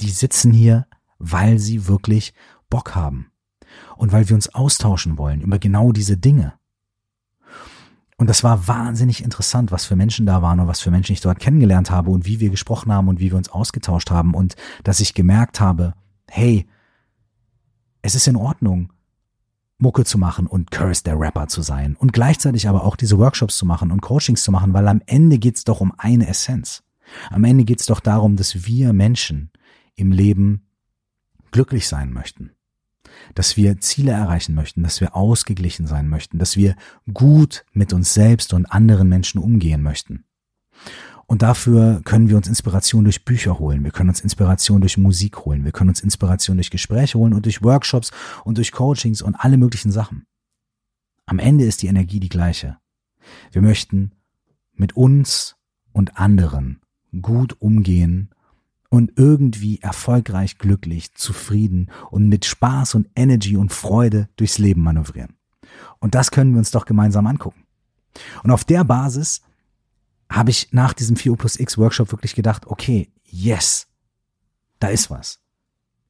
Die 0.00 0.08
sitzen 0.08 0.50
hier, 0.50 0.86
weil 1.18 1.58
sie 1.58 1.86
wirklich 1.86 2.32
Bock 2.70 2.94
haben 2.94 3.30
und 3.98 4.12
weil 4.12 4.30
wir 4.30 4.34
uns 4.34 4.54
austauschen 4.54 5.18
wollen 5.18 5.42
über 5.42 5.58
genau 5.58 5.92
diese 5.92 6.16
Dinge. 6.16 6.54
Und 8.16 8.30
das 8.30 8.42
war 8.42 8.66
wahnsinnig 8.66 9.22
interessant, 9.22 9.70
was 9.70 9.84
für 9.84 9.94
Menschen 9.94 10.24
da 10.24 10.40
waren 10.40 10.60
und 10.60 10.68
was 10.68 10.80
für 10.80 10.90
Menschen 10.90 11.12
ich 11.12 11.20
dort 11.20 11.38
kennengelernt 11.38 11.90
habe 11.90 12.10
und 12.10 12.24
wie 12.24 12.40
wir 12.40 12.48
gesprochen 12.48 12.90
haben 12.90 13.08
und 13.08 13.20
wie 13.20 13.30
wir 13.30 13.36
uns 13.36 13.50
ausgetauscht 13.50 14.10
haben 14.10 14.32
und 14.32 14.56
dass 14.84 15.00
ich 15.00 15.12
gemerkt 15.12 15.60
habe, 15.60 15.92
hey, 16.28 16.66
es 18.06 18.14
ist 18.14 18.28
in 18.28 18.36
Ordnung, 18.36 18.92
Mucke 19.78 20.04
zu 20.04 20.16
machen 20.16 20.46
und 20.46 20.70
Curse 20.70 21.02
der 21.02 21.18
Rapper 21.18 21.48
zu 21.48 21.60
sein 21.60 21.96
und 21.96 22.12
gleichzeitig 22.12 22.68
aber 22.68 22.84
auch 22.84 22.94
diese 22.94 23.18
Workshops 23.18 23.56
zu 23.58 23.66
machen 23.66 23.90
und 23.90 24.00
Coachings 24.00 24.44
zu 24.44 24.52
machen, 24.52 24.72
weil 24.72 24.86
am 24.86 25.02
Ende 25.06 25.38
geht's 25.38 25.64
doch 25.64 25.80
um 25.80 25.92
eine 25.98 26.28
Essenz. 26.28 26.84
Am 27.30 27.42
Ende 27.42 27.64
geht's 27.64 27.86
doch 27.86 28.00
darum, 28.00 28.36
dass 28.36 28.64
wir 28.64 28.92
Menschen 28.92 29.50
im 29.96 30.12
Leben 30.12 30.66
glücklich 31.50 31.88
sein 31.88 32.12
möchten 32.12 32.52
dass 33.34 33.56
wir 33.56 33.80
Ziele 33.80 34.12
erreichen 34.12 34.54
möchten, 34.54 34.82
dass 34.82 35.00
wir 35.00 35.16
ausgeglichen 35.16 35.86
sein 35.86 36.08
möchten, 36.08 36.38
dass 36.38 36.56
wir 36.56 36.76
gut 37.12 37.64
mit 37.72 37.92
uns 37.92 38.12
selbst 38.12 38.52
und 38.52 38.66
anderen 38.66 39.08
Menschen 39.08 39.40
umgehen 39.40 39.82
möchten. 39.82 40.24
Und 41.26 41.42
dafür 41.42 42.02
können 42.04 42.28
wir 42.28 42.36
uns 42.36 42.46
Inspiration 42.46 43.04
durch 43.04 43.24
Bücher 43.24 43.58
holen, 43.58 43.82
wir 43.82 43.90
können 43.90 44.10
uns 44.10 44.20
Inspiration 44.20 44.80
durch 44.80 44.96
Musik 44.96 45.44
holen, 45.44 45.64
wir 45.64 45.72
können 45.72 45.90
uns 45.90 46.00
Inspiration 46.00 46.56
durch 46.56 46.70
Gespräche 46.70 47.18
holen 47.18 47.34
und 47.34 47.44
durch 47.44 47.62
Workshops 47.62 48.12
und 48.44 48.58
durch 48.58 48.70
Coachings 48.70 49.22
und 49.22 49.34
alle 49.34 49.56
möglichen 49.56 49.90
Sachen. 49.90 50.26
Am 51.26 51.40
Ende 51.40 51.64
ist 51.64 51.82
die 51.82 51.88
Energie 51.88 52.20
die 52.20 52.28
gleiche. 52.28 52.78
Wir 53.50 53.60
möchten 53.60 54.12
mit 54.74 54.96
uns 54.96 55.56
und 55.92 56.16
anderen 56.16 56.80
gut 57.20 57.60
umgehen 57.60 58.30
und 58.88 59.12
irgendwie 59.16 59.80
erfolgreich, 59.80 60.58
glücklich, 60.58 61.14
zufrieden 61.14 61.90
und 62.10 62.28
mit 62.28 62.44
Spaß 62.44 62.94
und 62.94 63.08
Energy 63.16 63.56
und 63.56 63.72
Freude 63.72 64.28
durchs 64.36 64.58
Leben 64.58 64.82
manövrieren. 64.82 65.34
Und 65.98 66.14
das 66.14 66.30
können 66.30 66.52
wir 66.52 66.58
uns 66.58 66.70
doch 66.70 66.84
gemeinsam 66.84 67.26
angucken. 67.26 67.64
Und 68.44 68.50
auf 68.52 68.64
der 68.64 68.84
Basis 68.84 69.42
habe 70.30 70.50
ich 70.50 70.72
nach 70.72 70.92
diesem 70.92 71.16
4 71.16 71.36
plus 71.36 71.58
X 71.58 71.78
Workshop 71.78 72.12
wirklich 72.12 72.34
gedacht, 72.34 72.66
okay, 72.66 73.10
yes, 73.24 73.88
da 74.78 74.88
ist 74.88 75.10
was. 75.10 75.40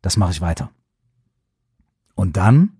Das 0.03 0.17
mache 0.17 0.33
ich 0.33 0.41
weiter. 0.41 0.71
Und 2.15 2.37
dann 2.37 2.77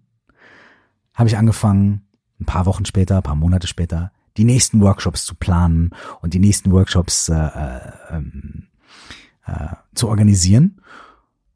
habe 1.15 1.29
ich 1.29 1.37
angefangen, 1.37 2.07
ein 2.41 2.47
paar 2.47 2.67
Wochen 2.67 2.85
später, 2.85 3.17
ein 3.17 3.23
paar 3.23 3.35
Monate 3.35 3.67
später, 3.67 4.13
die 4.37 4.45
nächsten 4.45 4.81
Workshops 4.81 5.25
zu 5.25 5.35
planen 5.35 5.91
und 6.21 6.35
die 6.35 6.39
nächsten 6.39 6.71
Workshops 6.73 7.29
äh, 7.29 7.35
äh, 7.35 7.81
ähm, 8.11 8.69
äh, 9.47 9.69
zu 9.95 10.09
organisieren. 10.09 10.81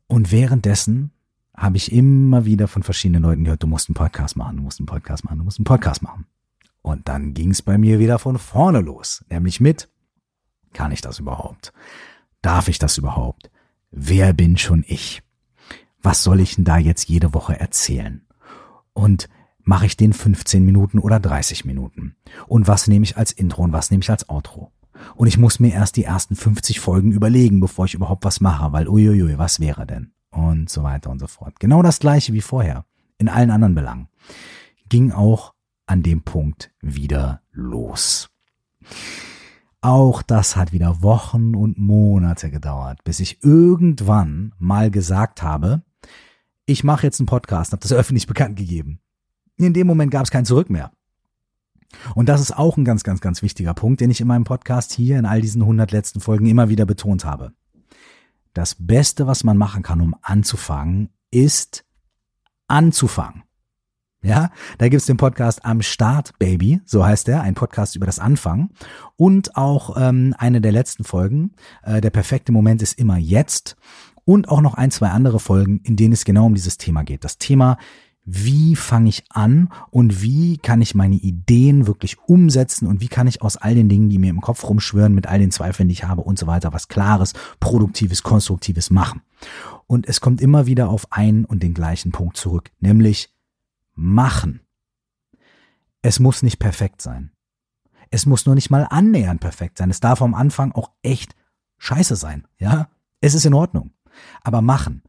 Und 0.07 0.33
währenddessen 0.33 1.13
habe 1.55 1.77
ich 1.77 1.93
immer 1.93 2.47
wieder 2.47 2.69
von 2.69 2.83
verschiedenen 2.83 3.23
Leuten 3.23 3.45
gehört, 3.45 3.63
du 3.63 3.67
musst 3.67 3.89
einen 3.89 3.95
Podcast 3.95 4.37
machen, 4.37 4.57
du 4.57 4.63
musst 4.63 4.81
einen 4.81 4.87
Podcast 4.87 5.25
machen, 5.25 5.39
du 5.39 5.45
musst 5.45 5.59
einen 5.59 5.65
Podcast 5.65 6.03
machen. 6.03 6.27
Und 6.83 7.09
dann 7.09 7.35
ging 7.35 7.51
es 7.51 7.63
bei 7.63 7.79
mir 7.79 7.99
wieder 7.99 8.19
von 8.19 8.39
vorne 8.39 8.81
los, 8.81 9.25
nämlich 9.29 9.61
mit, 9.61 9.89
kann 10.73 10.93
ich 10.93 11.01
das 11.01 11.19
überhaupt? 11.19 11.73
Darf 12.43 12.69
ich 12.69 12.79
das 12.79 12.97
überhaupt? 12.97 13.51
Wer 13.91 14.33
bin 14.33 14.57
schon 14.57 14.85
ich? 14.87 15.23
Was 16.03 16.23
soll 16.23 16.41
ich 16.41 16.55
denn 16.55 16.65
da 16.65 16.79
jetzt 16.79 17.09
jede 17.09 17.35
Woche 17.35 17.59
erzählen? 17.59 18.27
Und 18.93 19.29
mache 19.63 19.87
ich 19.87 19.97
den 19.97 20.13
15 20.13 20.65
Minuten 20.65 20.99
oder 20.99 21.21
30 21.21 21.65
Minuten? 21.65 22.17
Und 22.47 22.67
was 22.67 22.87
nehme 22.89 23.05
ich 23.05 23.17
als 23.17 23.33
Intro 23.33 23.63
und 23.63 23.73
was 23.73 23.91
nehme 23.91 24.03
ich 24.03 24.11
als 24.11 24.29
Outro? 24.29 24.73
Und 25.15 25.27
ich 25.27 25.39
muss 25.39 25.61
mir 25.61 25.73
erst 25.73 25.97
die 25.97 26.05
ersten 26.05 26.37
50 26.37 26.81
Folgen 26.81 27.13
überlegen, 27.13 27.61
bevor 27.61 27.85
ich 27.85 27.95
überhaupt 27.95 28.25
was 28.25 28.41
mache, 28.41 28.73
weil 28.73 28.89
uiuiui, 28.89 29.39
was 29.39 29.61
wäre 29.61 29.87
denn? 29.87 30.13
Und 30.31 30.71
so 30.71 30.83
weiter 30.83 31.11
und 31.11 31.19
so 31.19 31.27
fort. 31.27 31.59
Genau 31.59 31.83
das 31.83 31.99
gleiche 31.99 32.33
wie 32.33 32.41
vorher. 32.41 32.85
In 33.19 33.29
allen 33.29 33.51
anderen 33.51 33.75
Belangen. 33.75 34.09
Ging 34.89 35.13
auch 35.13 35.55
an 35.91 36.05
dem 36.05 36.23
Punkt 36.23 36.71
wieder 36.81 37.43
los. 37.51 38.31
Auch 39.81 40.23
das 40.23 40.55
hat 40.55 40.73
wieder 40.73 41.03
Wochen 41.03 41.57
und 41.57 41.79
Monate 41.79 42.49
gedauert, 42.49 43.03
bis 43.03 43.19
ich 43.19 43.43
irgendwann 43.43 44.55
mal 44.61 44.93
gesagt 44.93 45.43
habe, 45.43 45.83
ich 46.65 46.85
mache 46.85 47.07
jetzt 47.07 47.19
einen 47.19 47.27
Podcast, 47.27 47.73
habe 47.73 47.83
das 47.83 47.93
öffentlich 47.93 48.29
bekannt 48.29 48.55
gegeben. 48.55 49.01
In 49.57 49.75
dem 49.75 49.89
Moment 49.89 50.13
gab 50.13 50.23
es 50.23 50.31
kein 50.31 50.45
Zurück 50.45 50.71
mehr. 50.71 50.93
Und 52.15 52.29
das 52.29 52.41
ist 52.41 52.57
auch 52.57 52.77
ein 52.77 52.85
ganz, 52.85 53.03
ganz, 53.03 53.21
ganz 53.21 53.43
wichtiger 53.43 53.75
Punkt, 53.75 54.01
den 54.01 54.13
ich 54.13 54.21
in 54.21 54.29
meinem 54.29 54.45
Podcast 54.45 54.93
hier 54.93 55.19
in 55.19 55.27
all 55.27 55.41
diesen 55.41 55.63
100 55.63 55.91
letzten 55.91 56.21
Folgen 56.21 56.47
immer 56.47 56.69
wieder 56.69 56.87
betont 56.87 57.25
habe. 57.25 57.53
Das 58.55 58.77
Beste, 58.79 59.27
was 59.27 59.43
man 59.43 59.57
machen 59.57 59.83
kann, 59.83 60.01
um 60.01 60.15
anzufangen, 60.23 61.09
ist 61.33 61.85
anzufangen. 62.69 63.43
Ja, 64.23 64.51
da 64.77 64.89
gibt's 64.89 65.07
den 65.07 65.17
Podcast 65.17 65.65
Am 65.65 65.81
Start 65.81 66.39
Baby, 66.39 66.83
so 66.85 67.05
heißt 67.05 67.27
er, 67.29 67.41
ein 67.41 67.55
Podcast 67.55 67.97
über 67.97 68.05
das 68.05 68.19
Anfangen. 68.19 68.69
Und 69.17 69.57
auch 69.57 69.97
ähm, 69.99 70.35
eine 70.37 70.61
der 70.61 70.73
letzten 70.73 71.05
Folgen, 71.05 71.53
äh, 71.83 72.03
der 72.03 72.11
perfekte 72.11 72.53
Moment 72.53 72.83
ist 72.83 72.99
immer 72.99 73.17
jetzt. 73.17 73.77
Und 74.27 74.51
auch 74.51 74.61
noch 74.61 74.75
ein, 74.75 74.91
zwei 74.91 75.09
andere 75.09 75.41
Folgen, 75.41 75.81
in 75.85 75.97
denen 75.97 76.13
es 76.13 76.27
genau 76.27 76.47
um 76.47 76.55
dieses 76.55 76.77
Thema 76.77 77.03
geht. 77.03 77.25
Das 77.25 77.39
Thema, 77.39 77.79
wie 78.27 78.77
fange 78.77 79.09
ich 79.09 79.25
an 79.31 79.71
und 79.91 80.21
wie 80.21 80.59
kann 80.59 80.83
ich 80.83 80.95
meine 80.95 81.17
Ideen 81.17 81.87
wirklich 81.87 82.19
umsetzen 82.27 82.87
und 82.87 83.01
wie 83.01 83.09
kann 83.09 83.27
ich 83.27 83.41
aus 83.41 83.57
all 83.57 83.75
den 83.75 83.89
Dingen, 83.89 84.11
die 84.11 84.19
mir 84.19 84.29
im 84.29 84.43
Kopf 84.43 84.65
rumschwören, 84.69 85.15
mit 85.15 85.29
all 85.29 85.39
den 85.39 85.51
Zweifeln, 85.51 85.89
die 85.89 85.95
ich 85.95 86.05
habe 86.05 86.21
und 86.21 86.39
so 86.39 86.47
weiter, 86.47 86.75
was 86.75 86.89
Klares, 86.89 87.33
Produktives, 87.59 88.23
Konstruktives 88.23 88.91
machen. 88.91 89.23
Und 89.87 90.07
es 90.07 90.21
kommt 90.21 90.43
immer 90.43 90.67
wieder 90.67 90.91
auf 90.91 91.11
einen 91.11 91.47
und 91.47 91.63
den 91.63 91.73
gleichen 91.73 92.13
Punkt 92.13 92.37
zurück, 92.37 92.71
nämlich 92.81 93.31
machen. 94.01 94.61
Es 96.03 96.19
muss 96.19 96.43
nicht 96.43 96.59
perfekt 96.59 97.03
sein. 97.03 97.33
Es 98.11 98.27
muss 98.27 98.47
nur 98.47 98.55
nicht 98.55 98.71
mal 98.71 98.87
annähernd 98.91 99.41
perfekt 99.41 99.79
sein. 99.79 99.91
Es 99.91 100.01
darf 100.01 100.23
am 100.23 100.35
Anfang 100.35 100.73
auch 100.73 100.91
echt 101.03 101.35
scheiße 101.79 102.17
sein, 102.17 102.47
ja? 102.59 102.89
Es 103.21 103.35
ist 103.35 103.45
in 103.45 103.55
Ordnung. 103.55 103.93
Aber 104.43 104.63
machen. 104.63 105.03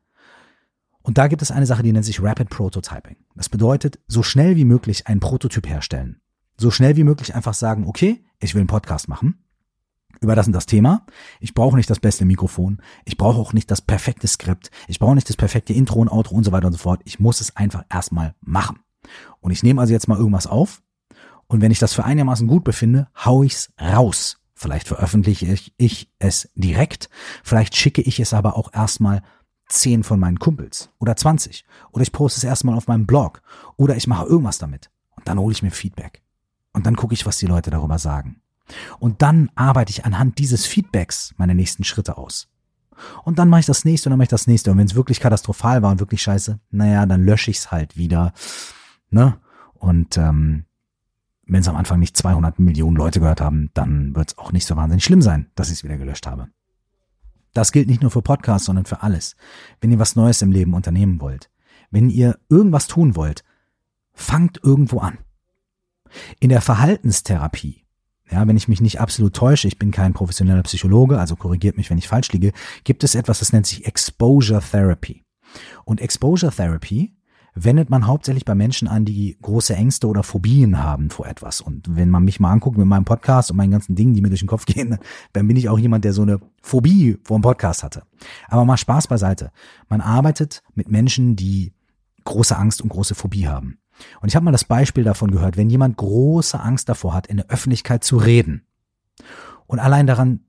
Und 1.02 1.18
da 1.18 1.28
gibt 1.28 1.42
es 1.42 1.52
eine 1.52 1.66
Sache, 1.66 1.84
die 1.84 1.92
nennt 1.94 2.06
sich 2.06 2.22
Rapid 2.22 2.50
Prototyping. 2.50 3.16
Das 3.36 3.50
bedeutet, 3.50 4.00
so 4.08 4.22
schnell 4.22 4.56
wie 4.56 4.66
möglich 4.66 5.08
einen 5.08 5.20
Prototyp 5.20 5.68
herstellen. 5.68 6.22
So 6.58 6.70
schnell 6.70 6.96
wie 6.98 7.04
möglich 7.04 7.34
einfach 7.34 7.56
sagen, 7.56 7.88
okay, 7.88 8.24
ich 8.40 8.54
will 8.54 8.62
einen 8.62 8.68
Podcast 8.68 9.08
machen 9.08 9.42
über 10.22 10.36
das 10.36 10.48
und 10.48 10.54
das 10.54 10.68
Thema. 10.68 11.06
Ich 11.40 11.54
brauche 11.54 11.76
nicht 11.76 11.90
das 11.90 12.00
beste 12.00 12.26
Mikrofon. 12.26 12.82
Ich 13.06 13.18
brauche 13.18 13.40
auch 13.40 13.54
nicht 13.54 13.70
das 13.70 13.82
perfekte 13.82 14.28
Skript. 14.28 14.72
Ich 14.88 15.00
brauche 15.00 15.16
nicht 15.16 15.28
das 15.28 15.36
perfekte 15.36 15.74
Intro 15.74 16.00
und 16.00 16.10
Outro 16.10 16.36
und 16.36 16.44
so 16.44 16.52
weiter 16.52 16.68
und 16.68 16.74
so 16.74 16.80
fort. 16.80 17.02
Ich 17.06 17.20
muss 17.20 17.42
es 17.42 17.56
einfach 17.58 17.84
erstmal 17.90 18.36
machen. 18.40 18.80
Und 19.40 19.52
ich 19.52 19.64
nehme 19.64 19.82
also 19.82 19.94
jetzt 19.94 20.08
mal 20.08 20.18
irgendwas 20.18 20.48
auf. 20.48 20.82
Und 21.48 21.62
wenn 21.62 21.72
ich 21.72 21.80
das 21.80 21.94
für 21.94 22.06
einigermaßen 22.06 22.48
gut 22.48 22.64
befinde, 22.64 23.10
hau 23.26 23.44
ich's 23.44 23.74
raus. 23.82 24.38
Vielleicht 24.54 24.88
veröffentliche 24.88 25.48
ich, 25.48 25.74
ich 25.78 26.12
es 26.20 26.50
direkt. 26.56 27.10
Vielleicht 27.44 27.76
schicke 27.76 28.02
ich 28.02 28.20
es 28.20 28.34
aber 28.34 28.56
auch 28.56 28.72
erstmal 28.74 29.24
zehn 29.68 30.04
von 30.04 30.20
meinen 30.20 30.40
Kumpels 30.40 30.90
oder 31.00 31.16
20 31.16 31.66
oder 31.92 32.04
ich 32.04 32.12
poste 32.12 32.38
es 32.38 32.44
erstmal 32.44 32.76
auf 32.76 32.88
meinem 32.88 33.08
Blog 33.08 33.42
oder 33.78 33.96
ich 33.96 34.06
mache 34.06 34.26
irgendwas 34.26 34.58
damit 34.58 34.92
und 35.16 35.28
dann 35.28 35.40
hole 35.40 35.54
ich 35.54 35.64
mir 35.64 35.72
Feedback 35.72 36.22
und 36.74 36.86
dann 36.86 36.96
gucke 36.96 37.14
ich, 37.14 37.26
was 37.26 37.38
die 37.38 37.48
Leute 37.48 37.72
darüber 37.72 37.98
sagen. 37.98 38.42
Und 39.00 39.22
dann 39.22 39.50
arbeite 39.56 39.92
ich 39.92 40.06
anhand 40.06 40.38
dieses 40.38 40.66
Feedbacks 40.66 41.34
meine 41.38 41.56
nächsten 41.56 41.84
Schritte 41.84 42.18
aus. 42.18 42.48
Und 43.24 43.40
dann 43.40 43.50
mache 43.50 43.62
ich 43.62 43.66
das 43.66 43.86
nächste 43.86 44.10
und 44.10 44.12
dann 44.12 44.18
mache 44.20 44.26
ich 44.26 44.30
das 44.30 44.48
nächste. 44.48 44.72
Und 44.72 44.78
wenn 44.78 44.86
es 44.86 44.96
wirklich 44.96 45.20
katastrophal 45.20 45.82
war 45.82 45.92
und 45.92 46.00
wirklich 46.00 46.22
scheiße, 46.22 46.60
naja, 46.70 47.06
dann 47.06 47.24
lösche 47.24 47.52
ich 47.52 47.58
es 47.58 47.72
halt 47.72 47.98
wieder. 47.98 48.34
Ne? 49.10 49.38
Und 49.74 50.18
ähm, 50.18 50.66
wenn 51.46 51.62
es 51.62 51.68
am 51.68 51.76
Anfang 51.76 52.00
nicht 52.00 52.16
200 52.16 52.60
Millionen 52.60 52.96
Leute 52.96 53.20
gehört 53.20 53.42
haben, 53.42 53.72
dann 53.74 54.16
wird 54.16 54.32
es 54.32 54.38
auch 54.38 54.52
nicht 54.52 54.66
so 54.66 54.76
wahnsinnig 54.76 55.04
schlimm 55.04 55.22
sein, 55.22 55.50
dass 55.56 55.70
ich 55.70 55.80
es 55.80 55.84
wieder 55.84 55.98
gelöscht 55.98 56.28
habe. 56.28 56.48
Das 57.54 57.72
gilt 57.72 57.90
nicht 57.90 58.02
nur 58.02 58.12
für 58.12 58.22
Podcasts, 58.22 58.66
sondern 58.66 58.86
für 58.86 59.02
alles. 59.02 59.36
Wenn 59.82 59.92
ihr 59.92 60.00
was 60.00 60.16
Neues 60.16 60.42
im 60.42 60.52
Leben 60.52 60.74
unternehmen 60.74 61.20
wollt, 61.20 61.50
wenn 61.90 62.10
ihr 62.10 62.40
irgendwas 62.48 62.88
tun 62.88 63.16
wollt, 63.16 63.44
fangt 64.14 64.60
irgendwo 64.64 65.00
an. 65.00 65.18
In 66.40 66.50
der 66.50 66.62
Verhaltenstherapie, 66.62 67.81
ja, 68.32 68.48
wenn 68.48 68.58
ich 68.58 68.68
mich 68.68 68.82
nicht 68.82 69.02
absolut 69.02 69.36
täusche, 69.36 69.68
ich 69.68 69.78
bin 69.78 69.92
kein 69.92 70.14
professioneller 70.14 70.64
Psychologe, 70.64 71.20
also 71.20 71.36
korrigiert 71.36 71.78
mich, 71.78 71.90
wenn 71.90 71.98
ich 71.98 72.08
falsch 72.08 72.32
liege, 72.32 72.54
gibt 72.84 73.04
es 73.04 73.16
etwas, 73.16 73.40
das 73.40 73.52
nennt 73.52 73.68
sich 73.68 73.86
Exposure 73.86 74.62
Therapy. 74.62 75.24
Und 75.84 76.00
Exposure 76.00 76.52
Therapy 76.52 77.14
wendet 77.54 77.90
man 77.90 78.08
hauptsächlich 78.08 78.46
bei 78.46 78.56
Menschen 78.56 78.88
an, 78.88 79.04
die 79.04 79.38
große 79.42 79.76
Ängste 79.76 80.08
oder 80.08 80.24
Phobien 80.24 80.82
haben 80.82 81.10
vor 81.10 81.28
etwas. 81.28 81.60
Und 81.60 81.96
wenn 81.96 82.10
man 82.10 82.24
mich 82.24 82.40
mal 82.40 82.52
anguckt 82.52 82.78
mit 82.78 82.88
meinem 82.88 83.06
Podcast 83.06 83.52
und 83.52 83.58
meinen 83.58 83.72
ganzen 83.72 83.96
Dingen, 83.96 84.14
die 84.14 84.22
mir 84.22 84.30
durch 84.30 84.40
den 84.40 84.48
Kopf 84.48 84.66
gehen, 84.68 84.98
dann 85.34 85.48
bin 85.48 85.58
ich 85.58 85.68
auch 85.68 85.80
jemand, 85.80 86.06
der 86.06 86.14
so 86.14 86.22
eine 86.22 86.40
Phobie 86.62 87.18
vor 87.24 87.38
dem 87.38 87.42
Podcast 87.42 87.84
hatte. 87.84 88.04
Aber 88.48 88.66
mal 88.66 88.78
Spaß 88.78 89.08
beiseite. 89.08 89.52
Man 89.90 90.02
arbeitet 90.02 90.64
mit 90.74 90.90
Menschen, 90.90 91.36
die 91.36 91.74
große 92.24 92.58
Angst 92.58 92.82
und 92.82 92.90
große 92.90 93.16
Phobie 93.16 93.48
haben. 93.48 93.81
Und 94.22 94.30
ich 94.30 94.36
habe 94.36 94.46
mal 94.46 94.52
das 94.52 94.66
Beispiel 94.66 95.04
davon 95.04 95.32
gehört, 95.32 95.58
wenn 95.58 95.70
jemand 95.70 95.98
große 95.98 96.60
Angst 96.60 96.90
davor 96.90 97.14
hat, 97.14 97.28
in 97.28 97.38
der 97.38 97.50
Öffentlichkeit 97.50 98.04
zu 98.04 98.18
reden. 98.18 98.66
Und 99.68 99.80
allein 99.80 100.08
daran 100.08 100.42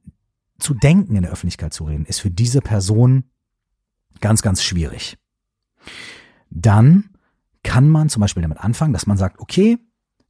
zu 0.59 0.75
denken, 0.75 1.17
in 1.17 1.23
der 1.23 1.33
Öffentlichkeit 1.33 1.73
zu 1.73 1.85
reden, 1.85 2.07
ist 2.07 2.21
für 2.21 2.31
diese 2.31 2.61
Person 2.61 3.25
ganz, 4.21 4.43
ganz 4.43 4.63
schwierig. 4.63 5.19
Dann 6.51 7.11
kann 7.63 7.89
man 7.89 8.09
zum 8.09 8.21
Beispiel 8.21 8.43
damit 8.43 8.59
anfangen, 8.59 8.93
dass 8.93 9.07
man 9.07 9.17
sagt, 9.17 9.39
okay, 9.39 9.79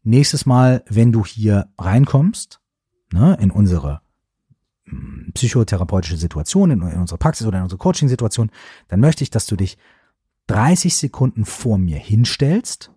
nächstes 0.03 0.47
Mal, 0.47 0.85
wenn 0.89 1.13
du 1.13 1.25
hier 1.25 1.69
reinkommst, 1.79 2.61
ne, 3.13 3.37
in 3.41 3.51
unsere 3.51 4.01
hm, 4.85 5.31
psychotherapeutische 5.35 6.17
Situation, 6.17 6.71
in, 6.71 6.83
in 6.83 7.01
unsere 7.01 7.19
Praxis 7.19 7.47
oder 7.47 7.59
in 7.59 7.65
unsere 7.65 7.79
Coaching-Situation, 7.79 8.51
dann 8.89 9.01
möchte 9.01 9.25
ich, 9.25 9.31
dass 9.31 9.47
du 9.47 9.57
dich 9.57 9.79
30 10.49 10.95
Sekunden 10.97 11.45
vor 11.45 11.79
mir 11.79 11.99
hinstellst 11.99 12.92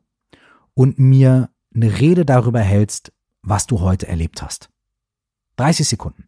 und 0.75 0.99
mir 0.99 1.49
eine 1.73 1.99
Rede 1.99 2.25
darüber 2.25 2.59
hältst, 2.59 3.11
was 3.41 3.65
du 3.65 3.81
heute 3.81 4.07
erlebt 4.07 4.43
hast. 4.43 4.69
30 5.55 5.87
Sekunden. 5.87 6.25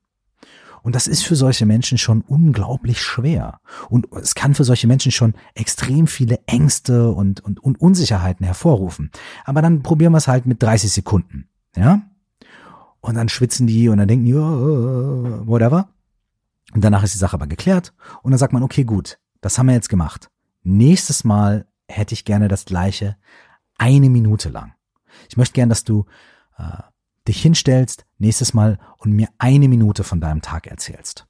Und 0.84 0.96
das 0.96 1.08
ist 1.08 1.24
für 1.24 1.36
solche 1.36 1.66
Menschen 1.66 1.98
schon 1.98 2.22
unglaublich 2.22 3.02
schwer. 3.02 3.60
Und 3.90 4.08
es 4.14 4.36
kann 4.36 4.56
für 4.56 4.64
solche 4.64 4.88
Menschen 4.88 5.12
schon 5.12 5.34
extrem 5.54 6.08
viele 6.08 6.40
Ängste 6.46 7.12
und, 7.12 7.42
und, 7.42 7.60
und 7.60 7.82
Unsicherheiten 7.82 8.46
hervorrufen. 8.46 9.12
Aber 9.44 9.62
dann 9.62 9.84
probieren 9.84 10.14
wir 10.14 10.18
es 10.18 10.30
halt 10.30 10.46
mit 10.46 10.64
30 10.64 10.92
Sekunden. 10.92 11.50
Ja? 11.76 12.04
Und 13.02 13.16
dann 13.16 13.28
schwitzen 13.28 13.68
die 13.68 13.90
und 13.90 13.98
dann 13.98 14.08
denken 14.08 14.26
die, 14.26 14.36
oh, 14.36 15.46
whatever. 15.46 15.90
Und 16.74 16.84
danach 16.84 17.04
ist 17.04 17.14
die 17.14 17.20
Sache 17.20 17.34
aber 17.34 17.48
geklärt. 17.48 17.94
Und 18.22 18.32
dann 18.32 18.38
sagt 18.38 18.54
man, 18.54 18.64
okay, 18.64 18.86
gut, 18.86 19.20
das 19.42 19.58
haben 19.58 19.68
wir 19.68 19.74
jetzt 19.74 19.90
gemacht. 19.90 20.30
Nächstes 20.64 21.24
Mal 21.24 21.66
hätte 21.88 22.14
ich 22.14 22.24
gerne 22.24 22.48
das 22.48 22.66
gleiche 22.66 23.18
eine 23.78 24.10
Minute 24.10 24.50
lang. 24.50 24.74
Ich 25.30 25.38
möchte 25.38 25.54
gerne, 25.54 25.70
dass 25.70 25.84
du 25.84 26.06
äh, 26.58 26.64
dich 27.28 27.42
hinstellst 27.42 28.06
nächstes 28.18 28.54
Mal 28.54 28.80
und 28.98 29.12
mir 29.12 29.28
eine 29.38 29.68
Minute 29.68 30.04
von 30.04 30.22
deinem 30.22 30.42
Tag 30.42 30.68
erzählst. 30.68 31.28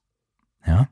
Ja? 0.66 0.90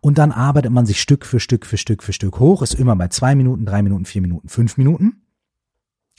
Und 0.00 0.18
dann 0.18 0.32
arbeitet 0.32 0.72
man 0.72 0.86
sich 0.86 1.00
Stück 1.00 1.26
für 1.26 1.40
Stück 1.40 1.66
für 1.66 1.76
Stück 1.76 2.02
für 2.02 2.12
Stück 2.12 2.38
hoch, 2.38 2.62
ist 2.62 2.74
immer 2.74 2.94
bei 2.96 3.08
zwei 3.08 3.34
Minuten, 3.34 3.66
drei 3.66 3.82
Minuten, 3.82 4.04
vier 4.04 4.22
Minuten, 4.22 4.48
fünf 4.48 4.76
Minuten. 4.76 5.22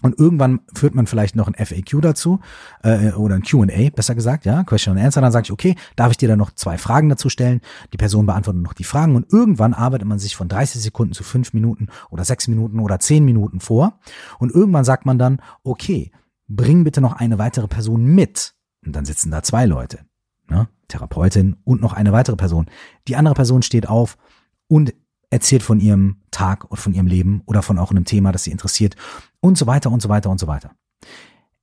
Und 0.03 0.19
irgendwann 0.19 0.59
führt 0.75 0.93
man 0.93 1.07
vielleicht 1.07 1.35
noch 1.35 1.47
ein 1.47 1.55
FAQ 1.55 2.01
dazu 2.01 2.39
äh, 2.83 3.13
oder 3.13 3.33
ein 3.33 3.41
Q&A, 3.41 3.89
besser 3.89 4.13
gesagt, 4.13 4.45
ja, 4.45 4.63
Question 4.63 4.95
and 4.95 5.05
Answer. 5.05 5.21
Dann 5.21 5.31
sage 5.31 5.45
ich, 5.45 5.51
okay, 5.51 5.75
darf 5.95 6.11
ich 6.11 6.17
dir 6.17 6.27
da 6.27 6.35
noch 6.35 6.51
zwei 6.51 6.77
Fragen 6.77 7.09
dazu 7.09 7.29
stellen? 7.29 7.61
Die 7.93 7.97
Person 7.97 8.27
beantwortet 8.27 8.61
noch 8.61 8.73
die 8.73 8.83
Fragen 8.83 9.15
und 9.15 9.31
irgendwann 9.33 9.73
arbeitet 9.73 10.07
man 10.07 10.19
sich 10.19 10.35
von 10.35 10.49
30 10.49 10.81
Sekunden 10.81 11.13
zu 11.13 11.23
fünf 11.23 11.53
Minuten 11.53 11.87
oder 12.11 12.25
sechs 12.25 12.47
Minuten 12.47 12.79
oder 12.79 12.99
zehn 12.99 13.25
Minuten 13.25 13.59
vor. 13.59 13.99
Und 14.37 14.51
irgendwann 14.51 14.83
sagt 14.85 15.07
man 15.07 15.17
dann, 15.17 15.41
okay, 15.63 16.11
bring 16.47 16.83
bitte 16.83 17.01
noch 17.01 17.13
eine 17.13 17.39
weitere 17.39 17.67
Person 17.67 18.05
mit. 18.05 18.53
Und 18.85 18.95
dann 18.95 19.05
sitzen 19.05 19.31
da 19.31 19.41
zwei 19.41 19.65
Leute, 19.65 20.01
ne? 20.47 20.67
Therapeutin 20.89 21.57
und 21.63 21.81
noch 21.81 21.93
eine 21.93 22.13
weitere 22.13 22.35
Person. 22.35 22.67
Die 23.07 23.15
andere 23.15 23.33
Person 23.33 23.61
steht 23.61 23.89
auf 23.89 24.17
und 24.67 24.93
erzählt 25.30 25.63
von 25.63 25.80
ihrem 25.80 26.17
Tag 26.32 26.69
und 26.69 26.78
von 26.78 26.93
ihrem 26.93 27.07
Leben 27.07 27.41
oder 27.45 27.61
von 27.61 27.78
auch 27.78 27.91
einem 27.91 28.05
Thema, 28.05 28.32
das 28.32 28.43
sie 28.43 28.51
interessiert 28.51 28.95
und 29.39 29.57
so 29.57 29.67
weiter 29.67 29.91
und 29.91 30.01
so 30.01 30.09
weiter 30.09 30.30
und 30.30 30.39
so 30.39 30.47
weiter. 30.47 30.71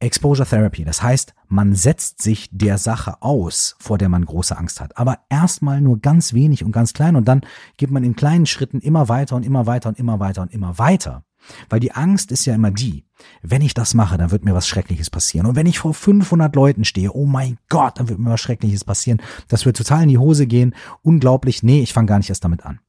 Exposure 0.01 0.47
Therapy, 0.47 0.85
das 0.85 1.03
heißt, 1.03 1.35
man 1.49 1.75
setzt 1.75 2.21
sich 2.21 2.51
der 2.53 2.77
Sache 2.79 3.23
aus, 3.23 3.77
vor 3.79 3.97
der 3.97 4.11
man 4.11 4.27
große 4.27 4.57
Angst 4.57 4.81
hat. 4.81 4.99
Aber 4.99 5.21
erstmal 5.31 5.81
nur 5.81 5.99
ganz 5.99 6.35
wenig 6.35 6.62
und 6.62 6.73
ganz 6.73 6.93
klein 6.93 7.17
und 7.17 7.27
dann 7.27 7.41
geht 7.79 7.91
man 7.91 8.05
in 8.05 8.17
kleinen 8.17 8.45
Schritten 8.45 8.81
immer 8.81 9.09
weiter 9.09 9.37
und 9.37 9.47
immer 9.47 9.67
weiter 9.67 9.89
und 9.89 9.99
immer 9.99 10.21
weiter 10.21 10.43
und 10.43 10.53
immer 10.53 10.79
weiter. 10.79 11.25
Weil 11.69 11.81
die 11.81 11.93
Angst 11.93 12.33
ist 12.33 12.45
ja 12.45 12.55
immer 12.55 12.71
die, 12.71 13.07
wenn 13.43 13.62
ich 13.62 13.75
das 13.75 13.95
mache, 13.95 14.19
dann 14.19 14.31
wird 14.31 14.45
mir 14.45 14.55
was 14.55 14.69
Schreckliches 14.69 15.11
passieren. 15.11 15.47
Und 15.47 15.57
wenn 15.57 15.67
ich 15.67 15.79
vor 15.79 15.95
500 15.95 16.55
Leuten 16.55 16.85
stehe, 16.85 17.12
oh 17.12 17.27
mein 17.27 17.59
Gott, 17.69 17.99
dann 17.99 18.09
wird 18.09 18.19
mir 18.19 18.31
was 18.31 18.41
Schreckliches 18.41 18.85
passieren. 18.85 19.23
Das 19.49 19.65
wird 19.65 19.77
total 19.77 20.03
in 20.03 20.09
die 20.09 20.19
Hose 20.19 20.47
gehen. 20.47 20.75
Unglaublich, 21.03 21.62
nee, 21.62 21.83
ich 21.83 21.93
fange 21.93 22.07
gar 22.07 22.19
nicht 22.19 22.31
erst 22.31 22.45
damit 22.45 22.65
an. 22.65 22.81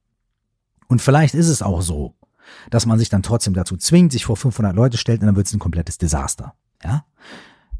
Und 0.88 1.02
vielleicht 1.02 1.34
ist 1.34 1.48
es 1.48 1.62
auch 1.62 1.82
so, 1.82 2.14
dass 2.70 2.86
man 2.86 2.98
sich 2.98 3.08
dann 3.08 3.22
trotzdem 3.22 3.54
dazu 3.54 3.76
zwingt, 3.76 4.12
sich 4.12 4.24
vor 4.24 4.36
500 4.36 4.74
Leute 4.74 4.96
stellt 4.96 5.20
und 5.20 5.26
dann 5.26 5.36
wird 5.36 5.46
es 5.46 5.52
ein 5.52 5.58
komplettes 5.58 5.98
Desaster. 5.98 6.54
Ja? 6.82 7.04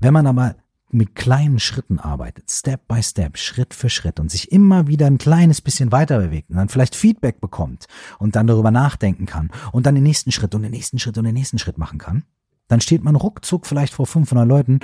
Wenn 0.01 0.13
man 0.13 0.27
aber 0.27 0.57
mit 0.91 1.15
kleinen 1.15 1.59
Schritten 1.59 1.99
arbeitet, 1.99 2.51
Step 2.51 2.87
by 2.87 3.03
Step, 3.03 3.39
Schritt 3.39 3.75
für 3.75 3.91
Schritt 3.91 4.21
und 4.21 4.31
sich 4.31 4.53
immer 4.53 4.87
wieder 4.87 5.07
ein 5.07 5.19
kleines 5.19 5.61
bisschen 5.61 5.91
weiter 5.91 6.19
bewegt 6.19 6.51
und 6.51 6.57
dann 6.57 6.69
vielleicht 6.69 6.95
Feedback 6.95 7.41
bekommt 7.41 7.87
und 8.19 8.37
dann 8.37 8.47
darüber 8.47 8.71
nachdenken 8.71 9.27
kann 9.27 9.51
und 9.73 9.87
dann 9.87 9.95
den 9.97 10.05
nächsten 10.05 10.31
Schritt 10.31 10.55
und 10.55 10.63
den 10.63 10.71
nächsten 10.71 10.99
Schritt 10.99 11.19
und 11.19 11.25
den 11.25 11.35
nächsten 11.35 11.59
Schritt 11.59 11.77
machen 11.77 11.99
kann, 11.99 12.25
dann 12.69 12.81
steht 12.81 13.03
man 13.03 13.17
ruckzuck 13.17 13.67
vielleicht 13.67 13.95
vor 13.95 14.07
500 14.07 14.47
Leuten, 14.47 14.81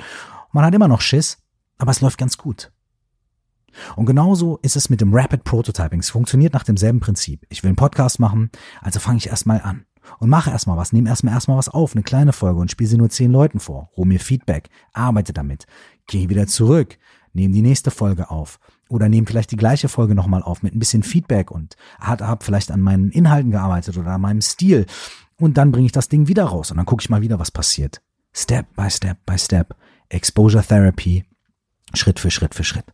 man 0.51 0.65
hat 0.65 0.75
immer 0.75 0.87
noch 0.87 1.01
Schiss, 1.01 1.37
aber 1.77 1.91
es 1.91 2.01
läuft 2.01 2.17
ganz 2.17 2.37
gut. 2.37 2.71
Und 3.95 4.05
genauso 4.05 4.57
ist 4.61 4.75
es 4.75 4.89
mit 4.89 5.01
dem 5.01 5.13
Rapid 5.13 5.43
Prototyping. 5.43 5.99
Es 5.99 6.09
funktioniert 6.09 6.53
nach 6.53 6.63
demselben 6.63 6.99
Prinzip. 6.99 7.45
Ich 7.49 7.63
will 7.63 7.69
einen 7.69 7.75
Podcast 7.75 8.19
machen, 8.19 8.49
also 8.81 8.99
fange 8.99 9.17
ich 9.17 9.27
erstmal 9.27 9.61
an 9.61 9.85
und 10.19 10.29
mache 10.29 10.49
erstmal 10.49 10.77
was, 10.77 10.93
nehme 10.93 11.09
erstmal 11.09 11.33
erstmal 11.33 11.57
was 11.57 11.69
auf, 11.69 11.95
eine 11.95 12.03
kleine 12.03 12.33
Folge 12.33 12.59
und 12.59 12.71
spiele 12.71 12.89
sie 12.89 12.97
nur 12.97 13.09
zehn 13.09 13.31
Leuten 13.31 13.59
vor, 13.59 13.89
hol 13.95 14.05
mir 14.05 14.19
Feedback, 14.19 14.69
arbeite 14.91 15.33
damit, 15.33 15.65
gehe 16.07 16.29
wieder 16.29 16.47
zurück, 16.47 16.97
nehme 17.33 17.53
die 17.53 17.61
nächste 17.61 17.91
Folge 17.91 18.29
auf 18.29 18.59
oder 18.89 19.09
nehme 19.09 19.27
vielleicht 19.27 19.51
die 19.51 19.57
gleiche 19.57 19.89
Folge 19.89 20.13
nochmal 20.13 20.43
auf 20.43 20.61
mit 20.61 20.75
ein 20.75 20.79
bisschen 20.79 21.03
Feedback 21.03 21.51
und 21.51 21.75
habe 21.99 22.27
hab 22.27 22.43
vielleicht 22.43 22.71
an 22.71 22.81
meinen 22.81 23.11
Inhalten 23.11 23.51
gearbeitet 23.51 23.97
oder 23.97 24.11
an 24.11 24.21
meinem 24.21 24.41
Stil 24.41 24.85
und 25.39 25.57
dann 25.57 25.71
bringe 25.71 25.85
ich 25.85 25.91
das 25.91 26.09
Ding 26.09 26.27
wieder 26.27 26.45
raus 26.45 26.71
und 26.71 26.77
dann 26.77 26.85
gucke 26.85 27.01
ich 27.01 27.09
mal 27.09 27.21
wieder, 27.21 27.39
was 27.39 27.51
passiert. 27.51 28.01
Step 28.33 28.75
by 28.75 28.89
Step 28.89 29.17
by 29.25 29.37
Step. 29.37 29.75
Exposure 30.09 30.63
Therapy. 30.63 31.23
Schritt 31.93 32.19
für 32.19 32.31
Schritt 32.31 32.55
für 32.55 32.63
Schritt. 32.63 32.85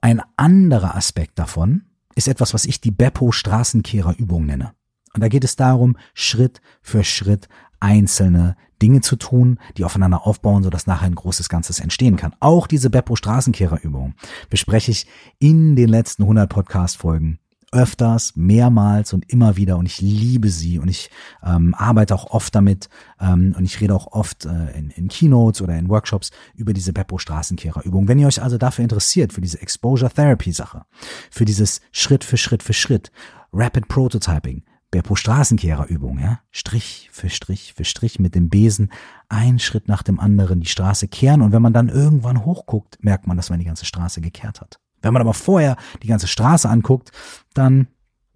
Ein 0.00 0.22
anderer 0.36 0.94
Aspekt 0.94 1.38
davon 1.38 1.82
ist 2.14 2.28
etwas, 2.28 2.54
was 2.54 2.64
ich 2.64 2.80
die 2.80 2.90
Beppo 2.90 3.32
Straßenkehrerübung 3.32 4.46
nenne. 4.46 4.72
Und 5.14 5.22
da 5.22 5.28
geht 5.28 5.44
es 5.44 5.56
darum, 5.56 5.96
Schritt 6.14 6.60
für 6.82 7.04
Schritt 7.04 7.48
einzelne 7.80 8.56
Dinge 8.82 9.00
zu 9.00 9.16
tun, 9.16 9.58
die 9.76 9.84
aufeinander 9.84 10.26
aufbauen, 10.26 10.62
sodass 10.62 10.86
nachher 10.86 11.06
ein 11.06 11.14
großes 11.14 11.48
Ganzes 11.48 11.80
entstehen 11.80 12.16
kann. 12.16 12.34
Auch 12.40 12.66
diese 12.66 12.90
Beppo 12.90 13.16
Straßenkehrerübung 13.16 14.14
bespreche 14.50 14.90
ich 14.90 15.06
in 15.38 15.74
den 15.74 15.88
letzten 15.88 16.22
100 16.22 16.48
Podcast-Folgen 16.48 17.38
öfters, 17.70 18.34
mehrmals 18.34 19.12
und 19.12 19.30
immer 19.30 19.56
wieder 19.56 19.76
und 19.76 19.86
ich 19.86 20.00
liebe 20.00 20.48
sie 20.48 20.78
und 20.78 20.88
ich 20.88 21.10
ähm, 21.44 21.74
arbeite 21.74 22.14
auch 22.14 22.30
oft 22.30 22.54
damit 22.54 22.88
ähm, 23.20 23.54
und 23.56 23.64
ich 23.64 23.80
rede 23.80 23.94
auch 23.94 24.06
oft 24.08 24.46
äh, 24.46 24.78
in, 24.78 24.90
in 24.90 25.08
Keynotes 25.08 25.60
oder 25.60 25.76
in 25.78 25.88
Workshops 25.88 26.30
über 26.54 26.72
diese 26.72 26.92
Beppo 26.92 27.18
Straßenkehrerübung. 27.18 28.08
Wenn 28.08 28.18
ihr 28.18 28.26
euch 28.26 28.42
also 28.42 28.56
dafür 28.56 28.84
interessiert, 28.84 29.32
für 29.32 29.40
diese 29.40 29.60
Exposure 29.60 30.10
Therapy 30.10 30.52
Sache, 30.52 30.82
für 31.30 31.44
dieses 31.44 31.80
Schritt 31.92 32.24
für 32.24 32.38
Schritt 32.38 32.62
für 32.62 32.72
Schritt, 32.72 33.10
Rapid 33.52 33.88
Prototyping, 33.88 34.64
Beppo 34.90 35.16
Straßenkehrerübung, 35.16 36.18
ja, 36.18 36.40
Strich 36.50 37.10
für 37.12 37.28
Strich 37.28 37.74
für 37.74 37.84
Strich 37.84 38.18
mit 38.18 38.34
dem 38.34 38.48
Besen, 38.48 38.90
ein 39.28 39.58
Schritt 39.58 39.88
nach 39.88 40.02
dem 40.02 40.18
anderen 40.20 40.60
die 40.60 40.68
Straße 40.68 41.08
kehren 41.08 41.42
und 41.42 41.52
wenn 41.52 41.60
man 41.60 41.74
dann 41.74 41.90
irgendwann 41.90 42.46
hochguckt, 42.46 42.96
merkt 43.04 43.26
man, 43.26 43.36
dass 43.36 43.50
man 43.50 43.58
die 43.58 43.66
ganze 43.66 43.84
Straße 43.84 44.22
gekehrt 44.22 44.62
hat. 44.62 44.80
Wenn 45.02 45.12
man 45.12 45.22
aber 45.22 45.34
vorher 45.34 45.76
die 46.02 46.08
ganze 46.08 46.26
Straße 46.26 46.68
anguckt, 46.68 47.12
dann 47.54 47.88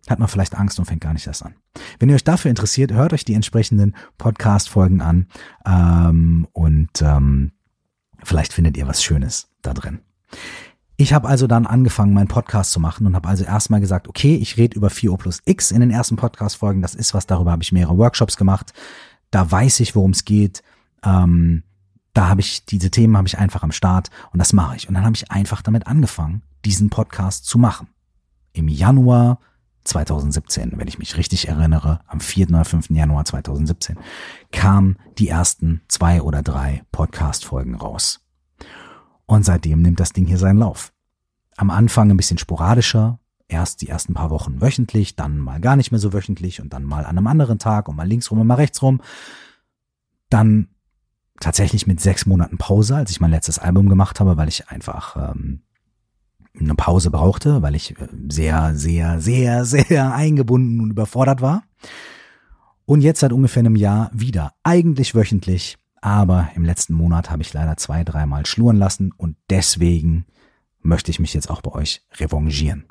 hat 0.08 0.18
man 0.18 0.28
vielleicht 0.28 0.56
Angst 0.56 0.78
und 0.78 0.84
fängt 0.84 1.00
gar 1.00 1.12
nicht 1.12 1.26
erst 1.26 1.44
an. 1.44 1.54
Wenn 1.98 2.08
ihr 2.08 2.14
euch 2.14 2.24
dafür 2.24 2.50
interessiert, 2.50 2.92
hört 2.92 3.12
euch 3.12 3.24
die 3.24 3.34
entsprechenden 3.34 3.94
Podcast-Folgen 4.18 5.00
an 5.00 5.26
ähm, 5.64 6.48
und 6.52 7.00
ähm, 7.00 7.52
vielleicht 8.22 8.52
findet 8.52 8.76
ihr 8.76 8.88
was 8.88 9.02
Schönes 9.02 9.48
da 9.62 9.74
drin. 9.74 10.00
Ich 10.96 11.12
habe 11.12 11.28
also 11.28 11.46
dann 11.46 11.66
angefangen, 11.66 12.14
meinen 12.14 12.28
Podcast 12.28 12.72
zu 12.72 12.80
machen 12.80 13.06
und 13.06 13.16
habe 13.16 13.28
also 13.28 13.44
erstmal 13.44 13.80
gesagt, 13.80 14.08
okay, 14.08 14.36
ich 14.36 14.56
rede 14.56 14.76
über 14.76 14.88
4O 14.88 15.16
plus 15.16 15.40
X 15.44 15.70
in 15.70 15.80
den 15.80 15.90
ersten 15.90 16.16
Podcast-Folgen. 16.16 16.82
Das 16.82 16.94
ist 16.94 17.14
was, 17.14 17.26
darüber 17.26 17.50
habe 17.50 17.62
ich 17.62 17.72
mehrere 17.72 17.96
Workshops 17.96 18.36
gemacht. 18.36 18.72
Da 19.30 19.50
weiß 19.50 19.80
ich, 19.80 19.96
worum 19.96 20.10
es 20.10 20.24
geht. 20.24 20.62
Ähm, 21.04 21.62
da 22.12 22.28
habe 22.28 22.40
ich 22.40 22.64
diese 22.64 22.90
Themen 22.90 23.16
habe 23.16 23.28
ich 23.28 23.38
einfach 23.38 23.62
am 23.62 23.72
Start 23.72 24.10
und 24.32 24.38
das 24.38 24.52
mache 24.52 24.76
ich. 24.76 24.88
Und 24.88 24.94
dann 24.94 25.04
habe 25.04 25.16
ich 25.16 25.30
einfach 25.30 25.62
damit 25.62 25.86
angefangen, 25.86 26.42
diesen 26.64 26.90
Podcast 26.90 27.46
zu 27.46 27.58
machen. 27.58 27.88
Im 28.52 28.68
Januar 28.68 29.38
2017, 29.84 30.72
wenn 30.76 30.88
ich 30.88 30.98
mich 30.98 31.16
richtig 31.16 31.48
erinnere, 31.48 32.00
am 32.06 32.20
4. 32.20 32.48
oder 32.50 32.64
5. 32.64 32.90
Januar 32.90 33.24
2017, 33.24 33.98
kamen 34.52 34.96
die 35.18 35.28
ersten 35.28 35.80
zwei 35.88 36.22
oder 36.22 36.42
drei 36.42 36.84
Podcast-Folgen 36.92 37.74
raus. 37.74 38.20
Und 39.26 39.44
seitdem 39.44 39.82
nimmt 39.82 39.98
das 39.98 40.12
Ding 40.12 40.26
hier 40.26 40.38
seinen 40.38 40.58
Lauf. 40.58 40.92
Am 41.56 41.70
Anfang 41.70 42.10
ein 42.10 42.16
bisschen 42.16 42.38
sporadischer, 42.38 43.18
erst 43.48 43.82
die 43.82 43.88
ersten 43.88 44.14
paar 44.14 44.30
Wochen 44.30 44.60
wöchentlich, 44.60 45.16
dann 45.16 45.38
mal 45.38 45.60
gar 45.60 45.76
nicht 45.76 45.90
mehr 45.90 45.98
so 45.98 46.12
wöchentlich 46.12 46.60
und 46.60 46.72
dann 46.72 46.84
mal 46.84 47.04
an 47.04 47.16
einem 47.16 47.26
anderen 47.26 47.58
Tag 47.58 47.88
und 47.88 47.96
mal 47.96 48.06
links 48.06 48.30
rum 48.30 48.40
und 48.40 48.46
mal 48.46 48.54
rechts 48.54 48.82
rum. 48.82 49.00
Dann 50.28 50.68
tatsächlich 51.43 51.86
mit 51.86 52.01
sechs 52.01 52.24
Monaten 52.26 52.57
Pause, 52.57 52.97
als 52.97 53.11
ich 53.11 53.20
mein 53.20 53.30
letztes 53.30 53.59
Album 53.59 53.88
gemacht 53.88 54.20
habe, 54.20 54.36
weil 54.36 54.49
ich 54.49 54.68
einfach 54.68 55.34
ähm, 55.34 55.62
eine 56.59 56.74
Pause 56.74 57.11
brauchte, 57.11 57.62
weil 57.62 57.74
ich 57.74 57.99
äh, 57.99 58.09
sehr, 58.28 58.74
sehr, 58.74 59.20
sehr, 59.20 59.64
sehr 59.64 60.14
eingebunden 60.14 60.80
und 60.80 60.90
überfordert 60.90 61.40
war. 61.40 61.64
Und 62.84 63.01
jetzt 63.01 63.20
seit 63.20 63.32
ungefähr 63.32 63.61
einem 63.61 63.76
Jahr 63.76 64.11
wieder, 64.12 64.53
eigentlich 64.62 65.14
wöchentlich, 65.14 65.78
aber 66.01 66.49
im 66.57 66.64
letzten 66.64 66.95
Monat 66.95 67.30
habe 67.30 67.43
ich 67.43 67.53
leider 67.53 67.76
zwei, 67.76 68.05
dreimal 68.05 68.45
schluren 68.47 68.76
lassen 68.76 69.12
und 69.16 69.36
deswegen 69.51 70.26
möchte 70.80 71.11
ich 71.11 71.20
mich 71.20 71.32
jetzt 71.32 71.49
auch 71.49 71.62
bei 71.62 71.72
euch 71.72 72.03
revanchieren. 72.14 72.86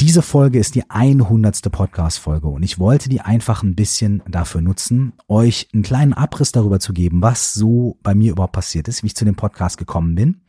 Diese 0.00 0.22
Folge 0.22 0.60
ist 0.60 0.76
die 0.76 0.88
100. 0.88 1.72
Podcast-Folge 1.72 2.46
und 2.46 2.62
ich 2.62 2.78
wollte 2.78 3.08
die 3.08 3.20
einfach 3.20 3.64
ein 3.64 3.74
bisschen 3.74 4.22
dafür 4.28 4.60
nutzen, 4.60 5.14
euch 5.26 5.68
einen 5.74 5.82
kleinen 5.82 6.12
Abriss 6.12 6.52
darüber 6.52 6.78
zu 6.78 6.92
geben, 6.92 7.20
was 7.20 7.52
so 7.52 7.98
bei 8.04 8.14
mir 8.14 8.30
überhaupt 8.30 8.52
passiert 8.52 8.86
ist, 8.86 9.02
wie 9.02 9.08
ich 9.08 9.16
zu 9.16 9.24
dem 9.24 9.34
Podcast 9.34 9.76
gekommen 9.76 10.14
bin 10.14 10.42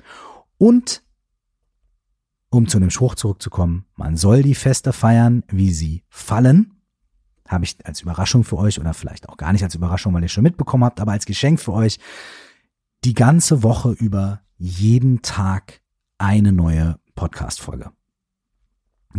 und 0.59 1.01
um 2.51 2.67
zu 2.67 2.79
dem 2.79 2.91
Spruch 2.91 3.15
zurückzukommen, 3.15 3.85
man 3.95 4.17
soll 4.17 4.43
die 4.43 4.53
Feste 4.53 4.93
feiern, 4.93 5.43
wie 5.47 5.71
sie 5.73 6.03
fallen. 6.09 6.83
Habe 7.47 7.65
ich 7.65 7.75
als 7.85 8.01
Überraschung 8.01 8.43
für 8.43 8.57
euch 8.57 8.79
oder 8.79 8.93
vielleicht 8.93 9.29
auch 9.29 9.37
gar 9.37 9.51
nicht 9.51 9.63
als 9.63 9.73
Überraschung, 9.73 10.13
weil 10.13 10.21
ihr 10.21 10.29
schon 10.29 10.43
mitbekommen 10.43 10.83
habt, 10.83 11.01
aber 11.01 11.13
als 11.13 11.25
Geschenk 11.25 11.59
für 11.59 11.73
euch 11.73 11.97
die 13.03 13.15
ganze 13.15 13.63
Woche 13.63 13.93
über 13.93 14.41
jeden 14.57 15.23
Tag 15.23 15.81
eine 16.19 16.51
neue 16.51 16.99
Podcast-Folge. 17.15 17.91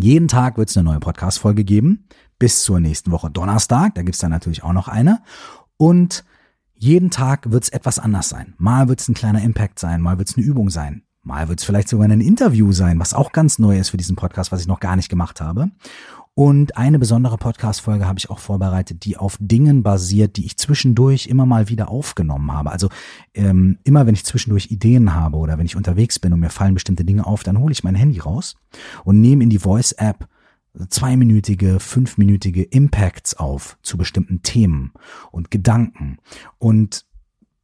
Jeden 0.03 0.29
Tag 0.29 0.57
wird 0.57 0.71
es 0.71 0.77
eine 0.77 0.85
neue 0.85 1.01
Podcast-Folge 1.01 1.65
geben, 1.65 2.07
bis 2.39 2.63
zur 2.63 2.81
nächsten 2.81 3.11
Woche 3.11 3.31
Donnerstag. 3.31 3.95
Da 3.95 4.03
gibt's 4.03 4.21
dann 4.21 4.31
natürlich 4.31 4.63
auch 4.63 4.73
noch 4.73 4.89
eine. 4.89 5.21
Und 5.77 6.25
jeden 6.75 7.11
Tag 7.11 7.51
wird 7.51 7.65
es 7.65 7.69
etwas 7.69 7.99
anders 7.99 8.31
sein. 8.31 8.55
Mal 8.57 8.89
wird 8.89 9.01
es 9.01 9.09
ein 9.09 9.15
kleiner 9.15 9.43
Impact 9.43 9.79
sein, 9.79 10.01
mal 10.01 10.19
wird 10.19 10.31
es 10.31 10.37
eine 10.37 10.47
Übung 10.47 10.71
sein. 10.71 11.03
Mal 11.23 11.49
wird 11.49 11.61
es 11.61 11.67
vielleicht 11.67 11.91
sogar 11.91 12.09
ein 12.09 12.23
Interview 12.23 12.73
sein, 12.73 12.99
was 12.99 13.13
auch 13.13 13.33
ganz 13.33 13.59
neu 13.59 13.79
ist 13.79 13.91
für 13.91 13.99
diesen 13.99 14.17
Podcast, 14.17 14.53
was 14.53 14.63
ich 14.63 14.67
noch 14.67 14.81
gar 14.81 14.97
nicht 14.97 15.11
gemacht 15.11 15.43
habe. 15.43 15.71
Und 16.35 16.77
eine 16.77 16.99
besondere 16.99 17.37
Podcast-Folge 17.37 18.07
habe 18.07 18.19
ich 18.19 18.31
auch 18.31 18.39
vorbereitet, 18.39 19.05
die 19.05 19.17
auf 19.17 19.37
Dingen 19.41 19.83
basiert, 19.83 20.37
die 20.37 20.47
ich 20.47 20.57
zwischendurch 20.57 21.27
immer 21.27 21.45
mal 21.45 21.69
wieder 21.69 21.91
aufgenommen 21.91 22.53
habe. 22.53 22.71
Also 22.71 22.89
ähm, 23.35 23.79
immer 23.85 24.07
wenn 24.07 24.15
ich 24.15 24.25
zwischendurch 24.25 24.71
Ideen 24.71 25.15
habe 25.15 25.37
oder 25.37 25.59
wenn 25.59 25.67
ich 25.67 25.77
unterwegs 25.77 26.19
bin 26.19 26.33
und 26.33 26.41
mir 26.41 26.51
fallen 26.51 26.75
bestimmte 26.75 27.05
Dinge 27.05 27.27
auf, 27.27 27.43
dann 27.43 27.59
hole 27.59 27.73
ich 27.73 27.85
mein 27.85 27.95
Handy 27.95 28.21
raus 28.21 28.57
und 29.05 29.21
nehme 29.21 29.43
in 29.43 29.51
die 29.51 29.59
Voice-App 29.59 30.29
zweiminütige, 30.89 31.81
fünfminütige 31.81 32.63
Impacts 32.63 33.35
auf 33.35 33.77
zu 33.83 33.97
bestimmten 33.97 34.43
Themen 34.43 34.93
und 35.33 35.51
Gedanken. 35.51 36.19
Und 36.59 37.05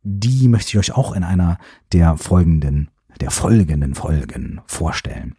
die 0.03 0.49
möchte 0.49 0.71
ich 0.71 0.79
euch 0.79 0.97
auch 0.97 1.13
in 1.13 1.25
einer 1.25 1.59
der 1.93 2.17
folgenden, 2.17 2.91
der 3.21 3.31
folgenden 3.31 3.95
Folgen 3.95 4.61
vorstellen. 4.67 5.37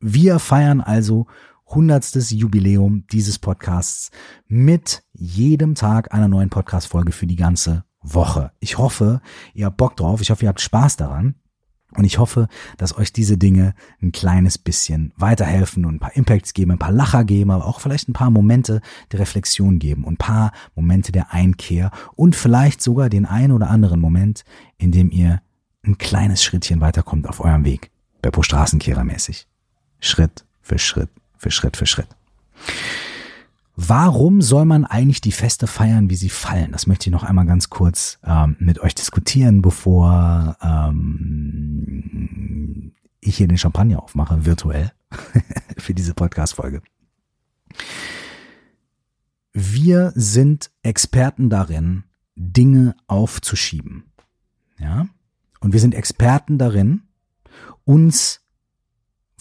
Wir 0.00 0.38
feiern 0.38 0.80
also 0.80 1.26
hundertstes 1.66 2.30
Jubiläum 2.30 3.06
dieses 3.10 3.38
Podcasts 3.38 4.10
mit 4.46 5.02
jedem 5.12 5.74
Tag 5.74 6.12
einer 6.12 6.28
neuen 6.28 6.50
Podcast-Folge 6.50 7.12
für 7.12 7.26
die 7.26 7.36
ganze 7.36 7.84
Woche. 8.02 8.52
Ich 8.60 8.78
hoffe, 8.78 9.20
ihr 9.54 9.66
habt 9.66 9.76
Bock 9.76 9.96
drauf. 9.96 10.20
Ich 10.20 10.30
hoffe, 10.30 10.44
ihr 10.44 10.48
habt 10.48 10.60
Spaß 10.60 10.96
daran. 10.96 11.36
Und 11.96 12.04
ich 12.04 12.18
hoffe, 12.18 12.48
dass 12.76 12.96
euch 12.98 13.12
diese 13.12 13.38
Dinge 13.38 13.74
ein 14.02 14.10
kleines 14.10 14.58
bisschen 14.58 15.12
weiterhelfen 15.16 15.84
und 15.84 15.96
ein 15.96 16.00
paar 16.00 16.16
Impacts 16.16 16.52
geben, 16.52 16.72
ein 16.72 16.78
paar 16.78 16.92
Lacher 16.92 17.24
geben, 17.24 17.52
aber 17.52 17.66
auch 17.66 17.80
vielleicht 17.80 18.08
ein 18.08 18.14
paar 18.14 18.30
Momente 18.30 18.80
der 19.12 19.20
Reflexion 19.20 19.78
geben 19.78 20.04
und 20.04 20.14
ein 20.14 20.18
paar 20.18 20.52
Momente 20.74 21.12
der 21.12 21.32
Einkehr 21.32 21.92
und 22.16 22.34
vielleicht 22.34 22.82
sogar 22.82 23.08
den 23.08 23.26
einen 23.26 23.52
oder 23.52 23.70
anderen 23.70 24.00
Moment, 24.00 24.44
in 24.76 24.90
dem 24.90 25.10
ihr 25.10 25.40
ein 25.84 25.98
kleines 25.98 26.42
Schrittchen 26.42 26.80
weiterkommt 26.80 27.28
auf 27.28 27.40
eurem 27.40 27.64
Weg. 27.64 27.92
Beppo 28.22 28.42
Straßenkehrer 28.42 29.04
mäßig. 29.04 29.46
Schritt 30.00 30.44
für 30.62 30.78
Schritt 30.78 31.10
für 31.44 31.50
Schritt 31.50 31.76
für 31.76 31.84
Schritt. 31.86 32.08
Warum 33.76 34.40
soll 34.40 34.64
man 34.64 34.86
eigentlich 34.86 35.20
die 35.20 35.32
Feste 35.32 35.66
feiern, 35.66 36.08
wie 36.08 36.16
sie 36.16 36.30
fallen? 36.30 36.72
Das 36.72 36.86
möchte 36.86 37.10
ich 37.10 37.12
noch 37.12 37.22
einmal 37.22 37.44
ganz 37.44 37.68
kurz 37.68 38.18
ähm, 38.24 38.56
mit 38.58 38.78
euch 38.78 38.94
diskutieren, 38.94 39.60
bevor 39.60 40.56
ähm, 40.62 42.14
ich 43.20 43.36
hier 43.36 43.46
den 43.46 43.58
Champagner 43.58 44.02
aufmache, 44.02 44.46
virtuell, 44.46 44.90
für 45.76 45.92
diese 45.92 46.14
Podcast-Folge. 46.14 46.80
Wir 49.52 50.12
sind 50.14 50.70
Experten 50.82 51.50
darin, 51.50 52.04
Dinge 52.36 52.96
aufzuschieben. 53.06 54.04
Ja? 54.78 55.08
Und 55.60 55.74
wir 55.74 55.80
sind 55.80 55.94
Experten 55.94 56.56
darin, 56.56 57.02
uns 57.84 58.43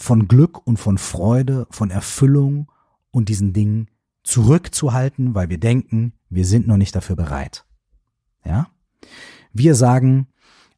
von 0.04 0.28
Glück 0.28 0.68
und 0.68 0.78
von 0.78 0.98
Freude, 0.98 1.66
von 1.70 1.90
Erfüllung 1.90 2.70
und 3.12 3.30
diesen 3.30 3.54
Dingen 3.54 3.88
zurückzuhalten, 4.24 5.34
weil 5.34 5.50
wir 5.50 5.60
denken, 5.60 6.12
wir 6.30 6.46
sind 6.46 6.68
noch 6.68 6.76
nicht 6.76 6.94
dafür 6.94 7.16
bereit. 7.16 7.66
Ja? 8.44 8.68
Wir 9.54 9.76
sagen, 9.76 10.28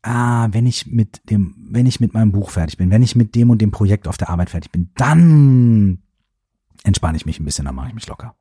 ah, 0.04 0.50
wenn 0.52 0.68
ich 0.68 0.86
mit 0.86 1.28
dem, 1.32 1.56
wenn 1.72 1.88
ich 1.88 2.00
mit 2.00 2.14
meinem 2.14 2.34
Buch 2.34 2.52
fertig 2.52 2.78
bin, 2.78 2.92
wenn 2.92 3.02
ich 3.02 3.16
mit 3.16 3.34
dem 3.34 3.50
und 3.50 3.64
dem 3.64 3.72
Projekt 3.72 4.08
auf 4.08 4.18
der 4.18 4.30
Arbeit 4.30 4.52
fertig 4.52 4.72
bin, 4.72 4.92
dann 4.96 6.04
entspanne 6.84 7.18
ich 7.18 7.26
mich 7.26 7.40
ein 7.40 7.46
bisschen, 7.46 7.66
dann 7.66 7.74
mache 7.74 7.88
ich 7.88 7.96
mich 7.96 8.08
locker. 8.08 8.36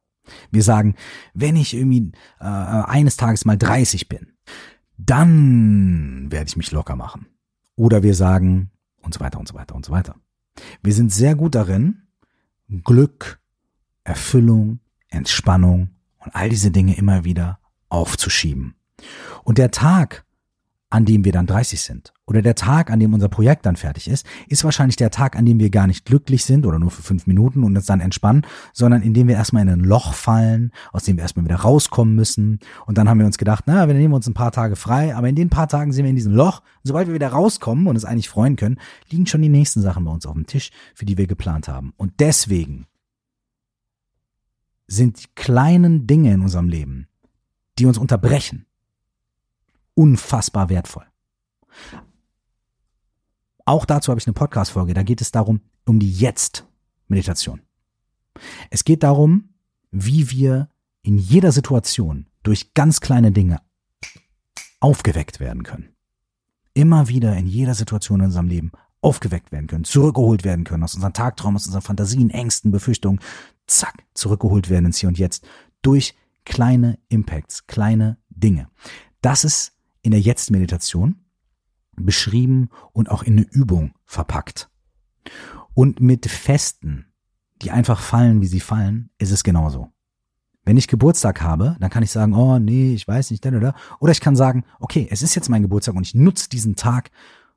Wir 0.50 0.62
sagen, 0.62 0.96
wenn 1.32 1.56
ich 1.56 1.72
irgendwie 1.72 2.12
äh, 2.40 2.44
eines 2.44 3.16
Tages 3.16 3.46
mal 3.46 3.56
30 3.56 4.10
bin, 4.10 4.34
dann 4.98 6.30
werde 6.30 6.48
ich 6.48 6.58
mich 6.58 6.72
locker 6.72 6.94
machen. 6.94 7.26
Oder 7.74 8.02
wir 8.02 8.14
sagen 8.14 8.70
und 9.00 9.14
so 9.14 9.20
weiter 9.20 9.40
und 9.40 9.48
so 9.48 9.54
weiter 9.54 9.74
und 9.74 9.86
so 9.86 9.92
weiter. 9.92 10.16
Wir 10.82 10.92
sind 10.92 11.12
sehr 11.12 11.34
gut 11.34 11.54
darin, 11.54 12.02
Glück, 12.68 13.40
Erfüllung, 14.04 14.80
Entspannung 15.08 15.90
und 16.18 16.34
all 16.34 16.48
diese 16.48 16.70
Dinge 16.70 16.96
immer 16.96 17.24
wieder 17.24 17.58
aufzuschieben. 17.88 18.74
Und 19.42 19.58
der 19.58 19.70
Tag, 19.70 20.23
an 20.94 21.04
dem 21.04 21.24
wir 21.24 21.32
dann 21.32 21.46
30 21.46 21.80
sind 21.80 22.12
oder 22.24 22.40
der 22.40 22.54
Tag, 22.54 22.88
an 22.88 23.00
dem 23.00 23.12
unser 23.12 23.28
Projekt 23.28 23.66
dann 23.66 23.74
fertig 23.74 24.06
ist, 24.06 24.24
ist 24.46 24.62
wahrscheinlich 24.62 24.94
der 24.94 25.10
Tag, 25.10 25.34
an 25.34 25.44
dem 25.44 25.58
wir 25.58 25.68
gar 25.68 25.88
nicht 25.88 26.04
glücklich 26.04 26.44
sind 26.44 26.64
oder 26.64 26.78
nur 26.78 26.92
für 26.92 27.02
fünf 27.02 27.26
Minuten 27.26 27.64
und 27.64 27.76
uns 27.76 27.86
dann 27.86 27.98
entspannen, 27.98 28.46
sondern 28.72 29.02
in 29.02 29.12
dem 29.12 29.26
wir 29.26 29.34
erstmal 29.34 29.64
in 29.64 29.70
ein 29.70 29.80
Loch 29.80 30.14
fallen, 30.14 30.70
aus 30.92 31.02
dem 31.02 31.16
wir 31.16 31.22
erstmal 31.22 31.46
wieder 31.46 31.56
rauskommen 31.56 32.14
müssen. 32.14 32.60
Und 32.86 32.96
dann 32.96 33.08
haben 33.08 33.18
wir 33.18 33.26
uns 33.26 33.38
gedacht, 33.38 33.64
na, 33.66 33.88
wir 33.88 33.94
nehmen 33.96 34.14
uns 34.14 34.28
ein 34.28 34.34
paar 34.34 34.52
Tage 34.52 34.76
frei, 34.76 35.16
aber 35.16 35.28
in 35.28 35.34
den 35.34 35.50
paar 35.50 35.66
Tagen 35.66 35.92
sind 35.92 36.04
wir 36.04 36.10
in 36.10 36.16
diesem 36.16 36.32
Loch. 36.32 36.60
Und 36.60 36.84
sobald 36.84 37.08
wir 37.08 37.14
wieder 37.14 37.30
rauskommen 37.30 37.88
und 37.88 37.96
uns 37.96 38.04
eigentlich 38.04 38.28
freuen 38.28 38.54
können, 38.54 38.78
liegen 39.10 39.26
schon 39.26 39.42
die 39.42 39.48
nächsten 39.48 39.80
Sachen 39.80 40.04
bei 40.04 40.12
uns 40.12 40.26
auf 40.26 40.34
dem 40.34 40.46
Tisch, 40.46 40.70
für 40.94 41.06
die 41.06 41.18
wir 41.18 41.26
geplant 41.26 41.66
haben. 41.66 41.92
Und 41.96 42.20
deswegen 42.20 42.86
sind 44.86 45.20
die 45.24 45.28
kleinen 45.34 46.06
Dinge 46.06 46.32
in 46.32 46.40
unserem 46.40 46.68
Leben, 46.68 47.08
die 47.80 47.86
uns 47.86 47.98
unterbrechen, 47.98 48.66
unfassbar 49.94 50.68
wertvoll. 50.68 51.06
Auch 53.64 53.86
dazu 53.86 54.10
habe 54.10 54.20
ich 54.20 54.26
eine 54.26 54.34
Podcast-Folge. 54.34 54.94
Da 54.94 55.02
geht 55.02 55.20
es 55.20 55.32
darum, 55.32 55.60
um 55.86 55.98
die 55.98 56.12
Jetzt-Meditation. 56.12 57.62
Es 58.70 58.84
geht 58.84 59.02
darum, 59.02 59.54
wie 59.90 60.30
wir 60.30 60.68
in 61.02 61.18
jeder 61.18 61.52
Situation 61.52 62.26
durch 62.42 62.74
ganz 62.74 63.00
kleine 63.00 63.32
Dinge 63.32 63.60
aufgeweckt 64.80 65.40
werden 65.40 65.62
können. 65.62 65.90
Immer 66.74 67.08
wieder 67.08 67.36
in 67.36 67.46
jeder 67.46 67.74
Situation 67.74 68.20
in 68.20 68.26
unserem 68.26 68.48
Leben 68.48 68.72
aufgeweckt 69.00 69.52
werden 69.52 69.66
können, 69.66 69.84
zurückgeholt 69.84 70.44
werden 70.44 70.64
können 70.64 70.82
aus 70.82 70.94
unseren 70.94 71.12
Tagtraum, 71.12 71.56
aus 71.56 71.66
unseren 71.66 71.82
Fantasien, 71.82 72.30
Ängsten, 72.30 72.70
Befürchtungen, 72.70 73.20
zack, 73.66 74.02
zurückgeholt 74.14 74.70
werden 74.70 74.86
ins 74.86 74.98
Hier 74.98 75.08
und 75.08 75.18
Jetzt 75.18 75.46
durch 75.82 76.14
kleine 76.44 76.98
Impacts, 77.08 77.66
kleine 77.66 78.18
Dinge. 78.30 78.68
Das 79.20 79.44
ist 79.44 79.73
in 80.04 80.10
der 80.10 80.20
Jetzt-Meditation 80.20 81.16
beschrieben 81.96 82.68
und 82.92 83.10
auch 83.10 83.22
in 83.22 83.38
eine 83.38 83.46
Übung 83.50 83.94
verpackt. 84.04 84.68
Und 85.72 86.00
mit 86.00 86.26
Festen, 86.26 87.06
die 87.62 87.70
einfach 87.70 88.00
fallen, 88.00 88.40
wie 88.42 88.46
sie 88.46 88.60
fallen, 88.60 89.10
ist 89.18 89.30
es 89.30 89.42
genauso. 89.42 89.90
Wenn 90.64 90.76
ich 90.76 90.88
Geburtstag 90.88 91.40
habe, 91.42 91.76
dann 91.80 91.90
kann 91.90 92.02
ich 92.02 92.10
sagen, 92.10 92.34
oh 92.34 92.58
nee, 92.58 92.94
ich 92.94 93.08
weiß 93.08 93.30
nicht, 93.30 93.44
denn 93.44 93.56
oder. 93.56 93.74
Oder 93.98 94.12
ich 94.12 94.20
kann 94.20 94.36
sagen, 94.36 94.64
okay, 94.78 95.08
es 95.10 95.22
ist 95.22 95.34
jetzt 95.34 95.48
mein 95.48 95.62
Geburtstag 95.62 95.94
und 95.94 96.06
ich 96.06 96.14
nutze 96.14 96.48
diesen 96.48 96.76
Tag 96.76 97.10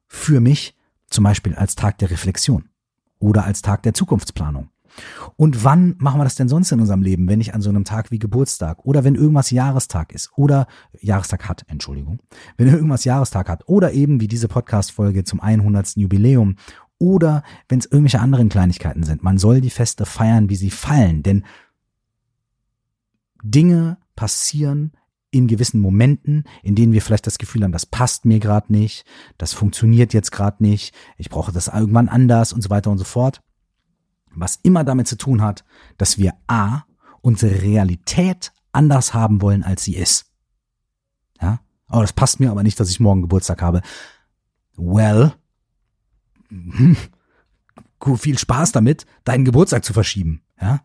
für 0.07 0.39
mich, 0.39 0.75
zum 1.09 1.23
Beispiel 1.23 1.55
als 1.55 1.75
Tag 1.75 1.97
der 1.99 2.11
Reflexion 2.11 2.69
oder 3.19 3.45
als 3.45 3.61
Tag 3.61 3.83
der 3.83 3.93
Zukunftsplanung 3.93 4.69
und 5.35 5.63
wann 5.63 5.95
machen 5.97 6.19
wir 6.19 6.23
das 6.23 6.35
denn 6.35 6.47
sonst 6.47 6.71
in 6.71 6.79
unserem 6.79 7.01
Leben, 7.01 7.27
wenn 7.27 7.37
nicht 7.37 7.53
an 7.53 7.61
so 7.61 7.69
einem 7.69 7.83
Tag 7.83 8.11
wie 8.11 8.19
Geburtstag 8.19 8.79
oder 8.85 9.03
wenn 9.03 9.15
irgendwas 9.15 9.51
Jahrestag 9.51 10.13
ist 10.13 10.31
oder 10.35 10.67
Jahrestag 10.99 11.47
hat, 11.47 11.65
Entschuldigung, 11.67 12.19
wenn 12.57 12.67
irgendwas 12.67 13.05
Jahrestag 13.05 13.49
hat 13.49 13.67
oder 13.67 13.91
eben 13.93 14.19
wie 14.19 14.27
diese 14.27 14.47
Podcast-Folge 14.47 15.23
zum 15.23 15.39
100. 15.39 15.95
Jubiläum 15.97 16.55
oder 16.99 17.43
wenn 17.69 17.79
es 17.79 17.85
irgendwelche 17.85 18.19
anderen 18.19 18.49
Kleinigkeiten 18.49 19.03
sind. 19.03 19.23
Man 19.23 19.37
soll 19.37 19.61
die 19.61 19.69
Feste 19.69 20.05
feiern, 20.05 20.49
wie 20.49 20.55
sie 20.55 20.71
fallen, 20.71 21.23
denn 21.23 21.43
Dinge 23.43 23.97
passieren 24.15 24.93
in 25.29 25.47
gewissen 25.47 25.79
Momenten, 25.81 26.45
in 26.63 26.75
denen 26.75 26.93
wir 26.93 27.01
vielleicht 27.01 27.27
das 27.27 27.37
Gefühl 27.37 27.63
haben, 27.63 27.71
das 27.71 27.85
passt 27.85 28.25
mir 28.25 28.39
gerade 28.39 28.71
nicht, 28.71 29.05
das 29.37 29.53
funktioniert 29.53 30.13
jetzt 30.13 30.31
gerade 30.31 30.63
nicht, 30.63 30.95
ich 31.17 31.29
brauche 31.29 31.51
das 31.51 31.67
irgendwann 31.67 32.09
anders 32.09 32.53
und 32.53 32.61
so 32.61 32.69
weiter 32.69 32.89
und 32.89 32.97
so 32.97 33.03
fort 33.03 33.41
was 34.39 34.59
immer 34.63 34.83
damit 34.83 35.07
zu 35.07 35.17
tun 35.17 35.41
hat, 35.41 35.65
dass 35.97 36.17
wir 36.17 36.33
A, 36.47 36.83
unsere 37.21 37.61
Realität 37.61 38.51
anders 38.71 39.13
haben 39.13 39.41
wollen, 39.41 39.63
als 39.63 39.83
sie 39.83 39.95
ist. 39.95 40.31
Ja? 41.41 41.59
Oh, 41.89 42.01
das 42.01 42.13
passt 42.13 42.39
mir 42.39 42.51
aber 42.51 42.63
nicht, 42.63 42.79
dass 42.79 42.89
ich 42.89 42.99
morgen 42.99 43.21
Geburtstag 43.21 43.61
habe. 43.61 43.81
Well, 44.75 45.33
viel 48.15 48.37
Spaß 48.37 48.71
damit, 48.71 49.05
deinen 49.23 49.45
Geburtstag 49.45 49.83
zu 49.83 49.93
verschieben. 49.93 50.41
Ja? 50.61 50.81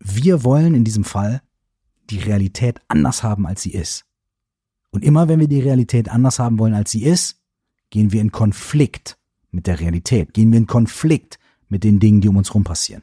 Wir 0.00 0.44
wollen 0.44 0.74
in 0.74 0.84
diesem 0.84 1.04
Fall 1.04 1.42
die 2.10 2.18
Realität 2.18 2.80
anders 2.88 3.22
haben, 3.22 3.46
als 3.46 3.62
sie 3.62 3.72
ist. 3.72 4.04
Und 4.90 5.04
immer 5.04 5.28
wenn 5.28 5.38
wir 5.38 5.48
die 5.48 5.60
Realität 5.60 6.08
anders 6.08 6.38
haben 6.38 6.58
wollen, 6.58 6.74
als 6.74 6.90
sie 6.90 7.04
ist, 7.04 7.40
gehen 7.90 8.12
wir 8.12 8.20
in 8.20 8.32
Konflikt 8.32 9.18
mit 9.50 9.66
der 9.66 9.80
Realität, 9.80 10.34
gehen 10.34 10.50
wir 10.52 10.58
in 10.58 10.66
Konflikt 10.66 11.38
mit 11.70 11.84
den 11.84 12.00
Dingen, 12.00 12.20
die 12.20 12.28
um 12.28 12.36
uns 12.36 12.54
rum 12.54 12.64
passieren. 12.64 13.02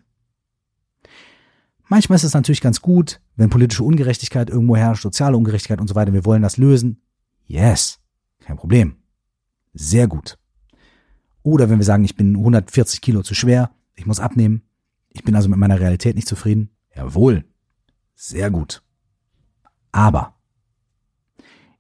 Manchmal 1.90 2.18
ist 2.18 2.24
es 2.24 2.34
natürlich 2.34 2.62
ganz 2.62 2.82
gut, 2.82 3.22
wenn 3.36 3.50
politische 3.50 3.84
Ungerechtigkeit 3.84 4.50
irgendwo 4.50 4.76
herrscht, 4.76 5.04
soziale 5.04 5.38
Ungerechtigkeit 5.38 5.80
und 5.80 5.88
so 5.88 5.96
weiter, 5.96 6.14
wir 6.14 6.26
wollen 6.26 6.42
das 6.42 6.58
lösen. 6.58 7.02
Yes, 7.46 8.00
kein 8.40 8.58
Problem. 8.58 8.98
Sehr 9.74 10.08
gut. 10.08 10.38
Oder 11.44 11.70
wenn 11.70 11.78
wir 11.78 11.86
sagen, 11.86 12.04
ich 12.04 12.18
bin 12.18 12.36
140 12.36 13.00
Kilo 13.00 13.24
zu 13.24 13.34
schwer, 13.34 13.72
ich 13.96 14.06
muss 14.06 14.20
abnehmen, 14.20 14.64
ich 15.10 15.24
bin 15.24 15.36
also 15.36 15.48
mit 15.48 15.60
meiner 15.60 15.80
Realität 15.80 16.16
nicht 16.16 16.28
zufrieden. 16.28 16.72
Jawohl, 16.94 17.46
sehr 18.16 18.52
gut. 18.52 18.84
Aber 19.94 20.36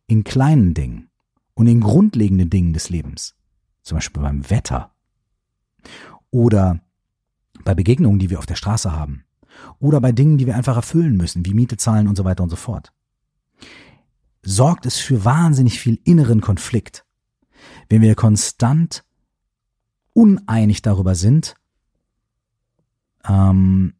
in 0.06 0.24
kleinen 0.24 0.74
Dingen 0.74 1.10
und 1.54 1.68
in 1.68 1.82
grundlegenden 1.82 2.50
Dingen 2.50 2.72
des 2.72 2.90
Lebens, 2.90 3.36
zum 3.82 3.98
Beispiel 3.98 4.22
beim 4.22 4.50
Wetter 4.50 4.96
oder 6.32 6.82
bei 7.63 7.73
Begegnungen, 7.73 8.19
die 8.19 8.30
wir 8.30 8.39
auf 8.39 8.45
der 8.45 8.55
Straße 8.55 8.91
haben 8.91 9.23
oder 9.80 10.01
bei 10.01 10.11
Dingen, 10.11 10.38
die 10.38 10.45
wir 10.45 10.55
einfach 10.55 10.75
erfüllen 10.75 11.17
müssen, 11.17 11.45
wie 11.45 11.53
Miete 11.53 11.78
zahlen 11.78 12.07
und 12.07 12.15
so 12.15 12.23
weiter 12.23 12.43
und 12.43 12.49
so 12.49 12.55
fort, 12.55 12.91
sorgt 14.43 14.86
es 14.86 14.97
für 14.97 15.25
wahnsinnig 15.25 15.80
viel 15.80 15.99
inneren 16.03 16.41
Konflikt, 16.41 17.05
wenn 17.89 18.01
wir 18.01 18.15
konstant 18.15 19.03
uneinig 20.13 20.82
darüber 20.82 21.15
sind, 21.15 21.55
ähm, 23.28 23.93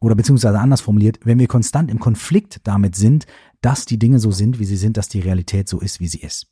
oder 0.00 0.14
beziehungsweise 0.14 0.58
anders 0.58 0.82
formuliert, 0.82 1.20
wenn 1.24 1.38
wir 1.38 1.48
konstant 1.48 1.90
im 1.90 1.98
Konflikt 1.98 2.60
damit 2.64 2.94
sind, 2.94 3.26
dass 3.60 3.86
die 3.86 3.98
Dinge 3.98 4.18
so 4.18 4.30
sind, 4.30 4.58
wie 4.58 4.64
sie 4.64 4.76
sind, 4.76 4.96
dass 4.96 5.08
die 5.08 5.20
Realität 5.20 5.68
so 5.68 5.80
ist, 5.80 6.00
wie 6.00 6.08
sie 6.08 6.20
ist. 6.20 6.46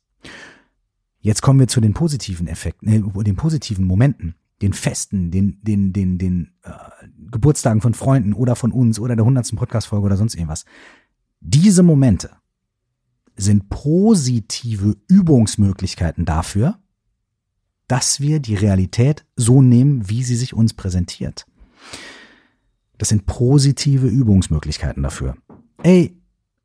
Jetzt 1.25 1.41
kommen 1.41 1.59
wir 1.59 1.67
zu 1.67 1.81
den 1.81 1.95
positiven 1.95 2.45
Effekten, 2.45 2.87
äh, 2.87 3.23
den 3.23 3.35
positiven 3.35 3.83
Momenten, 3.83 4.35
den 4.61 4.73
Festen, 4.73 5.31
den, 5.31 5.57
den, 5.63 5.91
den, 5.91 6.19
den 6.19 6.51
äh, 6.61 6.69
Geburtstagen 7.31 7.81
von 7.81 7.95
Freunden 7.95 8.33
oder 8.33 8.55
von 8.55 8.71
uns 8.71 8.99
oder 8.99 9.15
der 9.15 9.25
hundertsten 9.25 9.57
Podcast-Folge 9.57 10.05
oder 10.05 10.17
sonst 10.17 10.35
irgendwas. 10.35 10.65
Diese 11.39 11.81
Momente 11.81 12.29
sind 13.35 13.69
positive 13.69 14.97
Übungsmöglichkeiten 15.07 16.25
dafür, 16.25 16.77
dass 17.87 18.19
wir 18.19 18.39
die 18.39 18.53
Realität 18.53 19.25
so 19.35 19.63
nehmen, 19.63 20.07
wie 20.07 20.21
sie 20.21 20.35
sich 20.35 20.53
uns 20.53 20.75
präsentiert. 20.75 21.47
Das 22.99 23.09
sind 23.09 23.25
positive 23.25 24.05
Übungsmöglichkeiten 24.05 25.01
dafür. 25.01 25.35
Ey, 25.81 26.15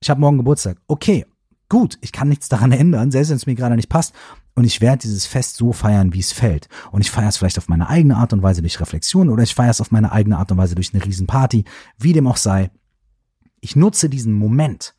ich 0.00 0.11
habe 0.11 0.20
morgen 0.20 0.36
Geburtstag. 0.36 0.82
Okay, 0.86 1.24
gut, 1.70 1.96
ich 2.02 2.12
kann 2.12 2.28
nichts 2.28 2.50
daran 2.50 2.72
ändern, 2.72 3.11
selbst 3.11 3.30
wenn 3.30 3.36
es 3.36 3.46
mir 3.46 3.54
gerade 3.54 3.76
nicht 3.76 3.88
passt. 3.88 4.14
Und 4.61 4.66
ich 4.66 4.82
werde 4.82 5.00
dieses 5.00 5.24
Fest 5.24 5.56
so 5.56 5.72
feiern, 5.72 6.12
wie 6.12 6.18
es 6.18 6.32
fällt. 6.32 6.68
Und 6.92 7.00
ich 7.00 7.11
feiere 7.11 7.30
es 7.30 7.38
vielleicht 7.38 7.56
auf 7.56 7.70
meine 7.70 7.88
eigene 7.88 8.18
Art 8.18 8.34
und 8.34 8.42
Weise 8.42 8.61
durch 8.61 8.78
Reflexion 8.78 9.30
oder 9.30 9.42
ich 9.42 9.54
feiere 9.54 9.70
es 9.70 9.80
auf 9.80 9.90
meine 9.90 10.12
eigene 10.12 10.36
Art 10.36 10.52
und 10.52 10.58
Weise 10.58 10.74
durch 10.74 10.92
eine 10.92 11.02
Riesenparty, 11.02 11.64
wie 11.96 12.12
dem 12.12 12.26
auch 12.26 12.36
sei. 12.36 12.70
Ich 13.62 13.74
nutze 13.74 14.11
diesen 14.11 14.34
Moment. 14.34 14.94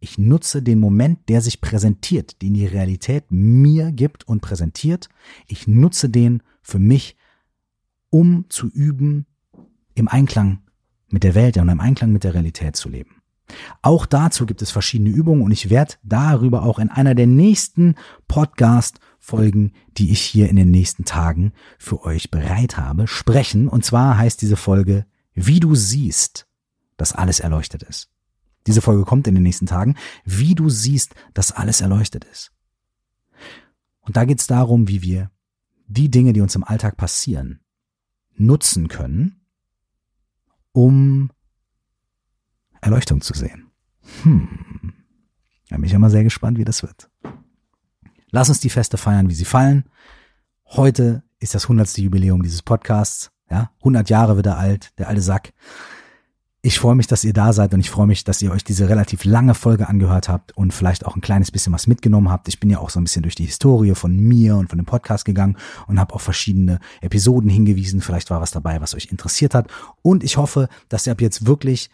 Ich 0.00 0.18
nutze 0.18 0.60
den 0.60 0.80
Moment, 0.80 1.30
der 1.30 1.40
sich 1.40 1.62
präsentiert, 1.62 2.42
den 2.42 2.52
die 2.52 2.66
Realität 2.66 3.24
mir 3.30 3.90
gibt 3.90 4.28
und 4.28 4.42
präsentiert. 4.42 5.08
Ich 5.46 5.66
nutze 5.66 6.10
den 6.10 6.42
für 6.60 6.78
mich, 6.78 7.16
um 8.10 8.44
zu 8.50 8.68
üben, 8.68 9.24
im 9.94 10.08
Einklang 10.08 10.58
mit 11.08 11.24
der 11.24 11.34
Welt 11.34 11.56
und 11.56 11.70
im 11.70 11.80
Einklang 11.80 12.12
mit 12.12 12.22
der 12.22 12.34
Realität 12.34 12.76
zu 12.76 12.90
leben. 12.90 13.15
Auch 13.82 14.06
dazu 14.06 14.46
gibt 14.46 14.62
es 14.62 14.70
verschiedene 14.70 15.10
Übungen 15.10 15.42
und 15.42 15.52
ich 15.52 15.70
werde 15.70 15.94
darüber 16.02 16.62
auch 16.62 16.78
in 16.78 16.90
einer 16.90 17.14
der 17.14 17.26
nächsten 17.26 17.94
Podcast-Folgen, 18.28 19.72
die 19.96 20.10
ich 20.10 20.20
hier 20.20 20.48
in 20.48 20.56
den 20.56 20.70
nächsten 20.70 21.04
Tagen 21.04 21.52
für 21.78 22.02
euch 22.04 22.30
bereit 22.30 22.76
habe, 22.76 23.06
sprechen. 23.06 23.68
Und 23.68 23.84
zwar 23.84 24.18
heißt 24.18 24.42
diese 24.42 24.56
Folge, 24.56 25.06
wie 25.34 25.60
du 25.60 25.74
siehst, 25.74 26.46
dass 26.96 27.12
alles 27.12 27.40
erleuchtet 27.40 27.82
ist. 27.82 28.10
Diese 28.66 28.80
Folge 28.80 29.04
kommt 29.04 29.28
in 29.28 29.34
den 29.34 29.44
nächsten 29.44 29.66
Tagen, 29.66 29.96
wie 30.24 30.54
du 30.54 30.68
siehst, 30.68 31.14
dass 31.34 31.52
alles 31.52 31.80
erleuchtet 31.80 32.24
ist. 32.24 32.52
Und 34.00 34.16
da 34.16 34.24
geht 34.24 34.40
es 34.40 34.46
darum, 34.46 34.88
wie 34.88 35.02
wir 35.02 35.30
die 35.86 36.10
Dinge, 36.10 36.32
die 36.32 36.40
uns 36.40 36.54
im 36.56 36.64
Alltag 36.64 36.96
passieren, 36.96 37.60
nutzen 38.34 38.88
können, 38.88 39.40
um 40.72 41.30
Erleuchtung 42.80 43.20
zu 43.20 43.34
sehen. 43.34 43.70
Hm. 44.22 44.48
Da 45.68 45.76
bin 45.76 45.84
ich 45.84 45.92
ja 45.92 45.98
mal 45.98 46.10
sehr 46.10 46.24
gespannt, 46.24 46.58
wie 46.58 46.64
das 46.64 46.82
wird. 46.82 47.10
Lass 48.30 48.48
uns 48.48 48.60
die 48.60 48.70
Feste 48.70 48.96
feiern, 48.96 49.28
wie 49.28 49.34
sie 49.34 49.44
fallen. 49.44 49.84
Heute 50.66 51.22
ist 51.38 51.54
das 51.54 51.68
hundertste 51.68 52.02
Jubiläum 52.02 52.42
dieses 52.42 52.62
Podcasts. 52.62 53.30
Ja, 53.50 53.70
100 53.78 54.10
Jahre 54.10 54.36
wird 54.36 54.46
er 54.46 54.58
alt, 54.58 54.90
der 54.98 55.08
alte 55.08 55.20
Sack. 55.20 55.52
Ich 56.62 56.80
freue 56.80 56.96
mich, 56.96 57.06
dass 57.06 57.22
ihr 57.22 57.32
da 57.32 57.52
seid 57.52 57.72
und 57.74 57.80
ich 57.80 57.90
freue 57.90 58.08
mich, 58.08 58.24
dass 58.24 58.42
ihr 58.42 58.50
euch 58.50 58.64
diese 58.64 58.88
relativ 58.88 59.24
lange 59.24 59.54
Folge 59.54 59.88
angehört 59.88 60.28
habt 60.28 60.56
und 60.56 60.74
vielleicht 60.74 61.06
auch 61.06 61.14
ein 61.14 61.20
kleines 61.20 61.52
bisschen 61.52 61.72
was 61.72 61.86
mitgenommen 61.86 62.28
habt. 62.28 62.48
Ich 62.48 62.58
bin 62.58 62.70
ja 62.70 62.80
auch 62.80 62.90
so 62.90 62.98
ein 62.98 63.04
bisschen 63.04 63.22
durch 63.22 63.36
die 63.36 63.44
Historie 63.44 63.94
von 63.94 64.16
mir 64.16 64.56
und 64.56 64.68
von 64.68 64.78
dem 64.78 64.86
Podcast 64.86 65.24
gegangen 65.24 65.56
und 65.86 66.00
habe 66.00 66.12
auf 66.12 66.22
verschiedene 66.22 66.80
Episoden 67.00 67.48
hingewiesen. 67.48 68.00
Vielleicht 68.00 68.30
war 68.30 68.40
was 68.40 68.50
dabei, 68.50 68.80
was 68.80 68.96
euch 68.96 69.06
interessiert 69.12 69.54
hat. 69.54 69.68
Und 70.02 70.24
ich 70.24 70.38
hoffe, 70.38 70.68
dass 70.88 71.06
ihr 71.06 71.12
ab 71.12 71.20
jetzt 71.20 71.46
wirklich 71.46 71.88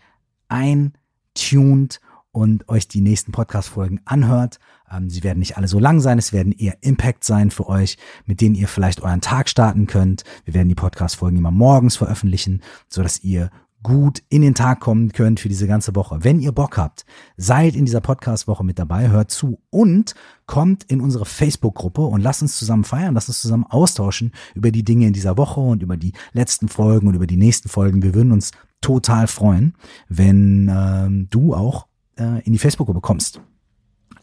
eintuned 0.53 2.00
und 2.30 2.68
euch 2.68 2.88
die 2.88 3.00
nächsten 3.00 3.32
Podcast-Folgen 3.32 4.00
anhört. 4.05 4.59
Ähm, 4.90 5.11
sie 5.11 5.22
werden 5.22 5.38
nicht 5.38 5.57
alle 5.57 5.68
so 5.68 5.78
lang 5.78 6.00
sein, 6.00 6.18
es 6.18 6.32
werden 6.32 6.53
eher 6.53 6.82
Impact 6.82 7.24
sein 7.24 7.50
für 7.50 7.68
euch, 7.68 7.98
mit 8.26 8.40
denen 8.40 8.55
ihr 8.55 8.68
vielleicht 8.68 9.03
euren 9.03 9.20
Tag 9.20 9.48
starten 9.48 9.86
könnt. 9.86 10.24
Wir 10.44 10.55
werden 10.55 10.68
die 10.68 10.74
Podcast-Folgen 10.74 11.38
immer 11.38 11.50
morgens 11.50 11.96
veröffentlichen, 11.96 12.62
so 12.88 13.03
dass 13.03 13.22
ihr 13.22 13.50
gut 13.82 14.22
in 14.28 14.42
den 14.42 14.55
Tag 14.55 14.78
kommen 14.78 15.11
könnt 15.12 15.40
für 15.40 15.48
diese 15.48 15.66
ganze 15.66 15.96
Woche. 15.96 16.18
Wenn 16.22 16.38
ihr 16.38 16.53
Bock 16.53 16.76
habt, 16.76 17.05
seid 17.36 17.74
in 17.74 17.84
dieser 17.84 18.00
Podcast-Woche 18.00 18.64
mit 18.64 18.78
dabei, 18.78 19.09
hört 19.09 19.30
zu 19.32 19.61
und 19.70 20.14
kommt 20.46 20.84
in 20.84 21.00
unsere 21.00 21.26
Facebook-Gruppe 21.26 22.03
und 22.03 22.20
lasst 22.20 22.42
uns 22.42 22.57
zusammen 22.57 22.84
feiern, 22.84 23.14
lasst 23.14 23.28
uns 23.28 23.40
zusammen 23.40 23.66
austauschen 23.68 24.32
über 24.55 24.70
die 24.70 24.84
Dinge 24.84 25.07
in 25.07 25.12
dieser 25.12 25.36
Woche 25.36 25.61
und 25.61 25.82
über 25.82 25.96
die 25.96 26.12
letzten 26.32 26.68
Folgen 26.68 27.09
und 27.09 27.14
über 27.14 27.26
die 27.26 27.36
nächsten 27.36 27.68
Folgen. 27.68 28.03
Wir 28.03 28.14
würden 28.14 28.32
uns 28.32 28.53
total 28.83 29.26
freuen, 29.26 29.74
wenn 30.09 30.70
ähm, 30.70 31.28
du 31.30 31.55
auch 31.55 31.87
äh, 32.18 32.45
in 32.45 32.53
die 32.53 32.59
Facebook-Gruppe 32.59 33.01
kommst. 33.01 33.41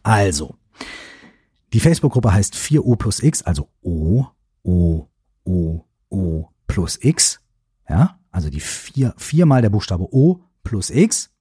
Also, 0.04 0.56
die 1.74 1.80
Facebook-Gruppe 1.80 2.32
heißt 2.32 2.56
4O 2.56 2.96
plus 2.96 3.22
X, 3.22 3.42
also 3.42 3.70
O, 3.82 4.26
O, 4.64 5.08
O, 5.44 5.86
O 6.10 6.48
plus 6.68 7.00
X. 7.02 7.40
Ja, 7.90 8.20
also 8.32 8.50
die 8.50 8.60
vier, 8.60 9.16
viermal 9.18 9.64
der 9.64 9.72
Buchstabe 9.72 10.08
O 10.14 10.42
plus 10.64 10.92
X. 10.92 11.32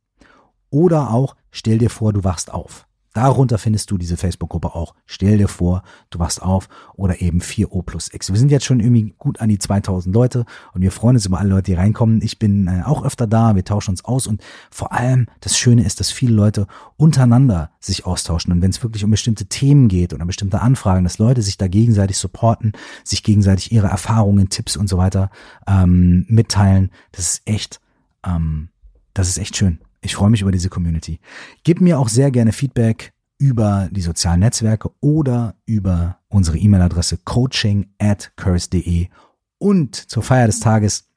Oder 0.71 1.11
auch 1.11 1.37
stell 1.51 1.79
dir 1.79 1.91
vor, 1.91 2.12
du 2.12 2.25
wachst 2.25 2.51
auf. 2.51 2.88
Darunter 3.19 3.59
findest 3.59 3.91
du 3.91 3.99
diese 3.99 4.16
Facebook-Gruppe 4.16 4.77
auch. 4.77 4.95
Stell 5.05 5.39
dir 5.39 5.49
vor, 5.49 5.83
du 6.11 6.21
wachst 6.21 6.41
auf 6.41 6.69
oder 6.95 7.21
eben 7.21 7.41
4O 7.41 7.83
plus 7.83 8.14
X. 8.14 8.31
Wir 8.31 8.39
sind 8.39 8.53
jetzt 8.53 8.64
schon 8.64 8.79
irgendwie 8.79 9.12
gut 9.19 9.41
an 9.41 9.49
die 9.49 9.59
2000 9.59 10.14
Leute 10.14 10.45
und 10.73 10.83
wir 10.83 10.93
freuen 10.93 11.16
uns 11.16 11.27
über 11.27 11.41
alle 11.41 11.49
Leute, 11.49 11.73
die 11.73 11.75
reinkommen. 11.75 12.23
Ich 12.23 12.39
bin 12.39 12.69
äh, 12.69 12.85
auch 12.85 13.05
öfter 13.05 13.27
da, 13.27 13.57
wir 13.57 13.64
tauschen 13.64 13.91
uns 13.91 14.05
aus 14.05 14.29
und 14.29 14.41
vor 14.71 14.93
allem 14.93 15.27
das 15.41 15.59
Schöne 15.59 15.85
ist, 15.85 15.99
dass 15.99 16.12
viele 16.12 16.33
Leute 16.33 16.69
untereinander 16.97 17.73
sich 17.81 18.07
austauschen 18.07 18.53
und 18.53 18.62
wenn 18.62 18.71
es 18.71 18.85
wirklich 18.85 19.03
um 19.03 19.11
bestimmte 19.11 19.47
Themen 19.47 19.89
geht 19.89 20.14
oder 20.14 20.25
bestimmte 20.25 20.61
Anfragen, 20.61 21.03
dass 21.03 21.19
Leute 21.19 21.43
sich 21.43 21.59
da 21.59 21.66
gegenseitig 21.66 22.19
supporten, 22.19 22.71
sich 23.03 23.25
gegenseitig 23.25 23.73
ihre 23.73 23.89
Erfahrungen, 23.89 24.49
Tipps 24.49 24.77
und 24.77 24.89
so 24.89 24.97
weiter 24.97 25.29
ähm, 25.66 26.25
mitteilen. 26.29 26.93
Das 27.11 27.35
ist 27.35 27.43
echt, 27.47 27.81
ähm, 28.25 28.69
das 29.12 29.29
ist 29.29 29.39
echt 29.39 29.57
schön. 29.57 29.81
Ich 30.01 30.14
freue 30.14 30.30
mich 30.30 30.42
über 30.42 30.53
diese 30.53 30.68
Community. 30.68 31.18
Gib 31.64 31.80
mir 31.80 31.99
auch 31.99 32.09
sehr 32.09 32.30
gerne 32.30 32.53
Feedback 32.53 33.12
über 33.38 33.88
die 33.90 34.01
sozialen 34.01 34.40
Netzwerke 34.40 34.90
oder 35.01 35.55
über 35.64 36.18
unsere 36.28 36.59
E-Mail-Adresse 36.59 37.18
coaching 37.24 37.86
at 37.99 38.32
curse.de. 38.36 39.09
Und 39.59 39.94
zur 39.94 40.22
Feier 40.22 40.46
des 40.46 40.61
Tages, 40.61 41.09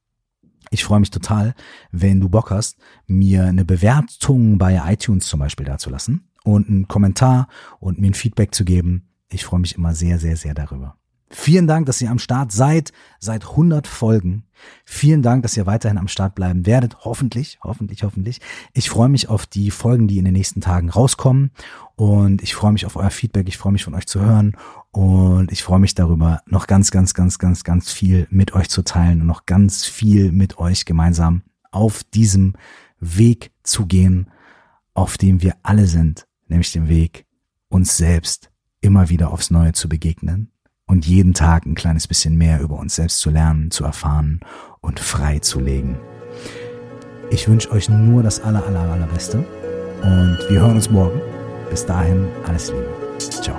ich 0.70 0.84
freue 0.84 1.00
mich 1.00 1.12
total, 1.12 1.54
wenn 1.92 2.20
du 2.20 2.30
Bock 2.30 2.52
hast, 2.52 2.78
mir 3.08 3.46
eine 3.46 3.66
Bewertung 3.66 4.58
bei 4.58 4.82
iTunes 4.92 5.28
zum 5.28 5.40
Beispiel 5.40 5.66
dazulassen 5.66 6.30
und 6.44 6.70
einen 6.70 6.88
Kommentar 6.88 7.48
und 7.80 8.00
mir 8.00 8.08
ein 8.08 8.16
Feedback 8.16 8.56
zu 8.56 8.66
geben. 8.66 9.10
Ich 9.30 9.46
freue 9.46 9.60
mich 9.60 9.76
immer 9.76 9.94
sehr, 9.94 10.18
sehr, 10.18 10.38
sehr 10.38 10.54
darüber. 10.54 10.98
Vielen 11.34 11.66
Dank, 11.66 11.86
dass 11.86 12.02
ihr 12.02 12.12
am 12.12 12.20
Start 12.20 12.52
seid, 12.52 12.92
seit 13.20 13.50
100 13.50 13.88
Folgen. 13.88 14.44
Vielen 14.84 15.22
Dank, 15.22 15.44
dass 15.44 15.56
ihr 15.56 15.66
weiterhin 15.66 15.98
am 15.98 16.10
Start 16.10 16.36
bleiben 16.36 16.66
werdet. 16.66 17.06
Hoffentlich, 17.06 17.58
hoffentlich, 17.64 18.04
hoffentlich. 18.04 18.42
Ich 18.74 18.90
freue 18.90 19.08
mich 19.08 19.30
auf 19.30 19.46
die 19.46 19.72
Folgen, 19.72 20.10
die 20.10 20.18
in 20.18 20.26
den 20.26 20.34
nächsten 20.34 20.60
Tagen 20.60 20.90
rauskommen. 20.90 21.52
Und 21.96 22.42
ich 22.42 22.54
freue 22.54 22.74
mich 22.74 22.86
auf 22.86 22.98
euer 22.98 23.10
Feedback. 23.10 23.48
Ich 23.48 23.58
freue 23.58 23.72
mich 23.72 23.86
von 23.86 23.96
euch 23.96 24.08
zu 24.08 24.20
hören. 24.20 24.58
Und 24.92 25.54
ich 25.54 25.64
freue 25.64 25.80
mich 25.80 25.96
darüber, 25.96 26.42
noch 26.46 26.68
ganz, 26.68 26.92
ganz, 26.92 27.14
ganz, 27.14 27.40
ganz, 27.40 27.64
ganz 27.64 27.92
viel 27.92 28.28
mit 28.30 28.54
euch 28.54 28.70
zu 28.70 28.84
teilen 28.84 29.22
und 29.22 29.28
noch 29.28 29.46
ganz 29.46 29.86
viel 29.86 30.34
mit 30.34 30.60
euch 30.60 30.84
gemeinsam 30.84 31.44
auf 31.72 32.04
diesem 32.04 32.56
Weg 33.00 33.52
zu 33.64 33.86
gehen, 33.86 34.30
auf 34.94 35.18
dem 35.18 35.42
wir 35.42 35.56
alle 35.64 35.88
sind, 35.88 36.28
nämlich 36.50 36.74
dem 36.74 36.90
Weg, 36.90 37.26
uns 37.70 37.96
selbst 37.96 38.52
immer 38.82 39.08
wieder 39.08 39.32
aufs 39.32 39.50
Neue 39.50 39.72
zu 39.72 39.88
begegnen 39.88 40.52
und 40.92 41.08
jeden 41.08 41.34
Tag 41.34 41.66
ein 41.66 41.74
kleines 41.74 42.06
bisschen 42.06 42.38
mehr 42.38 42.60
über 42.60 42.78
uns 42.78 42.96
selbst 42.96 43.22
zu 43.22 43.30
lernen, 43.30 43.72
zu 43.72 43.86
erfahren 43.86 44.42
und 44.82 45.00
frei 45.00 45.40
zu 45.40 45.62
legen. 45.62 45.98
Ich 47.30 47.48
wünsche 47.48 47.72
euch 47.72 47.88
nur 47.88 48.24
das 48.24 48.42
aller, 48.42 48.66
aller, 48.68 48.82
allerbeste 48.82 49.38
und 50.04 50.38
wir 50.50 50.60
hören 50.60 50.76
uns 50.76 50.92
morgen. 50.92 51.22
Bis 51.70 51.86
dahin, 51.86 52.28
alles 52.46 52.72
Liebe. 52.72 52.90
Ciao. 53.20 53.56